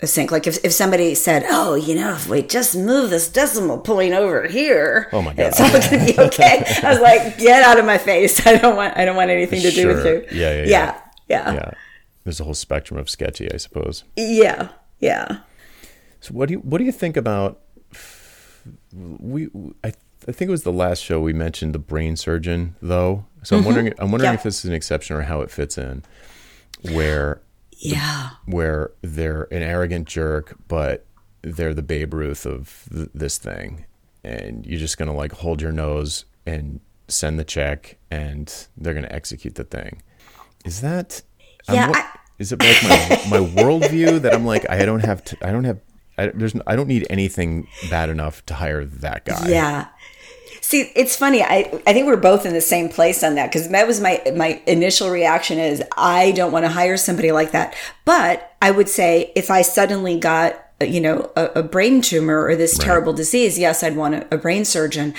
a 0.00 0.06
sync. 0.06 0.30
Like 0.30 0.46
if, 0.46 0.64
if 0.64 0.72
somebody 0.72 1.14
said, 1.14 1.44
"Oh, 1.48 1.74
you 1.74 1.94
know, 1.94 2.14
if 2.14 2.28
we 2.28 2.42
just 2.42 2.76
move 2.76 3.10
this 3.10 3.28
decimal 3.28 3.78
point 3.78 4.14
over 4.14 4.46
here, 4.46 5.08
oh 5.12 5.22
my 5.22 5.34
god, 5.34 5.46
it's 5.46 5.60
all 5.60 5.70
going 5.70 5.82
to 5.82 6.14
be 6.14 6.20
okay." 6.20 6.64
I 6.82 6.90
was 6.90 7.00
like, 7.00 7.38
"Get 7.38 7.62
out 7.62 7.78
of 7.78 7.84
my 7.84 7.98
face! 7.98 8.46
I 8.46 8.56
don't 8.56 8.76
want 8.76 8.96
I 8.96 9.04
don't 9.04 9.16
want 9.16 9.30
anything 9.30 9.62
to 9.62 9.70
sure. 9.70 9.92
do 9.92 9.96
with 9.96 10.06
you." 10.06 10.38
Yeah, 10.38 10.54
yeah, 10.54 10.62
yeah, 10.62 10.66
yeah, 10.66 11.00
yeah. 11.28 11.54
Yeah. 11.54 11.70
There's 12.24 12.40
a 12.40 12.44
whole 12.44 12.54
spectrum 12.54 12.98
of 12.98 13.08
sketchy, 13.08 13.52
I 13.52 13.56
suppose. 13.56 14.04
Yeah, 14.16 14.68
yeah. 15.00 15.40
So 16.20 16.34
what 16.34 16.48
do 16.48 16.54
you 16.54 16.58
what 16.60 16.78
do 16.78 16.84
you 16.84 16.92
think 16.92 17.16
about? 17.16 17.60
We 18.92 19.48
I 19.82 19.92
I 20.28 20.32
think 20.32 20.48
it 20.48 20.50
was 20.50 20.62
the 20.62 20.72
last 20.72 21.02
show 21.02 21.20
we 21.20 21.32
mentioned 21.32 21.74
the 21.74 21.78
brain 21.78 22.16
surgeon 22.16 22.76
though. 22.82 23.24
So 23.42 23.56
I'm 23.56 23.60
mm-hmm. 23.60 23.66
wondering 23.66 23.94
I'm 23.98 24.10
wondering 24.10 24.32
yeah. 24.32 24.38
if 24.38 24.42
this 24.42 24.58
is 24.58 24.64
an 24.66 24.74
exception 24.74 25.16
or 25.16 25.22
how 25.22 25.40
it 25.40 25.50
fits 25.50 25.78
in 25.78 26.04
where 26.92 27.40
yeah. 27.72 28.30
where 28.46 28.90
they're 29.02 29.44
an 29.52 29.62
arrogant 29.62 30.08
jerk 30.08 30.56
but 30.66 31.06
they're 31.42 31.74
the 31.74 31.82
babe 31.82 32.12
ruth 32.14 32.44
of 32.44 32.88
th- 32.92 33.10
this 33.14 33.38
thing. 33.38 33.84
And 34.24 34.66
you're 34.66 34.80
just 34.80 34.98
to 35.08 35.16
like 35.16 35.32
hold 35.32 35.62
your 35.62 35.72
nose 35.72 36.24
and 36.44 36.80
send 37.06 37.38
the 37.38 37.44
check 37.44 37.96
and 38.10 38.52
they're 38.76 38.94
to 39.04 39.14
execute 39.14 39.54
the 39.54 39.64
thing. 39.64 40.02
Is 40.64 40.80
that 40.80 41.22
yeah 41.70 41.92
I, 41.94 42.18
is 42.38 42.52
it 42.52 42.60
like 42.60 42.82
my, 42.82 43.38
my 43.40 43.46
worldview 43.46 44.22
that 44.22 44.34
i'm 44.34 44.46
like 44.46 44.68
i 44.70 44.84
don't 44.84 45.04
have 45.04 45.22
to 45.24 45.46
i 45.46 45.52
don't 45.52 45.64
have 45.64 45.80
I, 46.18 46.32
there's 46.34 46.54
I 46.66 46.74
don't 46.74 46.88
need 46.88 47.06
anything 47.08 47.68
bad 47.90 48.10
enough 48.10 48.44
to 48.46 48.54
hire 48.54 48.84
that 48.84 49.24
guy. 49.24 49.48
Yeah, 49.48 49.86
See, 50.68 50.92
it's 50.94 51.16
funny. 51.16 51.42
I, 51.42 51.80
I 51.86 51.94
think 51.94 52.06
we're 52.06 52.18
both 52.18 52.44
in 52.44 52.52
the 52.52 52.60
same 52.60 52.90
place 52.90 53.24
on 53.24 53.36
that 53.36 53.50
because 53.50 53.70
that 53.70 53.86
was 53.86 54.02
my 54.02 54.20
my 54.36 54.60
initial 54.66 55.08
reaction 55.08 55.58
is 55.58 55.82
I 55.96 56.32
don't 56.32 56.52
want 56.52 56.66
to 56.66 56.68
hire 56.70 56.98
somebody 56.98 57.32
like 57.32 57.52
that. 57.52 57.74
But 58.04 58.52
I 58.60 58.70
would 58.70 58.90
say 58.90 59.32
if 59.34 59.50
I 59.50 59.62
suddenly 59.62 60.20
got 60.20 60.62
you 60.82 61.00
know 61.00 61.32
a, 61.36 61.46
a 61.54 61.62
brain 61.62 62.02
tumor 62.02 62.44
or 62.44 62.54
this 62.54 62.76
right. 62.76 62.84
terrible 62.84 63.14
disease, 63.14 63.58
yes, 63.58 63.82
I'd 63.82 63.96
want 63.96 64.14
a, 64.16 64.34
a 64.34 64.36
brain 64.36 64.66
surgeon. 64.66 65.14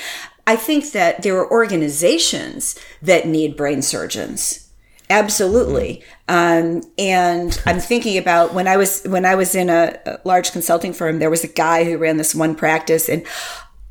I 0.46 0.56
think 0.56 0.92
that 0.92 1.24
there 1.24 1.36
are 1.40 1.52
organizations 1.52 2.78
that 3.02 3.26
need 3.26 3.58
brain 3.58 3.82
surgeons. 3.82 4.70
Absolutely. 5.10 6.04
Um, 6.28 6.84
and 7.00 7.60
I'm 7.66 7.80
thinking 7.92 8.20
about 8.20 8.54
when 8.54 8.68
I 8.68 8.78
was 8.78 9.04
when 9.06 9.26
I 9.26 9.34
was 9.34 9.56
in 9.56 9.72
a, 9.72 10.00
a, 10.06 10.20
large 10.26 10.52
consulting 10.52 10.94
firm, 10.94 11.18
there 11.18 11.32
was 11.32 11.44
a 11.44 11.48
guy 11.48 11.86
who 11.86 11.98
ran 11.98 12.18
this 12.18 12.36
one 12.36 12.54
practice, 12.54 13.10
and 13.10 13.26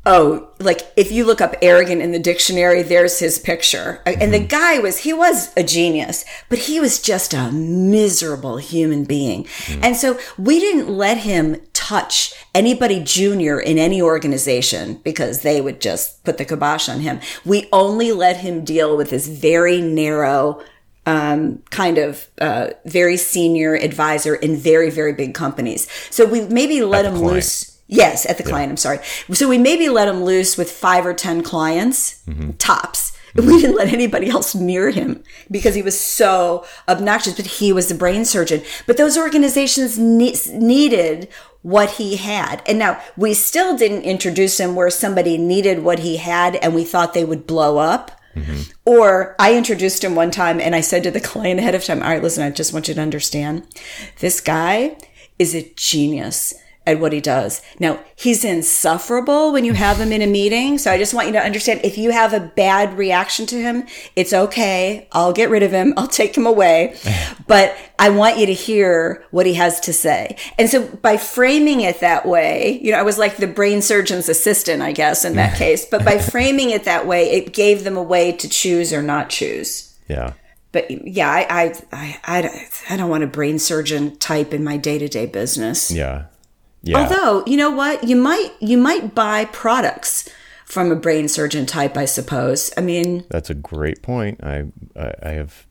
oh, 0.05 0.49
like 0.59 0.81
if 0.95 1.11
you 1.11 1.25
look 1.25 1.41
up 1.41 1.55
arrogant 1.61 2.01
in 2.01 2.11
the 2.11 2.19
dictionary, 2.19 2.81
there's 2.81 3.19
his 3.19 3.37
picture. 3.37 4.01
And 4.05 4.33
the 4.33 4.39
guy 4.39 4.79
was, 4.79 4.99
he 4.99 5.13
was 5.13 5.55
a 5.55 5.63
genius, 5.63 6.25
but 6.49 6.59
he 6.59 6.79
was 6.79 7.01
just 7.01 7.33
a 7.33 7.51
miserable 7.51 8.57
human 8.57 9.03
being. 9.03 9.43
Mm. 9.43 9.79
And 9.83 9.95
so 9.95 10.17
we 10.37 10.59
didn't 10.59 10.89
let 10.89 11.19
him 11.19 11.61
touch 11.73 12.33
anybody 12.55 13.01
junior 13.03 13.59
in 13.59 13.77
any 13.77 14.01
organization 14.01 14.95
because 15.03 15.41
they 15.41 15.59
would 15.59 15.81
just 15.81 16.23
put 16.23 16.37
the 16.37 16.45
kibosh 16.45 16.87
on 16.87 17.01
him. 17.01 17.19
We 17.45 17.67
only 17.71 18.11
let 18.11 18.37
him 18.37 18.63
deal 18.63 18.95
with 18.95 19.09
this 19.09 19.27
very 19.27 19.81
narrow, 19.81 20.63
um, 21.05 21.61
kind 21.71 21.97
of 21.97 22.29
uh, 22.39 22.69
very 22.85 23.17
senior 23.17 23.75
advisor 23.75 24.35
in 24.35 24.55
very, 24.55 24.89
very 24.89 25.13
big 25.13 25.33
companies. 25.33 25.87
So 26.09 26.25
we 26.25 26.41
maybe 26.41 26.81
let 26.81 27.05
him 27.05 27.15
loose 27.15 27.68
Yes, 27.89 28.27
at 28.29 28.37
the 28.37 28.43
client. 28.43 28.69
Yeah. 28.69 28.73
I'm 28.73 28.77
sorry. 28.77 28.99
So 29.33 29.49
we 29.49 29.57
maybe 29.57 29.89
let 29.89 30.07
him 30.07 30.23
loose 30.23 30.57
with 30.57 30.71
five 30.71 31.07
or 31.07 31.13
10 31.13 31.41
clients, 31.41 32.23
mm-hmm. 32.25 32.51
tops. 32.51 33.17
Mm-hmm. 33.33 33.49
We 33.49 33.61
didn't 33.61 33.77
let 33.77 33.91
anybody 33.91 34.29
else 34.29 34.53
near 34.53 34.91
him 34.91 35.23
because 35.49 35.73
he 35.73 35.81
was 35.81 35.99
so 35.99 36.65
obnoxious, 36.87 37.35
but 37.35 37.47
he 37.47 37.73
was 37.73 37.87
the 37.89 37.95
brain 37.95 38.25
surgeon. 38.25 38.61
But 38.85 38.97
those 38.97 39.17
organizations 39.17 39.97
ne- 39.97 40.35
needed 40.53 41.29
what 41.63 41.91
he 41.91 42.17
had. 42.17 42.61
And 42.67 42.77
now 42.77 43.01
we 43.17 43.33
still 43.33 43.75
didn't 43.75 44.03
introduce 44.03 44.59
him 44.59 44.75
where 44.75 44.91
somebody 44.91 45.37
needed 45.37 45.83
what 45.83 45.99
he 45.99 46.17
had 46.17 46.55
and 46.57 46.75
we 46.75 46.83
thought 46.83 47.13
they 47.13 47.25
would 47.25 47.47
blow 47.47 47.79
up. 47.79 48.11
Mm-hmm. 48.35 48.71
Or 48.85 49.35
I 49.39 49.55
introduced 49.55 50.03
him 50.03 50.13
one 50.13 50.29
time 50.29 50.61
and 50.61 50.75
I 50.75 50.81
said 50.81 51.01
to 51.03 51.11
the 51.11 51.19
client 51.19 51.59
ahead 51.59 51.73
of 51.73 51.83
time, 51.83 52.03
all 52.03 52.09
right, 52.09 52.21
listen, 52.21 52.43
I 52.43 52.51
just 52.51 52.71
want 52.71 52.87
you 52.87 52.93
to 52.93 53.01
understand 53.01 53.67
this 54.19 54.39
guy 54.39 54.95
is 55.39 55.55
a 55.55 55.71
genius 55.75 56.53
at 56.89 56.99
what 56.99 57.13
he 57.13 57.21
does. 57.21 57.61
Now, 57.79 57.99
he's 58.15 58.43
insufferable 58.43 59.51
when 59.51 59.65
you 59.65 59.73
have 59.73 59.97
him 59.97 60.11
in 60.11 60.21
a 60.21 60.27
meeting. 60.27 60.77
So 60.77 60.91
I 60.91 60.97
just 60.97 61.13
want 61.13 61.27
you 61.27 61.33
to 61.33 61.39
understand 61.39 61.81
if 61.83 61.97
you 61.97 62.11
have 62.11 62.33
a 62.33 62.39
bad 62.39 62.97
reaction 62.97 63.45
to 63.47 63.55
him, 63.55 63.85
it's 64.15 64.33
okay. 64.33 65.07
I'll 65.11 65.33
get 65.33 65.49
rid 65.49 65.63
of 65.63 65.71
him. 65.71 65.93
I'll 65.97 66.07
take 66.07 66.35
him 66.35 66.45
away. 66.45 66.97
but 67.47 67.75
I 67.97 68.09
want 68.09 68.37
you 68.37 68.45
to 68.45 68.53
hear 68.53 69.23
what 69.31 69.45
he 69.45 69.53
has 69.55 69.79
to 69.81 69.93
say. 69.93 70.37
And 70.57 70.69
so 70.69 70.87
by 70.87 71.17
framing 71.17 71.81
it 71.81 71.99
that 71.99 72.25
way, 72.25 72.79
you 72.81 72.91
know, 72.91 72.99
I 72.99 73.03
was 73.03 73.17
like 73.17 73.37
the 73.37 73.47
brain 73.47 73.81
surgeon's 73.81 74.29
assistant, 74.29 74.81
I 74.81 74.91
guess, 74.91 75.25
in 75.25 75.35
that 75.35 75.57
case. 75.57 75.85
But 75.85 76.03
by 76.03 76.17
framing 76.31 76.71
it 76.71 76.85
that 76.85 77.07
way, 77.07 77.31
it 77.31 77.53
gave 77.53 77.83
them 77.83 77.97
a 77.97 78.03
way 78.03 78.31
to 78.33 78.49
choose 78.49 78.91
or 78.93 79.01
not 79.01 79.29
choose. 79.29 79.97
Yeah. 80.07 80.33
But 80.71 81.07
yeah, 81.07 81.29
I, 81.29 81.47
I, 81.49 81.73
I, 81.91 82.19
I, 82.23 82.69
I 82.91 82.97
don't 82.97 83.09
want 83.09 83.23
a 83.23 83.27
brain 83.27 83.57
surgeon 83.57 84.17
type 84.17 84.53
in 84.53 84.63
my 84.63 84.77
day 84.77 84.99
to 84.99 85.07
day 85.07 85.25
business. 85.25 85.89
Yeah. 85.89 86.25
Yeah. 86.81 86.99
Although, 86.99 87.43
you 87.45 87.57
know 87.57 87.71
what? 87.71 88.03
You 88.03 88.15
might, 88.15 88.51
you 88.59 88.77
might 88.77 89.13
buy 89.13 89.45
products 89.45 90.29
from 90.69 90.91
a 90.91 90.95
brain 90.95 91.27
surgeon 91.27 91.65
type, 91.65 91.97
I 91.97 92.05
suppose. 92.05 92.71
I 92.77 92.81
mean, 92.81 93.25
That's 93.29 93.49
a 93.49 93.55
great 93.55 94.01
point. 94.01 94.43
I 94.43 94.65
I, 94.95 95.13
I 95.23 95.29
have 95.31 95.65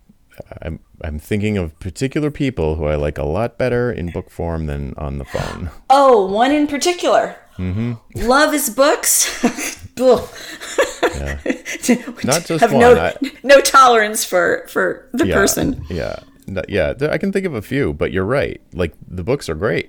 I'm 0.61 0.81
I'm 1.03 1.19
thinking 1.19 1.57
of 1.57 1.79
particular 1.79 2.31
people 2.31 2.75
who 2.75 2.87
I 2.87 2.97
like 2.97 3.17
a 3.17 3.25
lot 3.25 3.59
better 3.59 3.93
in 3.93 4.11
book 4.11 4.31
form 4.31 4.67
than 4.67 4.95
on 4.97 5.19
the 5.19 5.25
phone. 5.25 5.71
oh, 5.91 6.27
one 6.27 6.53
in 6.53 6.67
particular. 6.67 7.37
Mm-hmm. 7.57 7.95
Love 8.27 8.53
his 8.53 8.71
books. 8.71 9.45
Ugh. 10.01 10.29
Not 12.25 12.45
just 12.45 12.61
have 12.61 12.73
one. 12.73 12.81
no 12.81 12.97
I- 12.97 13.17
no 13.43 13.61
tolerance 13.61 14.25
for 14.25 14.67
for 14.69 15.09
the 15.13 15.27
yeah, 15.29 15.35
person. 15.35 15.85
Yeah. 15.89 16.19
Yeah, 16.69 16.95
I 17.11 17.19
can 17.19 17.33
think 17.33 17.47
of 17.47 17.55
a 17.55 17.63
few, 17.63 17.93
but 17.93 18.13
you're 18.13 18.25
right. 18.25 18.61
Like 18.73 18.95
the 19.07 19.23
books 19.25 19.49
are 19.49 19.55
great. 19.55 19.89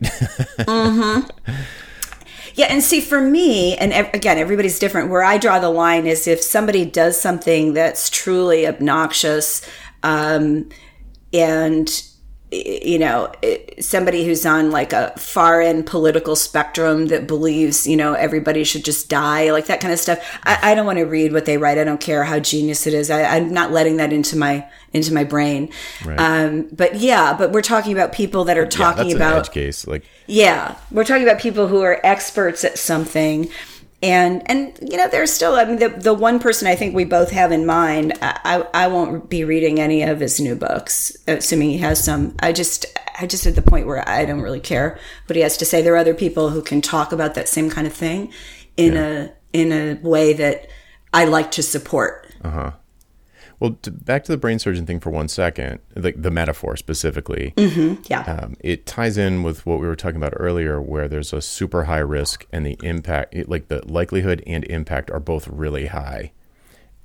Yeah, 2.55 2.65
and 2.69 2.83
see, 2.83 2.99
for 2.99 3.21
me, 3.21 3.77
and 3.77 3.93
again, 4.13 4.37
everybody's 4.37 4.79
different. 4.79 5.09
Where 5.09 5.23
I 5.23 5.37
draw 5.37 5.59
the 5.59 5.69
line 5.69 6.05
is 6.05 6.27
if 6.27 6.41
somebody 6.41 6.83
does 6.83 7.19
something 7.19 7.73
that's 7.73 8.09
truly 8.09 8.67
obnoxious, 8.67 9.61
um, 10.03 10.67
and 11.31 12.03
you 12.51 12.97
know, 12.97 13.31
somebody 13.79 14.25
who's 14.25 14.43
on 14.43 14.71
like 14.71 14.91
a 14.91 15.11
far 15.17 15.61
end 15.61 15.85
political 15.85 16.35
spectrum 16.35 17.07
that 17.07 17.27
believes, 17.27 17.85
you 17.85 17.95
know, 17.95 18.13
everybody 18.13 18.63
should 18.63 18.83
just 18.83 19.07
die, 19.07 19.51
like 19.51 19.67
that 19.67 19.79
kind 19.79 19.93
of 19.93 19.99
stuff. 19.99 20.19
I, 20.43 20.71
I 20.71 20.75
don't 20.75 20.87
want 20.87 20.97
to 20.97 21.03
read 21.03 21.31
what 21.31 21.45
they 21.45 21.57
write. 21.57 21.77
I 21.77 21.83
don't 21.83 22.01
care 22.01 22.23
how 22.23 22.39
genius 22.39 22.87
it 22.87 22.95
is. 22.95 23.11
I, 23.11 23.23
I'm 23.23 23.53
not 23.53 23.71
letting 23.71 23.97
that 23.97 24.11
into 24.11 24.35
my 24.35 24.67
into 24.93 25.13
my 25.13 25.23
brain. 25.23 25.69
Um, 26.17 26.67
but 26.71 26.95
yeah, 26.95 27.35
but 27.37 27.51
we're 27.51 27.61
talking 27.61 27.93
about 27.93 28.13
people 28.13 28.45
that 28.45 28.57
are 28.57 28.65
talking 28.65 29.09
That's 29.09 29.15
about 29.15 29.51
case. 29.51 29.85
Like 29.85 30.03
yeah, 30.25 30.75
we're 30.91 31.05
talking 31.05 31.23
about 31.23 31.39
people 31.39 31.67
who 31.67 31.81
are 31.81 31.99
experts 32.03 32.63
at 32.63 32.79
something. 32.79 33.49
And 34.01 34.49
and 34.49 34.77
you 34.81 34.97
know, 34.97 35.09
there's 35.09 35.31
still 35.31 35.55
I 35.55 35.65
mean 35.65 35.79
the 35.79 35.89
the 35.89 36.13
one 36.13 36.39
person 36.39 36.67
I 36.67 36.75
think 36.75 36.95
we 36.95 37.03
both 37.03 37.31
have 37.31 37.51
in 37.51 37.65
mind, 37.65 38.13
I 38.21 38.65
I 38.73 38.87
won't 38.87 39.29
be 39.29 39.43
reading 39.43 39.79
any 39.79 40.03
of 40.03 40.21
his 40.21 40.39
new 40.39 40.55
books, 40.55 41.15
assuming 41.27 41.71
he 41.71 41.77
has 41.79 42.03
some. 42.03 42.35
I 42.39 42.53
just 42.53 42.85
I 43.19 43.25
just 43.25 43.45
at 43.45 43.55
the 43.55 43.61
point 43.61 43.87
where 43.87 44.07
I 44.07 44.25
don't 44.25 44.41
really 44.41 44.61
care 44.61 44.97
what 45.25 45.35
he 45.35 45.41
has 45.41 45.57
to 45.57 45.65
say. 45.65 45.81
There 45.81 45.93
are 45.95 45.97
other 45.97 46.13
people 46.13 46.49
who 46.49 46.61
can 46.61 46.81
talk 46.81 47.11
about 47.11 47.35
that 47.35 47.49
same 47.49 47.69
kind 47.69 47.87
of 47.87 47.93
thing 47.93 48.31
in 48.77 48.95
a 48.95 49.33
in 49.51 49.71
a 49.71 49.95
way 50.01 50.33
that 50.33 50.69
I 51.13 51.25
like 51.25 51.51
to 51.51 51.63
support. 51.63 52.27
Uh-huh. 52.43 52.71
Well, 53.59 53.77
to, 53.81 53.91
back 53.91 54.23
to 54.23 54.31
the 54.31 54.37
brain 54.37 54.57
surgeon 54.57 54.85
thing 54.85 54.99
for 55.01 55.09
one 55.09 55.27
second, 55.27 55.79
like 55.95 56.21
the 56.21 56.31
metaphor 56.31 56.77
specifically, 56.77 57.53
Yeah. 57.57 58.21
um, 58.21 58.55
it 58.61 58.85
ties 58.85 59.17
in 59.17 59.43
with 59.43 59.65
what 59.65 59.79
we 59.79 59.87
were 59.87 59.97
talking 59.97 60.15
about 60.17 60.33
earlier, 60.37 60.81
where 60.81 61.07
there's 61.09 61.33
a 61.33 61.41
super 61.41 61.83
high 61.83 61.97
risk 61.99 62.45
and 62.53 62.65
the 62.65 62.77
impact, 62.83 63.35
like 63.49 63.67
the 63.67 63.81
likelihood 63.85 64.41
and 64.47 64.63
impact 64.65 65.11
are 65.11 65.19
both 65.19 65.47
really 65.47 65.87
high. 65.87 66.31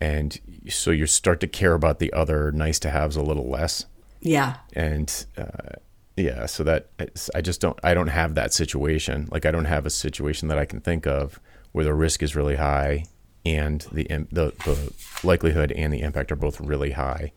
And 0.00 0.38
so 0.68 0.90
you 0.90 1.06
start 1.06 1.40
to 1.40 1.46
care 1.48 1.74
about 1.74 1.98
the 1.98 2.12
other 2.12 2.52
nice 2.52 2.78
to 2.80 2.90
haves 2.90 3.16
a 3.16 3.22
little 3.22 3.48
less. 3.48 3.86
yeah. 4.20 4.56
And 4.74 5.26
uh, 5.36 5.76
yeah, 6.16 6.46
so 6.46 6.62
that 6.62 6.90
I 7.34 7.40
just 7.40 7.60
don't, 7.60 7.78
I 7.82 7.94
don't 7.94 8.06
have 8.08 8.36
that 8.36 8.52
situation. 8.52 9.28
Like 9.32 9.44
I 9.44 9.50
don't 9.50 9.64
have 9.64 9.86
a 9.86 9.90
situation 9.90 10.46
that 10.48 10.58
I 10.58 10.64
can 10.64 10.80
think 10.80 11.06
of 11.06 11.40
where 11.72 11.84
the 11.84 11.94
risk 11.94 12.22
is 12.22 12.36
really 12.36 12.54
high 12.56 13.06
and 13.44 13.86
the 13.92 14.04
the, 14.30 14.52
the 14.64 14.92
likelihood 15.22 15.72
and 15.72 15.92
the 15.92 16.00
impact 16.00 16.32
are 16.32 16.36
both 16.36 16.60
really 16.60 16.92
high. 16.92 17.32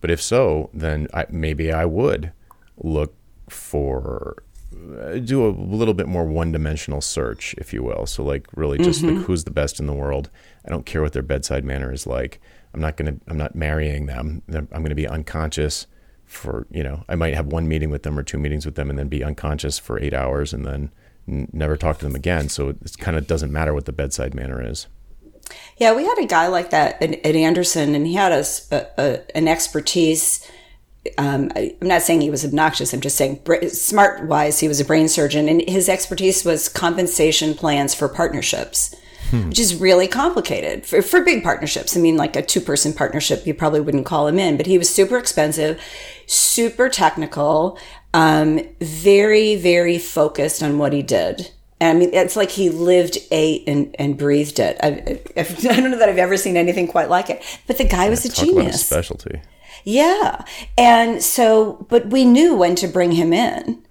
But 0.00 0.10
if 0.10 0.22
so, 0.22 0.70
then 0.72 1.08
I, 1.12 1.26
maybe 1.28 1.72
I 1.72 1.84
would 1.84 2.32
look 2.78 3.14
for 3.48 4.42
uh, 5.00 5.18
do 5.18 5.46
a 5.46 5.50
little 5.50 5.94
bit 5.94 6.06
more 6.06 6.24
one-dimensional 6.24 7.00
search, 7.00 7.54
if 7.58 7.72
you 7.72 7.82
will. 7.82 8.06
So 8.06 8.22
like 8.22 8.46
really 8.54 8.78
just 8.78 9.02
like 9.02 9.24
who's 9.24 9.44
the 9.44 9.50
best 9.50 9.80
in 9.80 9.86
the 9.86 9.92
world. 9.92 10.30
I 10.64 10.70
don't 10.70 10.86
care 10.86 11.02
what 11.02 11.12
their 11.12 11.22
bedside 11.22 11.64
manner 11.64 11.92
is 11.92 12.06
like. 12.06 12.40
I'm 12.72 12.80
not 12.80 12.96
gonna 12.96 13.16
I'm 13.26 13.36
not 13.36 13.54
marrying 13.54 14.06
them. 14.06 14.42
I'm 14.52 14.82
gonna 14.82 14.94
be 14.94 15.08
unconscious 15.08 15.86
for 16.24 16.66
you 16.70 16.84
know 16.84 17.02
I 17.08 17.16
might 17.16 17.34
have 17.34 17.46
one 17.46 17.66
meeting 17.66 17.90
with 17.90 18.04
them 18.04 18.16
or 18.16 18.22
two 18.22 18.38
meetings 18.38 18.64
with 18.64 18.76
them 18.76 18.88
and 18.88 18.98
then 18.98 19.08
be 19.08 19.24
unconscious 19.24 19.78
for 19.80 19.98
eight 20.00 20.14
hours 20.14 20.52
and 20.52 20.64
then 20.64 20.92
n- 21.28 21.48
never 21.52 21.76
talk 21.76 21.98
to 21.98 22.04
them 22.04 22.14
again. 22.14 22.48
So 22.48 22.68
it 22.68 22.96
kind 22.98 23.16
of 23.16 23.26
doesn't 23.26 23.52
matter 23.52 23.74
what 23.74 23.86
the 23.86 23.92
bedside 23.92 24.34
manner 24.34 24.64
is. 24.64 24.86
Yeah, 25.76 25.94
we 25.94 26.04
had 26.04 26.18
a 26.18 26.26
guy 26.26 26.46
like 26.48 26.70
that 26.70 27.00
at, 27.02 27.14
at 27.24 27.34
Andersen, 27.36 27.94
and 27.94 28.06
he 28.06 28.14
had 28.14 28.32
a, 28.32 28.44
a- 28.70 28.86
a- 28.98 29.36
an 29.36 29.48
expertise. 29.48 30.46
Um, 31.16 31.50
I, 31.56 31.74
I'm 31.80 31.88
not 31.88 32.02
saying 32.02 32.20
he 32.20 32.30
was 32.30 32.44
obnoxious. 32.44 32.92
I'm 32.92 33.00
just 33.00 33.16
saying 33.16 33.40
smart 33.70 34.24
wise. 34.26 34.60
He 34.60 34.68
was 34.68 34.80
a 34.80 34.84
brain 34.84 35.08
surgeon, 35.08 35.48
and 35.48 35.62
his 35.68 35.88
expertise 35.88 36.44
was 36.44 36.68
compensation 36.68 37.54
plans 37.54 37.94
for 37.94 38.06
partnerships, 38.08 38.94
which 39.32 39.58
is 39.58 39.76
really 39.76 40.06
complicated 40.08 40.84
for, 40.84 41.00
for 41.02 41.22
big 41.24 41.42
partnerships. 41.42 41.96
I 41.96 42.00
mean, 42.00 42.16
like 42.16 42.36
a 42.36 42.42
two 42.42 42.60
person 42.60 42.92
partnership, 42.92 43.46
you 43.46 43.54
probably 43.54 43.80
wouldn't 43.80 44.04
call 44.06 44.26
him 44.26 44.38
in, 44.38 44.56
but 44.58 44.66
he 44.66 44.76
was 44.76 44.90
super 44.94 45.16
expensive, 45.16 45.80
super 46.26 46.88
technical, 46.90 47.78
um, 48.12 48.60
very 48.80 49.54
very 49.56 49.98
focused 49.98 50.62
on 50.62 50.76
what 50.78 50.92
he 50.92 51.00
did. 51.02 51.50
And 51.80 51.96
I 51.96 51.98
mean, 51.98 52.14
it's 52.14 52.36
like 52.36 52.50
he 52.50 52.68
lived, 52.68 53.18
ate, 53.30 53.64
and, 53.66 53.96
and 53.98 54.18
breathed 54.18 54.58
it. 54.58 54.76
I, 54.82 55.20
I, 55.36 55.42
don't 55.42 55.90
know 55.90 55.98
that 55.98 56.08
I've 56.08 56.18
ever 56.18 56.36
seen 56.36 56.56
anything 56.56 56.86
quite 56.86 57.08
like 57.08 57.30
it. 57.30 57.42
But 57.66 57.78
the 57.78 57.84
guy 57.84 58.10
was 58.10 58.24
a 58.24 58.28
about 58.28 58.42
a 58.42 58.46
genius. 58.46 58.86
specialty. 58.86 59.40
Yeah. 59.84 60.44
And 60.76 61.22
so, 61.22 61.86
but 61.88 62.08
we 62.08 62.24
knew 62.24 62.54
when 62.54 62.74
to 62.76 62.86
bring 62.86 63.12
him 63.12 63.32
in. 63.32 63.82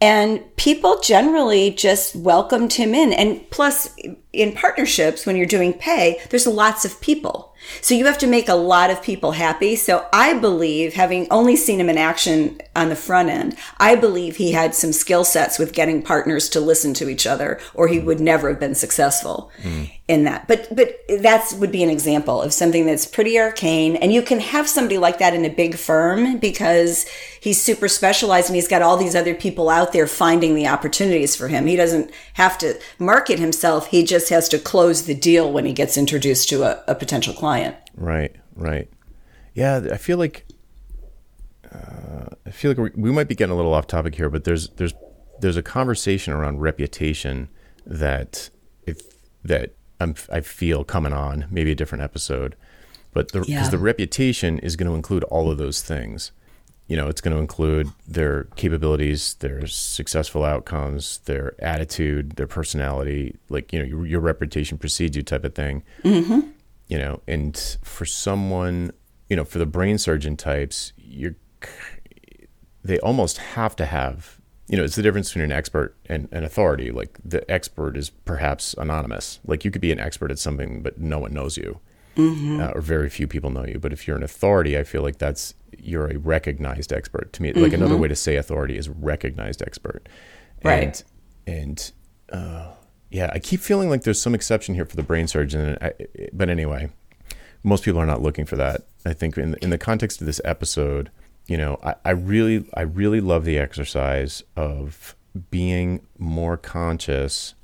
And 0.00 0.44
people 0.56 1.00
generally 1.00 1.70
just 1.70 2.16
welcomed 2.16 2.74
him 2.74 2.94
in. 2.94 3.12
And 3.12 3.48
plus, 3.50 3.94
in 4.32 4.52
partnerships, 4.52 5.24
when 5.24 5.36
you're 5.36 5.46
doing 5.46 5.72
pay, 5.72 6.20
there's 6.30 6.46
lots 6.46 6.84
of 6.84 7.00
people. 7.00 7.51
So 7.80 7.94
you 7.94 8.06
have 8.06 8.18
to 8.18 8.26
make 8.26 8.48
a 8.48 8.54
lot 8.54 8.90
of 8.90 9.02
people 9.02 9.32
happy. 9.32 9.76
So 9.76 10.06
I 10.12 10.34
believe, 10.34 10.94
having 10.94 11.26
only 11.30 11.56
seen 11.56 11.80
him 11.80 11.88
in 11.88 11.98
action 11.98 12.60
on 12.74 12.88
the 12.88 12.96
front 12.96 13.28
end, 13.28 13.56
I 13.78 13.94
believe 13.94 14.36
he 14.36 14.52
had 14.52 14.74
some 14.74 14.92
skill 14.92 15.24
sets 15.24 15.58
with 15.58 15.72
getting 15.72 16.02
partners 16.02 16.48
to 16.50 16.60
listen 16.60 16.94
to 16.94 17.08
each 17.08 17.26
other, 17.26 17.60
or 17.74 17.88
he 17.88 17.98
hmm. 17.98 18.06
would 18.06 18.20
never 18.20 18.48
have 18.48 18.60
been 18.60 18.74
successful 18.74 19.50
hmm. 19.62 19.84
in 20.08 20.24
that. 20.24 20.48
But 20.48 20.74
but 20.74 21.00
that's 21.20 21.52
would 21.54 21.72
be 21.72 21.82
an 21.82 21.90
example 21.90 22.42
of 22.42 22.52
something 22.52 22.86
that's 22.86 23.06
pretty 23.06 23.38
arcane. 23.38 23.96
And 23.96 24.12
you 24.12 24.22
can 24.22 24.40
have 24.40 24.68
somebody 24.68 24.98
like 24.98 25.18
that 25.18 25.34
in 25.34 25.44
a 25.44 25.50
big 25.50 25.76
firm 25.76 26.38
because 26.38 27.06
he's 27.40 27.60
super 27.60 27.88
specialized 27.88 28.48
and 28.48 28.56
he's 28.56 28.68
got 28.68 28.82
all 28.82 28.96
these 28.96 29.16
other 29.16 29.34
people 29.34 29.68
out 29.68 29.92
there 29.92 30.06
finding 30.06 30.54
the 30.54 30.68
opportunities 30.68 31.36
for 31.36 31.48
him. 31.48 31.66
He 31.66 31.76
doesn't 31.76 32.10
have 32.34 32.58
to 32.58 32.80
market 32.98 33.38
himself. 33.38 33.88
He 33.88 34.04
just 34.04 34.28
has 34.30 34.48
to 34.50 34.58
close 34.58 35.06
the 35.06 35.14
deal 35.14 35.50
when 35.52 35.64
he 35.64 35.72
gets 35.72 35.96
introduced 35.96 36.48
to 36.50 36.62
a, 36.62 36.82
a 36.86 36.94
potential 36.94 37.34
client. 37.34 37.51
Right, 37.94 38.34
right. 38.56 38.88
Yeah, 39.54 39.86
I 39.92 39.96
feel 39.96 40.18
like 40.18 40.46
uh, 41.72 42.26
I 42.46 42.50
feel 42.50 42.72
like 42.74 42.92
we 42.96 43.10
might 43.10 43.28
be 43.28 43.34
getting 43.34 43.52
a 43.52 43.56
little 43.56 43.74
off 43.74 43.86
topic 43.86 44.14
here, 44.14 44.30
but 44.30 44.44
there's 44.44 44.68
there's 44.70 44.94
there's 45.40 45.56
a 45.56 45.62
conversation 45.62 46.32
around 46.32 46.60
reputation 46.60 47.48
that 47.86 48.50
if 48.86 49.00
that 49.44 49.74
I'm 50.00 50.14
I 50.30 50.40
feel 50.40 50.84
coming 50.84 51.12
on 51.12 51.46
maybe 51.50 51.72
a 51.72 51.74
different 51.74 52.02
episode, 52.04 52.56
but 53.12 53.32
the 53.32 53.40
because 53.40 53.50
Yeah. 53.50 53.68
the 53.70 53.78
reputation 53.78 54.58
is 54.58 54.76
going 54.76 54.88
to 54.90 54.94
include 54.96 55.24
all 55.24 55.50
of 55.50 55.58
those 55.58 55.82
things. 55.82 56.32
You 56.88 56.96
know, 56.96 57.08
it's 57.08 57.20
going 57.22 57.34
to 57.34 57.40
include 57.40 57.88
their 58.06 58.44
capabilities, 58.56 59.34
their 59.34 59.66
successful 59.66 60.44
outcomes, 60.44 61.18
their 61.24 61.54
attitude, 61.58 62.32
their 62.32 62.48
personality, 62.48 63.36
like 63.48 63.72
you 63.72 63.78
know 63.78 63.84
your, 63.84 64.06
your 64.06 64.20
reputation 64.20 64.76
precedes 64.78 65.16
you 65.16 65.22
type 65.22 65.44
of 65.44 65.54
thing 65.54 65.84
you 66.88 66.98
know 66.98 67.20
and 67.26 67.78
for 67.82 68.04
someone 68.04 68.92
you 69.28 69.36
know 69.36 69.44
for 69.44 69.58
the 69.58 69.66
brain 69.66 69.98
surgeon 69.98 70.36
types 70.36 70.92
you're 70.96 71.34
they 72.84 72.98
almost 73.00 73.38
have 73.38 73.76
to 73.76 73.86
have 73.86 74.40
you 74.68 74.76
know 74.76 74.84
it's 74.84 74.96
the 74.96 75.02
difference 75.02 75.28
between 75.28 75.44
an 75.44 75.52
expert 75.52 75.96
and 76.06 76.28
an 76.32 76.44
authority. 76.44 76.90
Like 76.90 77.18
the 77.24 77.48
expert 77.50 77.96
is 77.96 78.10
perhaps 78.10 78.74
anonymous. 78.78 79.38
Like 79.44 79.64
you 79.64 79.70
could 79.70 79.82
be 79.82 79.92
an 79.92 80.00
expert 80.00 80.30
at 80.30 80.38
something 80.38 80.82
but 80.82 80.98
no 80.98 81.18
one 81.18 81.34
knows 81.34 81.56
you 81.56 81.80
uh, 82.60 82.72
or 82.74 82.80
very 82.80 83.10
few 83.10 83.26
people 83.26 83.50
know 83.50 83.66
you. 83.66 83.78
But 83.78 83.92
if 83.92 84.06
you're 84.06 84.16
an 84.16 84.22
authority 84.22 84.78
i 84.78 84.84
feel 84.84 85.02
like 85.02 85.18
that's 85.18 85.54
you're 85.78 86.08
a 86.08 86.18
recognized 86.18 86.92
expert 86.92 87.32
to 87.34 87.42
me. 87.42 87.52
Like 87.52 87.72
another 87.72 87.96
way 87.96 88.08
to 88.08 88.16
say 88.16 88.36
authority 88.36 88.76
is 88.76 88.88
recognized 88.88 89.62
expert. 89.62 90.08
Right. 90.64 91.02
and 91.46 91.58
and 91.58 91.92
uh, 92.30 92.72
yeah, 93.12 93.30
I 93.32 93.38
keep 93.38 93.60
feeling 93.60 93.90
like 93.90 94.02
there's 94.02 94.20
some 94.20 94.34
exception 94.34 94.74
here 94.74 94.86
for 94.86 94.96
the 94.96 95.02
brain 95.02 95.28
surgeon. 95.28 95.76
But 96.32 96.48
anyway, 96.48 96.90
most 97.62 97.84
people 97.84 98.00
are 98.00 98.06
not 98.06 98.22
looking 98.22 98.46
for 98.46 98.56
that. 98.56 98.86
I 99.04 99.12
think 99.12 99.36
in 99.36 99.54
in 99.60 99.70
the 99.70 99.78
context 99.78 100.20
of 100.20 100.26
this 100.26 100.40
episode, 100.44 101.10
you 101.46 101.58
know, 101.58 101.78
I, 101.84 101.94
I 102.06 102.10
really 102.10 102.64
I 102.74 102.82
really 102.82 103.20
love 103.20 103.44
the 103.44 103.58
exercise 103.58 104.42
of 104.56 105.14
being 105.50 106.06
more 106.18 106.56
conscious 106.56 107.54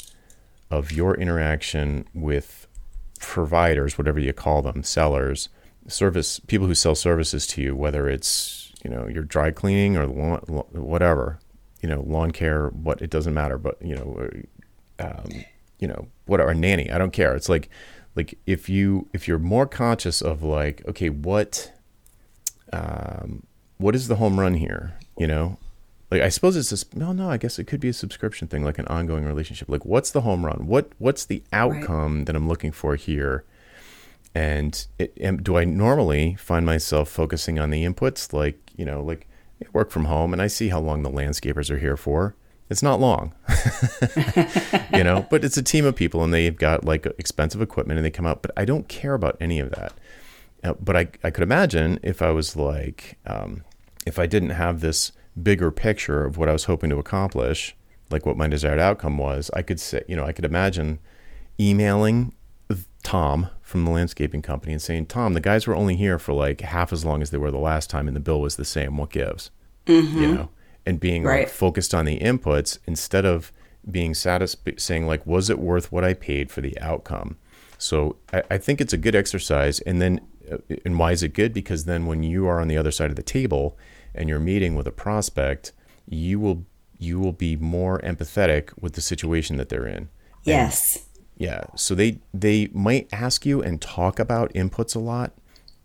of 0.70 0.92
your 0.92 1.14
interaction 1.14 2.06
with 2.12 2.66
providers, 3.18 3.96
whatever 3.96 4.20
you 4.20 4.34
call 4.34 4.60
them, 4.60 4.82
sellers, 4.82 5.48
service 5.86 6.40
people 6.40 6.66
who 6.66 6.74
sell 6.74 6.94
services 6.94 7.46
to 7.46 7.62
you, 7.62 7.74
whether 7.74 8.06
it's 8.06 8.70
you 8.84 8.90
know 8.90 9.06
your 9.06 9.22
dry 9.22 9.50
cleaning 9.50 9.96
or 9.96 10.06
lawn, 10.06 10.40
whatever, 10.72 11.38
you 11.80 11.88
know, 11.88 12.02
lawn 12.06 12.32
care, 12.32 12.68
what 12.68 13.00
it 13.00 13.08
doesn't 13.08 13.32
matter, 13.32 13.56
but 13.56 13.80
you 13.80 13.94
know, 13.94 14.28
um, 14.98 15.44
you 15.78 15.88
know, 15.88 16.08
what? 16.26 16.40
whatever, 16.40 16.54
nanny, 16.54 16.90
I 16.90 16.98
don't 16.98 17.12
care. 17.12 17.34
It's 17.34 17.48
like 17.48 17.68
like 18.16 18.38
if 18.46 18.68
you 18.68 19.08
if 19.12 19.28
you're 19.28 19.38
more 19.38 19.66
conscious 19.66 20.20
of 20.20 20.42
like 20.42 20.82
okay, 20.88 21.08
what 21.08 21.72
um, 22.72 23.44
what 23.78 23.94
is 23.94 24.08
the 24.08 24.16
home 24.16 24.38
run 24.38 24.54
here, 24.54 24.98
you 25.16 25.26
know? 25.26 25.58
Like 26.10 26.22
I 26.22 26.28
suppose 26.30 26.56
it's 26.56 26.72
a 26.72 26.98
no, 26.98 27.12
no. 27.12 27.30
I 27.30 27.36
guess 27.36 27.58
it 27.58 27.64
could 27.64 27.80
be 27.80 27.90
a 27.90 27.92
subscription 27.92 28.48
thing, 28.48 28.64
like 28.64 28.78
an 28.78 28.86
ongoing 28.86 29.24
relationship. 29.24 29.68
Like, 29.68 29.84
what's 29.84 30.10
the 30.10 30.22
home 30.22 30.44
run? 30.44 30.66
What 30.66 30.90
what's 30.98 31.26
the 31.26 31.42
outcome 31.52 32.18
right. 32.18 32.26
that 32.26 32.36
I'm 32.36 32.48
looking 32.48 32.72
for 32.72 32.96
here? 32.96 33.44
And 34.34 34.86
it, 34.98 35.16
am, 35.20 35.42
do 35.42 35.56
I 35.56 35.64
normally 35.64 36.34
find 36.36 36.64
myself 36.64 37.08
focusing 37.08 37.58
on 37.58 37.70
the 37.70 37.84
inputs, 37.84 38.32
like 38.32 38.72
you 38.76 38.84
know, 38.84 39.02
like 39.02 39.28
work 39.72 39.90
from 39.90 40.06
home, 40.06 40.32
and 40.32 40.40
I 40.40 40.46
see 40.46 40.68
how 40.68 40.80
long 40.80 41.02
the 41.02 41.10
landscapers 41.10 41.70
are 41.70 41.78
here 41.78 41.96
for. 41.96 42.34
It's 42.70 42.82
not 42.82 43.00
long, 43.00 43.34
you 44.92 45.02
know, 45.02 45.26
but 45.30 45.42
it's 45.44 45.56
a 45.56 45.62
team 45.62 45.86
of 45.86 45.96
people, 45.96 46.22
and 46.22 46.34
they've 46.34 46.56
got 46.56 46.84
like 46.84 47.06
expensive 47.18 47.62
equipment, 47.62 47.98
and 47.98 48.04
they 48.04 48.10
come 48.10 48.26
out. 48.26 48.42
But 48.42 48.50
I 48.56 48.64
don't 48.64 48.88
care 48.88 49.14
about 49.14 49.38
any 49.40 49.58
of 49.58 49.70
that. 49.70 49.92
Uh, 50.62 50.74
but 50.74 50.96
I 50.96 51.08
I 51.24 51.30
could 51.30 51.42
imagine 51.42 51.98
if 52.02 52.20
I 52.20 52.30
was 52.30 52.56
like, 52.56 53.18
um, 53.26 53.64
if 54.06 54.18
I 54.18 54.26
didn't 54.26 54.50
have 54.50 54.80
this 54.80 55.12
bigger 55.42 55.70
picture 55.70 56.24
of 56.24 56.36
what 56.36 56.48
I 56.48 56.52
was 56.52 56.64
hoping 56.64 56.90
to 56.90 56.98
accomplish, 56.98 57.74
like 58.10 58.26
what 58.26 58.36
my 58.36 58.48
desired 58.48 58.80
outcome 58.80 59.16
was, 59.16 59.50
I 59.54 59.62
could 59.62 59.80
say, 59.80 60.02
you 60.06 60.16
know, 60.16 60.24
I 60.24 60.32
could 60.32 60.44
imagine 60.44 60.98
emailing 61.58 62.34
Tom 63.02 63.48
from 63.62 63.84
the 63.84 63.90
landscaping 63.90 64.42
company 64.42 64.72
and 64.72 64.82
saying, 64.82 65.06
Tom, 65.06 65.34
the 65.34 65.40
guys 65.40 65.66
were 65.66 65.74
only 65.74 65.96
here 65.96 66.18
for 66.18 66.32
like 66.32 66.60
half 66.60 66.92
as 66.92 67.04
long 67.04 67.22
as 67.22 67.30
they 67.30 67.38
were 67.38 67.50
the 67.50 67.58
last 67.58 67.88
time, 67.88 68.06
and 68.06 68.14
the 68.14 68.20
bill 68.20 68.40
was 68.40 68.56
the 68.56 68.64
same. 68.64 68.96
What 68.96 69.10
gives? 69.10 69.50
Mm-hmm. 69.86 70.18
You 70.20 70.34
know, 70.34 70.48
and 70.88 70.98
being 70.98 71.22
right. 71.22 71.40
like 71.40 71.48
focused 71.50 71.94
on 71.94 72.06
the 72.06 72.18
inputs 72.18 72.78
instead 72.86 73.26
of 73.26 73.52
being 73.90 74.14
satisfied, 74.14 74.80
saying 74.80 75.06
like, 75.06 75.24
was 75.26 75.50
it 75.50 75.58
worth 75.58 75.92
what 75.92 76.02
I 76.02 76.14
paid 76.14 76.50
for 76.50 76.62
the 76.62 76.78
outcome? 76.80 77.36
So 77.76 78.16
I, 78.32 78.42
I 78.52 78.58
think 78.58 78.80
it's 78.80 78.94
a 78.94 78.96
good 78.96 79.14
exercise. 79.14 79.80
And 79.80 80.00
then, 80.00 80.22
uh, 80.50 80.56
and 80.86 80.98
why 80.98 81.12
is 81.12 81.22
it 81.22 81.34
good? 81.34 81.52
Because 81.52 81.84
then 81.84 82.06
when 82.06 82.22
you 82.22 82.48
are 82.48 82.58
on 82.58 82.68
the 82.68 82.78
other 82.78 82.90
side 82.90 83.10
of 83.10 83.16
the 83.16 83.22
table 83.22 83.76
and 84.14 84.30
you're 84.30 84.40
meeting 84.40 84.74
with 84.76 84.86
a 84.86 84.90
prospect, 84.90 85.72
you 86.08 86.40
will 86.40 86.64
you 86.98 87.20
will 87.20 87.32
be 87.32 87.54
more 87.54 88.00
empathetic 88.00 88.70
with 88.80 88.94
the 88.94 89.00
situation 89.02 89.58
that 89.58 89.68
they're 89.68 89.86
in. 89.86 90.08
Yes. 90.42 90.96
And 90.96 91.04
yeah. 91.36 91.64
So 91.76 91.94
they 91.94 92.18
they 92.32 92.68
might 92.72 93.08
ask 93.12 93.44
you 93.44 93.62
and 93.62 93.78
talk 93.80 94.18
about 94.18 94.54
inputs 94.54 94.96
a 94.96 94.98
lot, 94.98 95.32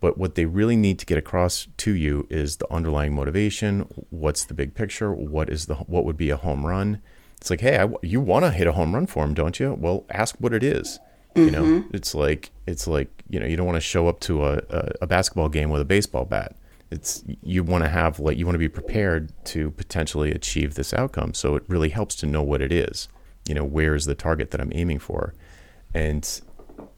but 0.04 0.18
what 0.18 0.34
they 0.34 0.44
really 0.44 0.76
need 0.76 0.98
to 0.98 1.06
get 1.06 1.16
across 1.16 1.66
to 1.78 1.94
you 1.94 2.26
is 2.28 2.58
the 2.58 2.70
underlying 2.70 3.14
motivation. 3.14 3.86
What's 4.10 4.44
the 4.44 4.52
big 4.52 4.74
picture? 4.74 5.10
What 5.10 5.48
is 5.48 5.64
the 5.64 5.76
what 5.76 6.04
would 6.04 6.18
be 6.18 6.28
a 6.28 6.36
home 6.36 6.66
run? 6.66 7.00
It's 7.38 7.48
like, 7.48 7.62
hey, 7.62 7.78
I, 7.78 7.88
you 8.02 8.20
want 8.20 8.44
to 8.44 8.50
hit 8.50 8.66
a 8.66 8.72
home 8.72 8.94
run 8.94 9.06
for 9.06 9.24
them, 9.24 9.32
don't 9.32 9.58
you? 9.58 9.72
Well, 9.72 10.04
ask 10.10 10.36
what 10.36 10.52
it 10.52 10.62
is. 10.62 10.98
Mm-hmm. 11.34 11.44
You 11.46 11.50
know, 11.50 11.62
mm-hmm. 11.62 11.96
it's 11.96 12.14
like 12.14 12.50
it's 12.66 12.86
like 12.86 13.08
you 13.30 13.40
know 13.40 13.46
you 13.46 13.56
don't 13.56 13.64
want 13.64 13.76
to 13.76 13.80
show 13.80 14.06
up 14.06 14.20
to 14.20 14.44
a, 14.44 14.60
a, 14.68 14.90
a 15.00 15.06
basketball 15.06 15.48
game 15.48 15.70
with 15.70 15.80
a 15.80 15.86
baseball 15.86 16.26
bat 16.26 16.54
it's 16.90 17.24
you 17.42 17.64
want 17.64 17.82
to 17.82 17.88
have 17.88 18.20
like 18.20 18.36
you 18.36 18.44
want 18.44 18.54
to 18.54 18.58
be 18.58 18.68
prepared 18.68 19.32
to 19.46 19.70
potentially 19.70 20.30
achieve 20.32 20.74
this 20.74 20.92
outcome 20.92 21.32
so 21.32 21.56
it 21.56 21.64
really 21.66 21.88
helps 21.88 22.14
to 22.14 22.26
know 22.26 22.42
what 22.42 22.60
it 22.60 22.70
is 22.70 23.08
you 23.48 23.54
know 23.54 23.64
where 23.64 23.94
is 23.94 24.04
the 24.04 24.14
target 24.14 24.50
that 24.50 24.60
i'm 24.60 24.70
aiming 24.74 24.98
for 24.98 25.34
and 25.94 26.42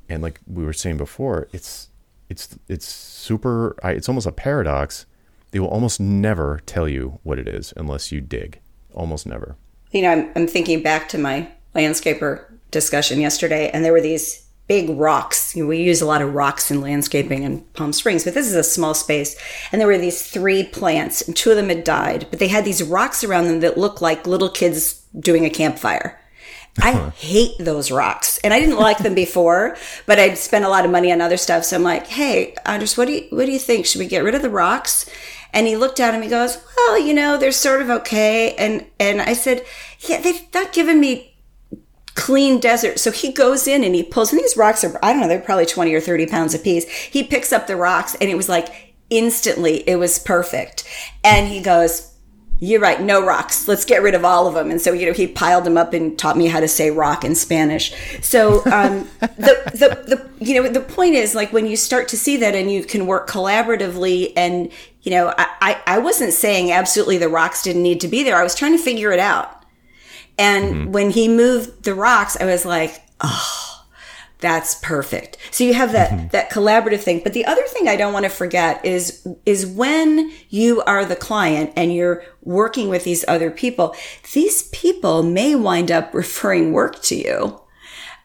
and 0.09 0.25
like 0.25 0.41
we 0.45 0.65
were 0.65 0.73
saying 0.73 0.97
before 0.97 1.47
it's 1.53 1.89
it's 2.29 2.59
it's 2.69 2.87
super 2.87 3.77
it's 3.85 4.09
almost 4.09 4.27
a 4.27 4.33
paradox 4.33 5.07
they 5.51 5.61
will 5.61 5.69
almost 5.69 6.01
never 6.01 6.61
tell 6.67 6.89
you 6.89 7.19
what 7.23 7.39
it 7.39 7.49
is 7.49 7.73
unless 7.77 8.13
you 8.13 8.21
dig 8.21 8.61
almost 8.95 9.27
never 9.27 9.57
you 9.91 10.03
know 10.03 10.11
i'm, 10.11 10.31
I'm 10.35 10.47
thinking 10.47 10.83
back 10.83 11.09
to 11.11 11.19
my 11.19 11.49
landscaper 11.75 12.45
discussion 12.71 13.21
yesterday 13.21 13.71
and 13.71 13.85
there 13.85 13.93
were 13.93 14.01
these 14.01 14.47
big 14.67 14.91
rocks. 14.91 15.55
You 15.55 15.63
know, 15.63 15.69
we 15.69 15.79
use 15.79 16.01
a 16.01 16.07
lot 16.07 16.23
of 16.23 16.35
rocks 16.35 16.71
in 16.71 16.81
landscaping 16.81 17.43
in 17.43 17.61
Palm 17.75 17.93
Springs, 17.93 18.25
but 18.25 18.35
this 18.35 18.47
is 18.47 18.55
a 18.55 18.65
small 18.65 18.95
space. 18.95 19.37
And 19.71 19.81
there 19.81 19.89
were 19.89 19.99
these 19.99 20.29
three 20.29 20.65
plants, 20.65 21.23
and 21.23 21.37
two 21.37 21.51
of 21.51 21.57
them 21.57 21.69
had 21.69 21.85
died, 21.85 22.27
but 22.31 22.39
they 22.39 22.49
had 22.49 22.65
these 22.65 22.83
rocks 22.83 23.23
around 23.23 23.45
them 23.45 23.61
that 23.61 23.79
looked 23.79 24.03
like 24.03 24.27
little 24.27 24.51
kids 24.51 25.05
doing 25.19 25.45
a 25.45 25.51
campfire. 25.51 26.21
I 26.79 27.11
hate 27.11 27.57
those 27.59 27.91
rocks, 27.91 28.39
and 28.39 28.53
I 28.53 28.61
didn't 28.61 28.79
like 28.79 28.99
them 28.99 29.15
before, 29.27 29.77
but 30.07 30.19
I'd 30.19 30.39
spent 30.39 30.65
a 30.65 30.69
lot 30.69 30.85
of 30.85 30.91
money 30.91 31.11
on 31.13 31.21
other 31.21 31.37
stuff. 31.37 31.65
So 31.65 31.77
I'm 31.77 31.83
like, 31.83 32.07
"Hey, 32.07 32.55
Anders, 32.65 32.97
what 32.97 33.07
do 33.07 33.15
you 33.15 33.27
what 33.31 33.47
do 33.47 33.53
you 33.53 33.59
think? 33.59 33.87
Should 33.87 34.01
we 34.01 34.07
get 34.07 34.25
rid 34.25 34.35
of 34.35 34.43
the 34.43 34.51
rocks?" 34.51 35.09
And 35.53 35.67
he 35.67 35.77
looked 35.77 36.01
at 36.01 36.15
him. 36.15 36.23
He 36.23 36.29
goes, 36.29 36.59
"Well, 36.77 36.99
you 36.99 37.15
know, 37.15 37.37
they're 37.37 37.53
sort 37.53 37.83
of 37.83 37.91
okay." 37.91 38.55
And 38.57 38.87
and 39.01 39.23
I 39.23 39.33
said, 39.33 39.65
"Yeah, 40.01 40.21
they've 40.21 40.43
not 40.53 40.73
given 40.73 41.01
me 41.01 41.37
clean 42.17 42.59
desert. 42.59 42.99
So 42.99 43.13
he 43.13 43.31
goes 43.31 43.69
in 43.69 43.85
and 43.85 43.95
he 43.95 44.03
pulls, 44.03 44.33
and 44.33 44.41
these 44.41 44.57
rocks 44.57 44.83
are, 44.83 44.99
I 45.03 45.13
don't 45.13 45.21
know, 45.21 45.29
they're 45.29 45.39
probably 45.39 45.67
20 45.67 45.95
or 45.95 46.01
30 46.01 46.27
pounds 46.27 46.55
a 46.55 46.59
piece. 46.59 46.91
He 46.91 47.23
picks 47.23 47.53
up 47.53 47.67
the 47.67 47.77
rocks 47.77 48.17
and 48.21 48.29
it 48.29 48.37
was 48.37 48.49
like 48.49 48.95
instantly, 49.11 49.89
it 49.89 49.97
was 49.97 50.19
perfect. 50.19 50.85
And 51.23 51.47
he 51.47 51.61
goes, 51.61 52.16
you're 52.59 52.81
right, 52.81 53.01
no 53.01 53.25
rocks. 53.25 53.69
Let's 53.69 53.85
get 53.85 54.03
rid 54.03 54.15
of 54.15 54.25
all 54.25 54.47
of 54.47 54.55
them. 54.55 54.71
And 54.71 54.81
so, 54.81 54.93
you 54.93 55.07
know, 55.07 55.13
he 55.13 55.27
piled 55.27 55.65
them 55.65 55.77
up 55.77 55.93
and 55.93 56.19
taught 56.19 56.39
me 56.39 56.47
how 56.47 56.61
to 56.61 56.69
say 56.69 56.91
rock 56.91 57.25
in 57.25 57.35
Spanish. 57.35 57.93
So, 58.23 58.65
um, 58.67 59.09
the, 59.21 59.71
the, 59.75 60.29
the, 60.39 60.45
you 60.45 60.61
know, 60.61 60.69
the 60.69 60.81
point 60.81 61.15
is 61.15 61.35
like 61.35 61.53
when 61.53 61.67
you 61.67 61.77
start 61.77 62.09
to 62.09 62.17
see 62.17 62.39
that 62.39 62.55
and 62.55 62.71
you 62.71 62.85
can 62.85 63.07
work 63.07 63.29
collaboratively 63.29 64.33
and, 64.37 64.73
you 65.03 65.11
know, 65.11 65.35
I, 65.37 65.81
I 65.87 65.99
wasn't 65.99 66.33
saying 66.33 66.73
absolutely 66.73 67.19
the 67.19 67.29
rocks 67.29 67.63
didn't 67.63 67.83
need 67.83 68.01
to 68.01 68.09
be 68.09 68.23
there. 68.23 68.37
I 68.37 68.43
was 68.43 68.55
trying 68.55 68.77
to 68.77 68.83
figure 68.83 69.13
it 69.13 69.21
out. 69.21 69.65
And 70.39 70.75
mm-hmm. 70.75 70.93
when 70.93 71.11
he 71.11 71.29
moved 71.29 71.85
the 71.85 71.95
rocks, 71.95 72.37
I 72.41 72.45
was 72.45 72.65
like, 72.65 73.03
oh, 73.21 73.76
that's 74.39 74.75
perfect. 74.77 75.39
So 75.51 75.65
you 75.65 75.75
have 75.75 75.93
that, 75.93 76.11
mm-hmm. 76.11 76.29
that 76.29 76.51
collaborative 76.51 77.01
thing. 77.01 77.21
But 77.23 77.33
the 77.33 77.47
other 77.47 77.63
thing 77.69 77.89
I 77.89 77.97
don't 77.97 78.13
want 78.13 78.25
to 78.25 78.31
forget 78.31 78.85
is, 78.85 79.27
is 79.47 79.67
when 79.67 80.33
you 80.51 80.83
are 80.83 81.05
the 81.05 81.17
client 81.17 81.73
and 81.75 81.95
you're 81.95 82.23
working 82.43 82.89
with 82.89 83.05
these 83.05 83.25
other 83.27 83.51
people, 83.51 83.95
these 84.35 84.69
people 84.71 85.23
may 85.23 85.55
wind 85.55 85.91
up 85.91 86.13
referring 86.15 86.73
work 86.73 87.03
to 87.05 87.17
you. 87.17 87.61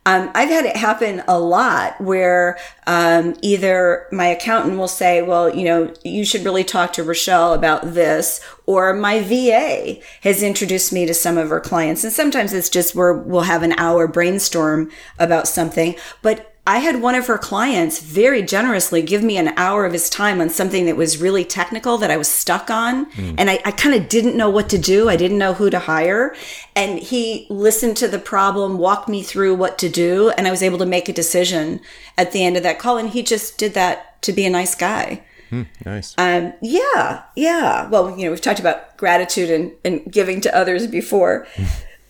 Um, 0.04 0.32
I've 0.34 0.50
had 0.50 0.66
it 0.66 0.76
happen 0.76 1.22
a 1.28 1.40
lot 1.40 2.02
where 2.02 2.58
um, 2.88 3.36
either 3.44 4.08
my 4.12 4.28
accountant 4.28 4.80
will 4.80 4.88
say, 4.88 5.22
well, 5.22 5.54
you 5.54 5.64
know, 5.64 5.94
you 6.04 6.26
should 6.26 6.44
really 6.44 6.64
talk 6.64 6.94
to 6.94 7.04
Rochelle 7.04 7.54
about 7.54 7.94
this, 7.94 8.42
or 8.66 8.94
my 8.94 9.22
VA 9.22 10.02
has 10.22 10.42
introduced 10.42 10.92
me 10.92 11.06
to 11.06 11.14
some 11.14 11.38
of 11.38 11.50
her 11.50 11.60
clients. 11.60 12.04
And 12.04 12.12
sometimes 12.12 12.52
it's 12.52 12.70
just 12.70 12.96
where 12.96 13.14
we'll 13.14 13.42
have 13.42 13.62
an 13.62 13.74
hour 13.74 14.08
brainstorm 14.08 14.90
about 15.20 15.48
something. 15.48 15.96
But 16.24 16.51
I 16.68 16.78
had 16.78 17.02
one 17.02 17.16
of 17.16 17.26
her 17.26 17.40
clients 17.40 18.00
very 18.00 18.44
generously 18.44 19.02
give 19.02 19.24
me 19.24 19.36
an 19.38 19.52
hour 19.58 19.84
of 19.84 19.94
his 19.94 20.12
time 20.12 20.40
on 20.40 20.50
something 20.50 20.86
that 20.86 20.96
was 20.96 21.20
really 21.20 21.44
technical 21.44 21.98
that 21.98 22.12
I 22.12 22.18
was 22.18 22.28
stuck 22.28 22.70
on. 22.70 23.10
Mm. 23.14 23.36
And 23.40 23.50
I, 23.50 23.60
I 23.66 23.72
kind 23.72 23.96
of 23.96 24.08
didn't 24.08 24.38
know 24.38 24.50
what 24.50 24.70
to 24.70 24.78
do. 24.78 25.10
I 25.10 25.16
didn't 25.16 25.40
know 25.40 25.56
who 25.56 25.72
to 25.72 25.80
hire. 25.80 26.36
And 26.76 27.00
he 27.00 27.48
listened 27.50 27.98
to 27.98 28.08
the 28.08 28.20
problem, 28.20 28.78
walked 28.78 29.10
me 29.10 29.24
through 29.24 29.56
what 29.56 29.80
to 29.80 29.90
do. 29.90 30.30
And 30.32 30.48
I 30.48 30.52
was 30.52 30.62
able 30.62 30.78
to 30.78 30.86
make 30.86 31.10
a 31.10 31.14
decision 31.14 31.82
at 32.16 32.32
the 32.32 32.44
end 32.44 32.58
of 32.58 32.64
that 32.64 32.78
call. 32.78 32.98
And 32.98 33.10
he 33.10 33.24
just 33.24 33.58
did 33.58 33.74
that 33.74 34.22
to 34.22 34.32
be 34.32 34.46
a 34.46 34.50
nice 34.50 34.76
guy. 34.76 35.24
Hmm, 35.50 35.64
nice. 35.84 36.14
Um, 36.18 36.54
yeah, 36.62 37.24
yeah. 37.36 37.90
Well, 37.90 38.16
you 38.18 38.26
know, 38.26 38.32
we've 38.32 38.40
talked 38.40 38.60
about 38.60 38.96
gratitude 38.98 39.50
and, 39.50 39.72
and 39.84 40.12
giving 40.12 40.40
to 40.42 40.56
others 40.56 40.86
before. 40.86 41.48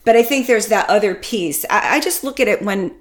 but 0.03 0.17
I 0.17 0.23
think 0.23 0.47
there's 0.47 0.67
that 0.67 0.89
other 0.89 1.15
piece. 1.15 1.65
I, 1.69 1.95
I 1.95 1.99
just 2.01 2.23
look 2.25 2.41
at 2.41 2.49
it 2.49 2.61
when 2.61 2.93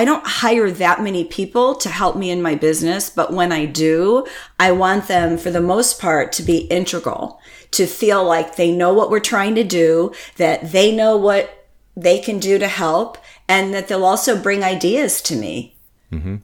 I 0.00 0.04
don't 0.06 0.26
hire 0.26 0.70
that 0.70 1.02
many 1.02 1.24
people 1.24 1.74
to 1.74 1.90
help 1.90 2.16
me 2.16 2.30
in 2.30 2.40
my 2.40 2.54
business, 2.54 3.10
but 3.10 3.34
when 3.34 3.52
I 3.52 3.66
do, 3.66 4.24
I 4.58 4.72
want 4.72 5.08
them 5.08 5.36
for 5.36 5.50
the 5.50 5.60
most 5.60 6.00
part 6.00 6.32
to 6.32 6.42
be 6.42 6.60
integral, 6.68 7.38
to 7.72 7.84
feel 7.84 8.24
like 8.24 8.56
they 8.56 8.72
know 8.72 8.94
what 8.94 9.10
we're 9.10 9.20
trying 9.20 9.54
to 9.56 9.62
do, 9.62 10.14
that 10.38 10.72
they 10.72 10.90
know 10.90 11.18
what 11.18 11.68
they 11.94 12.18
can 12.18 12.38
do 12.38 12.58
to 12.58 12.66
help, 12.66 13.18
and 13.46 13.74
that 13.74 13.88
they'll 13.88 14.06
also 14.06 14.40
bring 14.40 14.64
ideas 14.64 15.20
to 15.20 15.36
me. 15.36 15.76
Mm-hmm. 16.10 16.36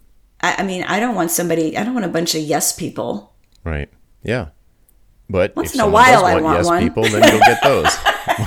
I, 0.42 0.56
I 0.58 0.62
mean, 0.62 0.82
I 0.82 1.00
don't 1.00 1.14
want 1.14 1.30
somebody, 1.30 1.78
I 1.78 1.84
don't 1.84 1.94
want 1.94 2.04
a 2.04 2.10
bunch 2.10 2.34
of 2.34 2.42
yes 2.42 2.74
people. 2.74 3.32
Right. 3.64 3.88
Yeah. 4.22 4.48
But 5.30 5.56
Once 5.56 5.70
if 5.70 5.76
in 5.76 5.80
a 5.80 5.88
while 5.88 6.26
I 6.26 6.38
want, 6.42 6.58
yes 6.58 6.66
one. 6.66 6.82
people, 6.82 7.04
then 7.04 7.22
you'll 7.22 7.40
get 7.40 7.62
those. 7.62 7.86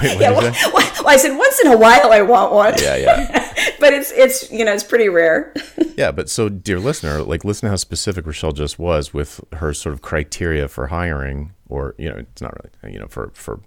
Wait, 0.04 0.20
Yeah, 0.20 0.32
well, 0.32 0.54
well, 0.72 1.08
I 1.08 1.18
said 1.18 1.36
once 1.36 1.60
in 1.62 1.72
a 1.72 1.78
while 1.78 2.12
I 2.12 2.22
want 2.22 2.54
one. 2.54 2.76
Yeah, 2.80 2.96
yeah. 2.96 3.46
but 3.80 3.94
it's 3.94 4.12
it's 4.12 4.52
you 4.52 4.64
know 4.66 4.74
it's 4.74 4.84
pretty 4.84 5.10
rare. 5.10 5.54
Yeah, 6.00 6.14
but 6.14 6.30
so 6.30 6.48
dear 6.48 6.80
listener, 6.80 7.22
like 7.24 7.44
listen 7.44 7.66
to 7.68 7.72
how 7.72 7.76
specific 7.76 8.26
Rochelle 8.26 8.54
just 8.54 8.80
was 8.80 9.14
with 9.14 9.42
her 9.52 9.74
sort 9.74 9.92
of 9.92 10.02
criteria 10.02 10.70
for 10.70 10.88
hiring, 10.88 11.52
or 11.68 11.94
you 11.98 12.10
know, 12.10 12.16
it's 12.16 12.42
not 12.42 12.54
really, 12.56 12.94
you 12.94 13.00
know, 13.02 13.08
for 13.08 13.32
for 13.34 13.60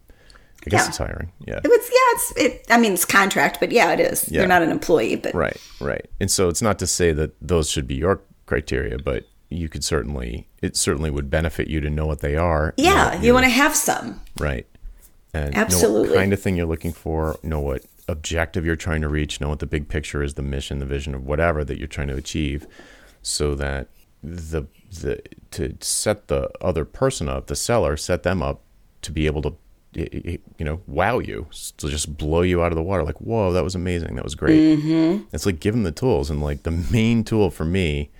I 0.67 0.71
guess 0.71 0.85
Yeah. 0.85 0.89
it's 0.89 0.97
hiring. 0.97 1.33
Yeah. 1.47 1.61
It's 1.63 1.91
yeah, 1.91 1.99
it's 2.15 2.33
it. 2.55 2.67
I 2.71 2.79
mean, 2.79 2.95
it's 2.95 3.05
contract, 3.05 3.59
but 3.61 3.71
yeah, 3.71 3.93
it 3.93 4.01
is. 4.01 4.31
Yeah. 4.31 4.39
They're 4.41 4.49
not 4.49 4.63
an 4.63 4.71
employee, 4.71 5.17
but 5.17 5.35
Right, 5.35 5.59
right. 5.79 6.09
And 6.21 6.31
so 6.31 6.49
it's 6.49 6.63
not 6.63 6.79
to 6.79 6.87
say 6.87 7.13
that 7.13 7.33
those 7.43 7.69
should 7.69 7.87
be 7.87 7.97
your 7.97 8.23
criteria, 8.47 8.97
but 8.99 9.25
you 9.51 9.69
could 9.69 9.85
certainly 9.85 10.49
it 10.63 10.75
certainly 10.75 11.11
would 11.11 11.29
benefit 11.29 11.69
you 11.69 11.83
to 11.83 11.91
know 11.91 12.07
what 12.07 12.21
they 12.21 12.37
are. 12.37 12.73
yeah, 12.79 13.21
you 13.21 13.35
want 13.35 13.45
to 13.45 13.51
have 13.51 13.77
some. 13.77 14.23
right. 14.39 14.67
And 15.35 15.55
know 15.55 15.61
Absolutely. 15.61 16.09
what 16.11 16.17
kind 16.19 16.33
of 16.33 16.41
thing 16.41 16.57
you're 16.57 16.67
looking 16.67 16.93
for, 16.95 17.39
know 17.43 17.61
what 17.61 17.85
objective 18.13 18.65
you're 18.65 18.77
trying 18.77 19.01
to 19.01 19.09
reach, 19.09 19.41
know 19.41 19.49
what 19.49 19.59
the 19.59 19.67
big 19.67 19.89
picture 19.89 20.23
is, 20.23 20.35
the 20.35 20.43
mission, 20.43 20.79
the 20.79 20.87
vision 20.87 21.15
of 21.15 21.27
whatever 21.27 21.65
that 21.65 21.79
you're 21.79 21.89
trying 21.89 22.09
to 22.09 22.17
achieve, 22.17 22.67
so 23.23 23.55
that 23.57 23.89
the 24.23 24.65
the 25.01 25.21
to 25.51 25.77
set 25.81 26.29
the 26.29 26.51
other 26.61 26.85
person 26.85 27.29
up, 27.29 27.47
the 27.47 27.57
seller, 27.57 27.97
set 27.97 28.23
them 28.23 28.43
up 28.43 28.61
to 29.03 29.11
be 29.11 29.27
able 29.27 29.43
to 29.43 29.57
you 29.95 30.39
know 30.61 30.81
wow 30.87 31.19
you 31.19 31.47
to 31.77 31.91
just 31.91 32.17
blow 32.17 32.41
you 32.41 32.63
out 32.63 32.73
of 32.73 32.77
the 32.77 32.83
water. 32.83 33.03
Like 33.03 33.21
whoa 33.21 33.53
that 33.53 33.65
was 33.65 33.75
amazing. 33.75 34.15
That 34.15 34.25
was 34.25 34.35
great. 34.35 34.79
Mm-hmm. 34.79 35.25
It's 35.33 35.47
like 35.47 35.61
give 35.61 35.75
them 35.75 35.83
the 35.83 35.93
tools 35.93 36.31
and 36.31 36.41
like 36.41 36.63
the 36.63 36.71
main 36.71 37.25
tool 37.25 37.51
for 37.51 37.65
me 37.65 38.11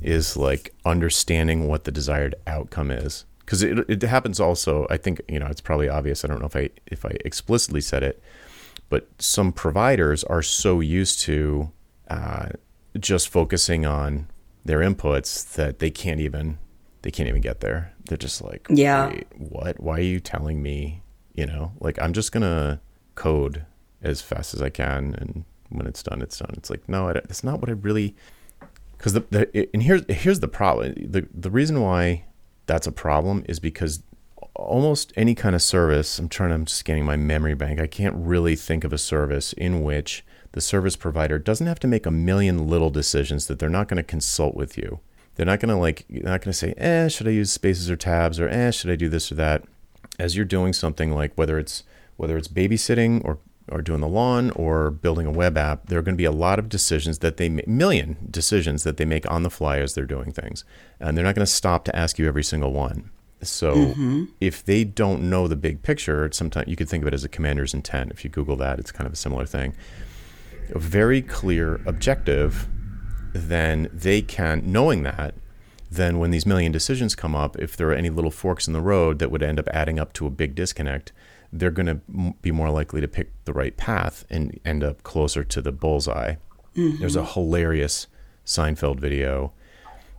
is 0.00 0.36
like 0.36 0.74
understanding 0.84 1.68
what 1.68 1.84
the 1.84 1.92
desired 1.92 2.34
outcome 2.46 2.90
is. 2.90 3.24
Because 3.40 3.62
it, 3.62 3.78
it 3.90 4.02
happens 4.02 4.40
also 4.40 4.86
i 4.88 4.96
think 4.96 5.20
you 5.28 5.38
know 5.38 5.46
it's 5.46 5.60
probably 5.60 5.88
obvious 5.88 6.24
i 6.24 6.28
don't 6.28 6.38
know 6.38 6.46
if 6.46 6.56
i 6.56 6.70
if 6.86 7.04
i 7.04 7.10
explicitly 7.24 7.80
said 7.82 8.02
it 8.02 8.22
but 8.92 9.08
some 9.18 9.52
providers 9.52 10.22
are 10.24 10.42
so 10.42 10.80
used 10.80 11.18
to 11.20 11.72
uh, 12.08 12.50
just 13.00 13.30
focusing 13.30 13.86
on 13.86 14.28
their 14.66 14.80
inputs 14.80 15.54
that 15.54 15.78
they 15.78 15.88
can't 15.88 16.20
even 16.20 16.58
they 17.00 17.10
can't 17.10 17.26
even 17.26 17.40
get 17.40 17.60
there. 17.60 17.94
They're 18.04 18.18
just 18.18 18.42
like 18.42 18.66
Yeah. 18.68 19.10
What? 19.38 19.80
Why 19.80 19.94
are 19.96 20.00
you 20.02 20.20
telling 20.20 20.62
me? 20.62 21.00
You 21.32 21.46
know 21.46 21.72
like 21.80 21.98
i'm 22.02 22.12
just 22.12 22.30
gonna 22.30 22.82
code 23.14 23.64
as 24.02 24.20
fast 24.20 24.52
as 24.52 24.60
i 24.60 24.68
can 24.68 25.14
and 25.18 25.46
when 25.70 25.86
it's 25.86 26.02
done 26.02 26.20
it's 26.20 26.38
done. 26.38 26.52
It's 26.58 26.68
like 26.68 26.86
no 26.86 27.08
it's 27.08 27.42
not 27.42 27.60
what 27.62 27.70
i 27.70 27.72
really 27.72 28.14
because 28.98 29.14
the, 29.14 29.24
the 29.30 29.68
and 29.72 29.82
here's 29.82 30.04
here's 30.10 30.40
the 30.40 30.48
problem. 30.48 30.92
The 30.98 31.26
the 31.32 31.50
reason 31.50 31.80
why 31.80 32.26
that's 32.66 32.86
a 32.86 32.92
problem 32.92 33.46
is 33.48 33.58
because 33.58 34.02
almost 34.54 35.12
any 35.16 35.34
kind 35.34 35.54
of 35.54 35.62
service 35.62 36.18
i'm 36.18 36.28
trying 36.28 36.52
i'm 36.52 36.66
scanning 36.66 37.04
my 37.04 37.16
memory 37.16 37.54
bank 37.54 37.80
i 37.80 37.86
can't 37.86 38.14
really 38.16 38.54
think 38.54 38.84
of 38.84 38.92
a 38.92 38.98
service 38.98 39.52
in 39.54 39.82
which 39.82 40.24
the 40.52 40.60
service 40.60 40.96
provider 40.96 41.38
doesn't 41.38 41.66
have 41.66 41.80
to 41.80 41.86
make 41.86 42.06
a 42.06 42.10
million 42.10 42.68
little 42.68 42.90
decisions 42.90 43.46
that 43.46 43.58
they're 43.58 43.68
not 43.68 43.88
going 43.88 43.96
to 43.96 44.02
consult 44.02 44.54
with 44.54 44.76
you. 44.76 45.00
They're 45.34 45.46
not 45.46 45.60
going 45.60 45.70
to 45.70 45.76
like 45.76 46.04
they're 46.08 46.22
not 46.22 46.42
going 46.42 46.52
to 46.52 46.58
say 46.58 46.74
eh 46.76 47.08
should 47.08 47.26
i 47.26 47.30
use 47.30 47.50
spaces 47.50 47.90
or 47.90 47.96
tabs? 47.96 48.38
or 48.38 48.48
eh 48.48 48.70
should 48.70 48.90
i 48.90 48.96
do 48.96 49.08
this 49.08 49.32
or 49.32 49.34
that? 49.36 49.64
As 50.18 50.36
you're 50.36 50.44
doing 50.44 50.74
something 50.74 51.12
like 51.12 51.32
whether 51.36 51.58
it's 51.58 51.84
whether 52.16 52.36
it's 52.36 52.48
babysitting 52.48 53.24
or 53.24 53.38
or 53.70 53.80
doing 53.80 54.00
the 54.00 54.08
lawn 54.08 54.50
or 54.50 54.90
building 54.90 55.24
a 55.26 55.30
web 55.30 55.56
app, 55.56 55.86
there 55.86 55.98
are 55.98 56.02
going 56.02 56.16
to 56.16 56.20
be 56.20 56.26
a 56.26 56.32
lot 56.32 56.58
of 56.58 56.68
decisions 56.68 57.20
that 57.20 57.38
they 57.38 57.48
ma- 57.48 57.62
million 57.66 58.18
decisions 58.30 58.82
that 58.82 58.98
they 58.98 59.04
make 59.06 59.30
on 59.30 59.42
the 59.44 59.50
fly 59.50 59.78
as 59.78 59.94
they're 59.94 60.04
doing 60.04 60.32
things, 60.32 60.64
and 61.00 61.16
they're 61.16 61.24
not 61.24 61.34
going 61.34 61.46
to 61.46 61.50
stop 61.52 61.84
to 61.84 61.96
ask 61.96 62.18
you 62.18 62.26
every 62.26 62.44
single 62.44 62.72
one. 62.72 63.10
So 63.42 63.94
if 64.40 64.64
they 64.64 64.84
don't 64.84 65.28
know 65.28 65.48
the 65.48 65.56
big 65.56 65.82
picture, 65.82 66.30
sometimes 66.32 66.68
you 66.68 66.76
could 66.76 66.88
think 66.88 67.02
of 67.02 67.08
it 67.08 67.14
as 67.14 67.24
a 67.24 67.28
commander's 67.28 67.74
intent. 67.74 68.12
If 68.12 68.24
you 68.24 68.30
Google 68.30 68.56
that, 68.56 68.78
it's 68.78 68.92
kind 68.92 69.06
of 69.06 69.12
a 69.12 69.16
similar 69.16 69.46
thing. 69.46 69.74
A 70.74 70.78
very 70.78 71.22
clear 71.22 71.80
objective, 71.86 72.68
then 73.32 73.88
they 73.92 74.22
can 74.22 74.62
knowing 74.64 75.02
that 75.02 75.34
then 75.92 76.18
when 76.18 76.30
these 76.30 76.46
million 76.46 76.72
decisions 76.72 77.14
come 77.14 77.34
up, 77.34 77.58
if 77.58 77.76
there 77.76 77.88
are 77.90 77.94
any 77.94 78.08
little 78.08 78.30
forks 78.30 78.66
in 78.66 78.72
the 78.72 78.80
road 78.80 79.18
that 79.18 79.30
would 79.30 79.42
end 79.42 79.58
up 79.58 79.68
adding 79.74 79.98
up 79.98 80.14
to 80.14 80.26
a 80.26 80.30
big 80.30 80.54
disconnect, 80.54 81.12
they're 81.52 81.70
going 81.70 81.86
to 81.86 82.34
be 82.40 82.50
more 82.50 82.70
likely 82.70 83.02
to 83.02 83.08
pick 83.08 83.30
the 83.44 83.52
right 83.52 83.76
path 83.76 84.24
and 84.30 84.58
end 84.64 84.82
up 84.82 85.02
closer 85.02 85.44
to 85.44 85.60
the 85.60 85.70
bullseye. 85.70 86.36
There's 86.98 87.16
a 87.16 87.26
hilarious 87.26 88.06
Seinfeld 88.46 89.00
video. 89.00 89.52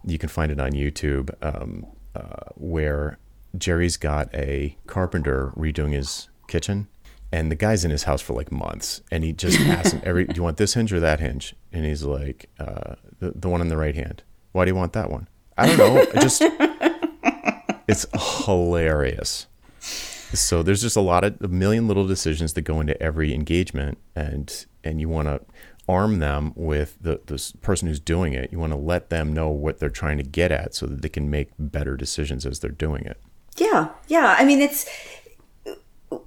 You 0.05 0.19
can 0.19 0.29
find 0.29 0.51
it 0.51 0.59
on 0.59 0.73
YouTube 0.73 1.33
um, 1.41 1.87
uh, 2.15 2.49
where 2.55 3.17
Jerry's 3.57 3.97
got 3.97 4.33
a 4.33 4.77
carpenter 4.87 5.51
redoing 5.55 5.93
his 5.93 6.29
kitchen. 6.47 6.87
And 7.31 7.51
the 7.51 7.55
guy's 7.55 7.83
in 7.83 7.89
his 7.89 8.03
house 8.03 8.21
for 8.21 8.33
like 8.33 8.51
months, 8.51 9.01
and 9.09 9.23
he 9.23 9.33
just 9.33 9.59
asks 9.61 9.91
him 9.91 10.01
every, 10.03 10.25
"Do 10.25 10.35
you 10.35 10.43
want 10.43 10.57
this 10.57 10.75
hinge 10.75 10.93
or 10.93 10.99
that 10.99 11.19
hinge?" 11.19 11.55
And 11.71 11.83
he's 11.83 12.03
like, 12.03 12.47
uh, 12.59 12.93
"The 13.19 13.31
the 13.31 13.49
one 13.49 13.59
on 13.59 13.69
the 13.69 13.77
right 13.77 13.95
hand." 13.95 14.21
Why 14.51 14.65
do 14.65 14.69
you 14.69 14.75
want 14.75 14.93
that 14.93 15.09
one? 15.09 15.27
I 15.57 15.65
don't 15.65 15.77
know. 15.79 16.05
I 16.13 16.21
just 16.21 16.43
it's 17.87 18.05
hilarious. 18.45 19.47
So 19.79 20.63
there's 20.63 20.81
just 20.81 20.95
a 20.95 21.01
lot 21.01 21.23
of 21.23 21.41
a 21.41 21.47
million 21.47 21.87
little 21.87 22.07
decisions 22.07 22.53
that 22.53 22.61
go 22.61 22.79
into 22.79 23.01
every 23.01 23.33
engagement, 23.33 23.97
and 24.15 24.65
and 24.83 25.01
you 25.01 25.09
want 25.09 25.27
to 25.27 25.41
arm 25.87 26.19
them 26.19 26.53
with 26.55 26.97
the 27.01 27.19
the 27.25 27.53
person 27.61 27.87
who's 27.87 27.99
doing 27.99 28.33
it. 28.33 28.51
You 28.51 28.59
want 28.59 28.73
to 28.73 28.77
let 28.77 29.09
them 29.09 29.33
know 29.33 29.49
what 29.49 29.79
they're 29.79 29.89
trying 29.89 30.17
to 30.17 30.23
get 30.23 30.51
at, 30.51 30.75
so 30.75 30.85
that 30.85 31.01
they 31.01 31.09
can 31.09 31.29
make 31.29 31.49
better 31.57 31.97
decisions 31.97 32.45
as 32.45 32.59
they're 32.59 32.71
doing 32.71 33.05
it. 33.05 33.21
Yeah, 33.57 33.89
yeah. 34.07 34.35
I 34.37 34.45
mean, 34.45 34.61
it's 34.61 34.89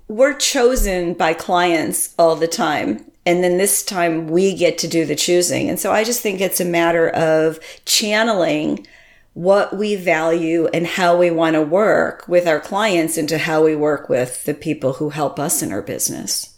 we're 0.08 0.34
chosen 0.34 1.14
by 1.14 1.34
clients 1.34 2.14
all 2.18 2.36
the 2.36 2.48
time. 2.48 3.10
And 3.24 3.42
then 3.42 3.58
this 3.58 3.82
time 3.82 4.28
we 4.28 4.54
get 4.54 4.78
to 4.78 4.88
do 4.88 5.04
the 5.04 5.16
choosing. 5.16 5.68
And 5.68 5.80
so 5.80 5.92
I 5.92 6.04
just 6.04 6.20
think 6.20 6.40
it's 6.40 6.60
a 6.60 6.64
matter 6.64 7.08
of 7.08 7.58
channeling 7.84 8.86
what 9.34 9.76
we 9.76 9.96
value 9.96 10.68
and 10.68 10.86
how 10.86 11.16
we 11.16 11.30
want 11.30 11.54
to 11.54 11.62
work 11.62 12.26
with 12.28 12.46
our 12.46 12.60
clients 12.60 13.18
into 13.18 13.36
how 13.36 13.64
we 13.64 13.74
work 13.74 14.08
with 14.08 14.44
the 14.44 14.54
people 14.54 14.94
who 14.94 15.10
help 15.10 15.38
us 15.38 15.60
in 15.60 15.72
our 15.72 15.82
business. 15.82 16.55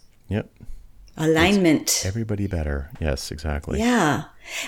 Alignment. 1.19 2.03
everybody 2.05 2.47
better. 2.47 2.91
Yes, 3.01 3.31
exactly. 3.31 3.79
Yeah. 3.79 4.25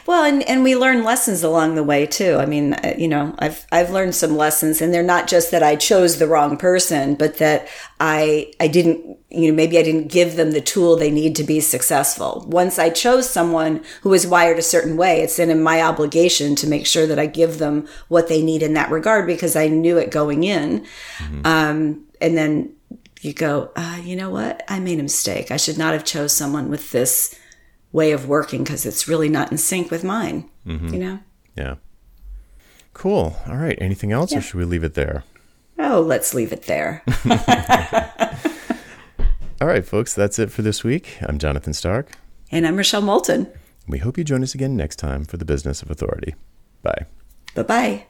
Well, 0.07 0.24
and, 0.24 0.42
and 0.42 0.62
we 0.62 0.76
learn 0.76 1.05
lessons 1.05 1.42
along 1.42 1.74
the 1.74 1.82
way 1.82 2.07
too. 2.07 2.36
I 2.36 2.46
mean, 2.46 2.74
uh, 2.74 2.94
you 2.98 3.09
know, 3.09 3.34
I've 3.38 3.66
I've 3.72 3.90
learned 3.90 4.14
some 4.14 4.36
lessons, 4.36 4.80
and 4.80 4.92
they're 4.92 5.03
not 5.03 5.26
just 5.26 5.51
that 5.53 5.62
I 5.62 5.76
chose 5.76 6.18
the 6.18 6.26
wrong 6.26 6.59
person, 6.59 7.14
but 7.14 7.38
that 7.38 7.68
I 7.98 8.53
I 8.61 8.68
didn't, 8.68 9.18
you 9.30 9.51
know, 9.51 9.57
maybe 9.57 9.78
I 9.78 9.82
didn't 9.82 10.09
give 10.09 10.36
them 10.36 10.51
the 10.51 10.61
tool 10.61 10.96
they 10.96 11.11
need 11.11 11.34
to 11.36 11.44
be 11.44 11.61
successful. 11.61 12.44
Once 12.48 12.78
I 12.78 12.90
chose 12.90 13.28
someone 13.28 13.82
who 14.03 14.12
is 14.12 14.26
wired 14.26 14.59
a 14.59 14.62
certain 14.62 14.96
way, 14.96 15.22
it's 15.22 15.36
then 15.36 15.51
in 15.51 15.62
my 15.62 15.80
obligation 15.80 16.55
to 16.57 16.66
make 16.66 16.86
sure 16.86 17.07
that 17.07 17.18
I 17.18 17.26
give 17.26 17.59
them 17.59 17.88
what 18.09 18.28
they 18.28 18.42
need 18.42 18.62
in 18.62 18.74
that 18.74 18.90
regard 18.90 19.26
because 19.26 19.57
I 19.57 19.68
knew 19.68 19.96
it 19.96 20.11
going 20.11 20.44
in. 20.44 20.86
Um, 21.44 22.07
and 22.20 22.36
then 22.36 22.74
you 23.21 23.33
go, 23.33 23.71
uh, 23.77 24.01
you 24.03 24.16
know 24.16 24.31
what? 24.31 24.62
I 24.68 24.81
made 24.81 24.99
a 24.99 25.03
mistake. 25.03 25.51
I 25.51 25.57
should 25.57 25.79
not 25.79 25.93
have 25.93 26.05
chose 26.05 26.33
someone 26.33 26.71
with 26.71 26.91
this 26.93 27.39
way 27.93 28.12
of 28.12 28.27
working 28.29 28.62
because 28.64 28.87
it's 28.87 29.07
really 29.09 29.29
not 29.29 29.51
in 29.51 29.59
sync 29.59 29.91
with 29.91 30.05
mine. 30.05 30.49
You 30.64 30.79
know? 30.99 31.18
Yeah. 31.57 31.75
Cool. 32.93 33.37
All 33.47 33.57
right. 33.57 33.77
Anything 33.81 34.12
else, 34.12 34.33
or 34.35 34.41
should 34.41 34.59
we 34.59 34.64
leave 34.64 34.85
it 34.85 34.95
there? 34.95 35.25
Oh, 35.79 36.01
let's 36.01 36.35
leave 36.35 36.53
it 36.53 36.62
there. 36.64 37.03
All 39.61 39.66
right, 39.66 39.85
folks. 39.85 40.14
That's 40.14 40.39
it 40.39 40.51
for 40.51 40.62
this 40.62 40.85
week. 40.85 41.18
I'm 41.23 41.39
Jonathan 41.39 41.73
Stark. 41.75 42.12
and 42.53 42.66
I'm 42.66 42.77
Rochelle 42.77 43.03
Moulton. 43.03 43.49
We 43.89 43.99
hope 43.99 44.16
you 44.16 44.25
join 44.25 44.43
us 44.43 44.55
again 44.55 44.77
next 44.77 44.97
time 44.97 45.25
for 45.25 45.37
the 45.37 45.45
Business 45.45 45.83
of 45.83 45.91
Authority. 45.91 46.35
Bye. 46.83 47.07
Bye 47.55 47.62
bye. 47.64 48.07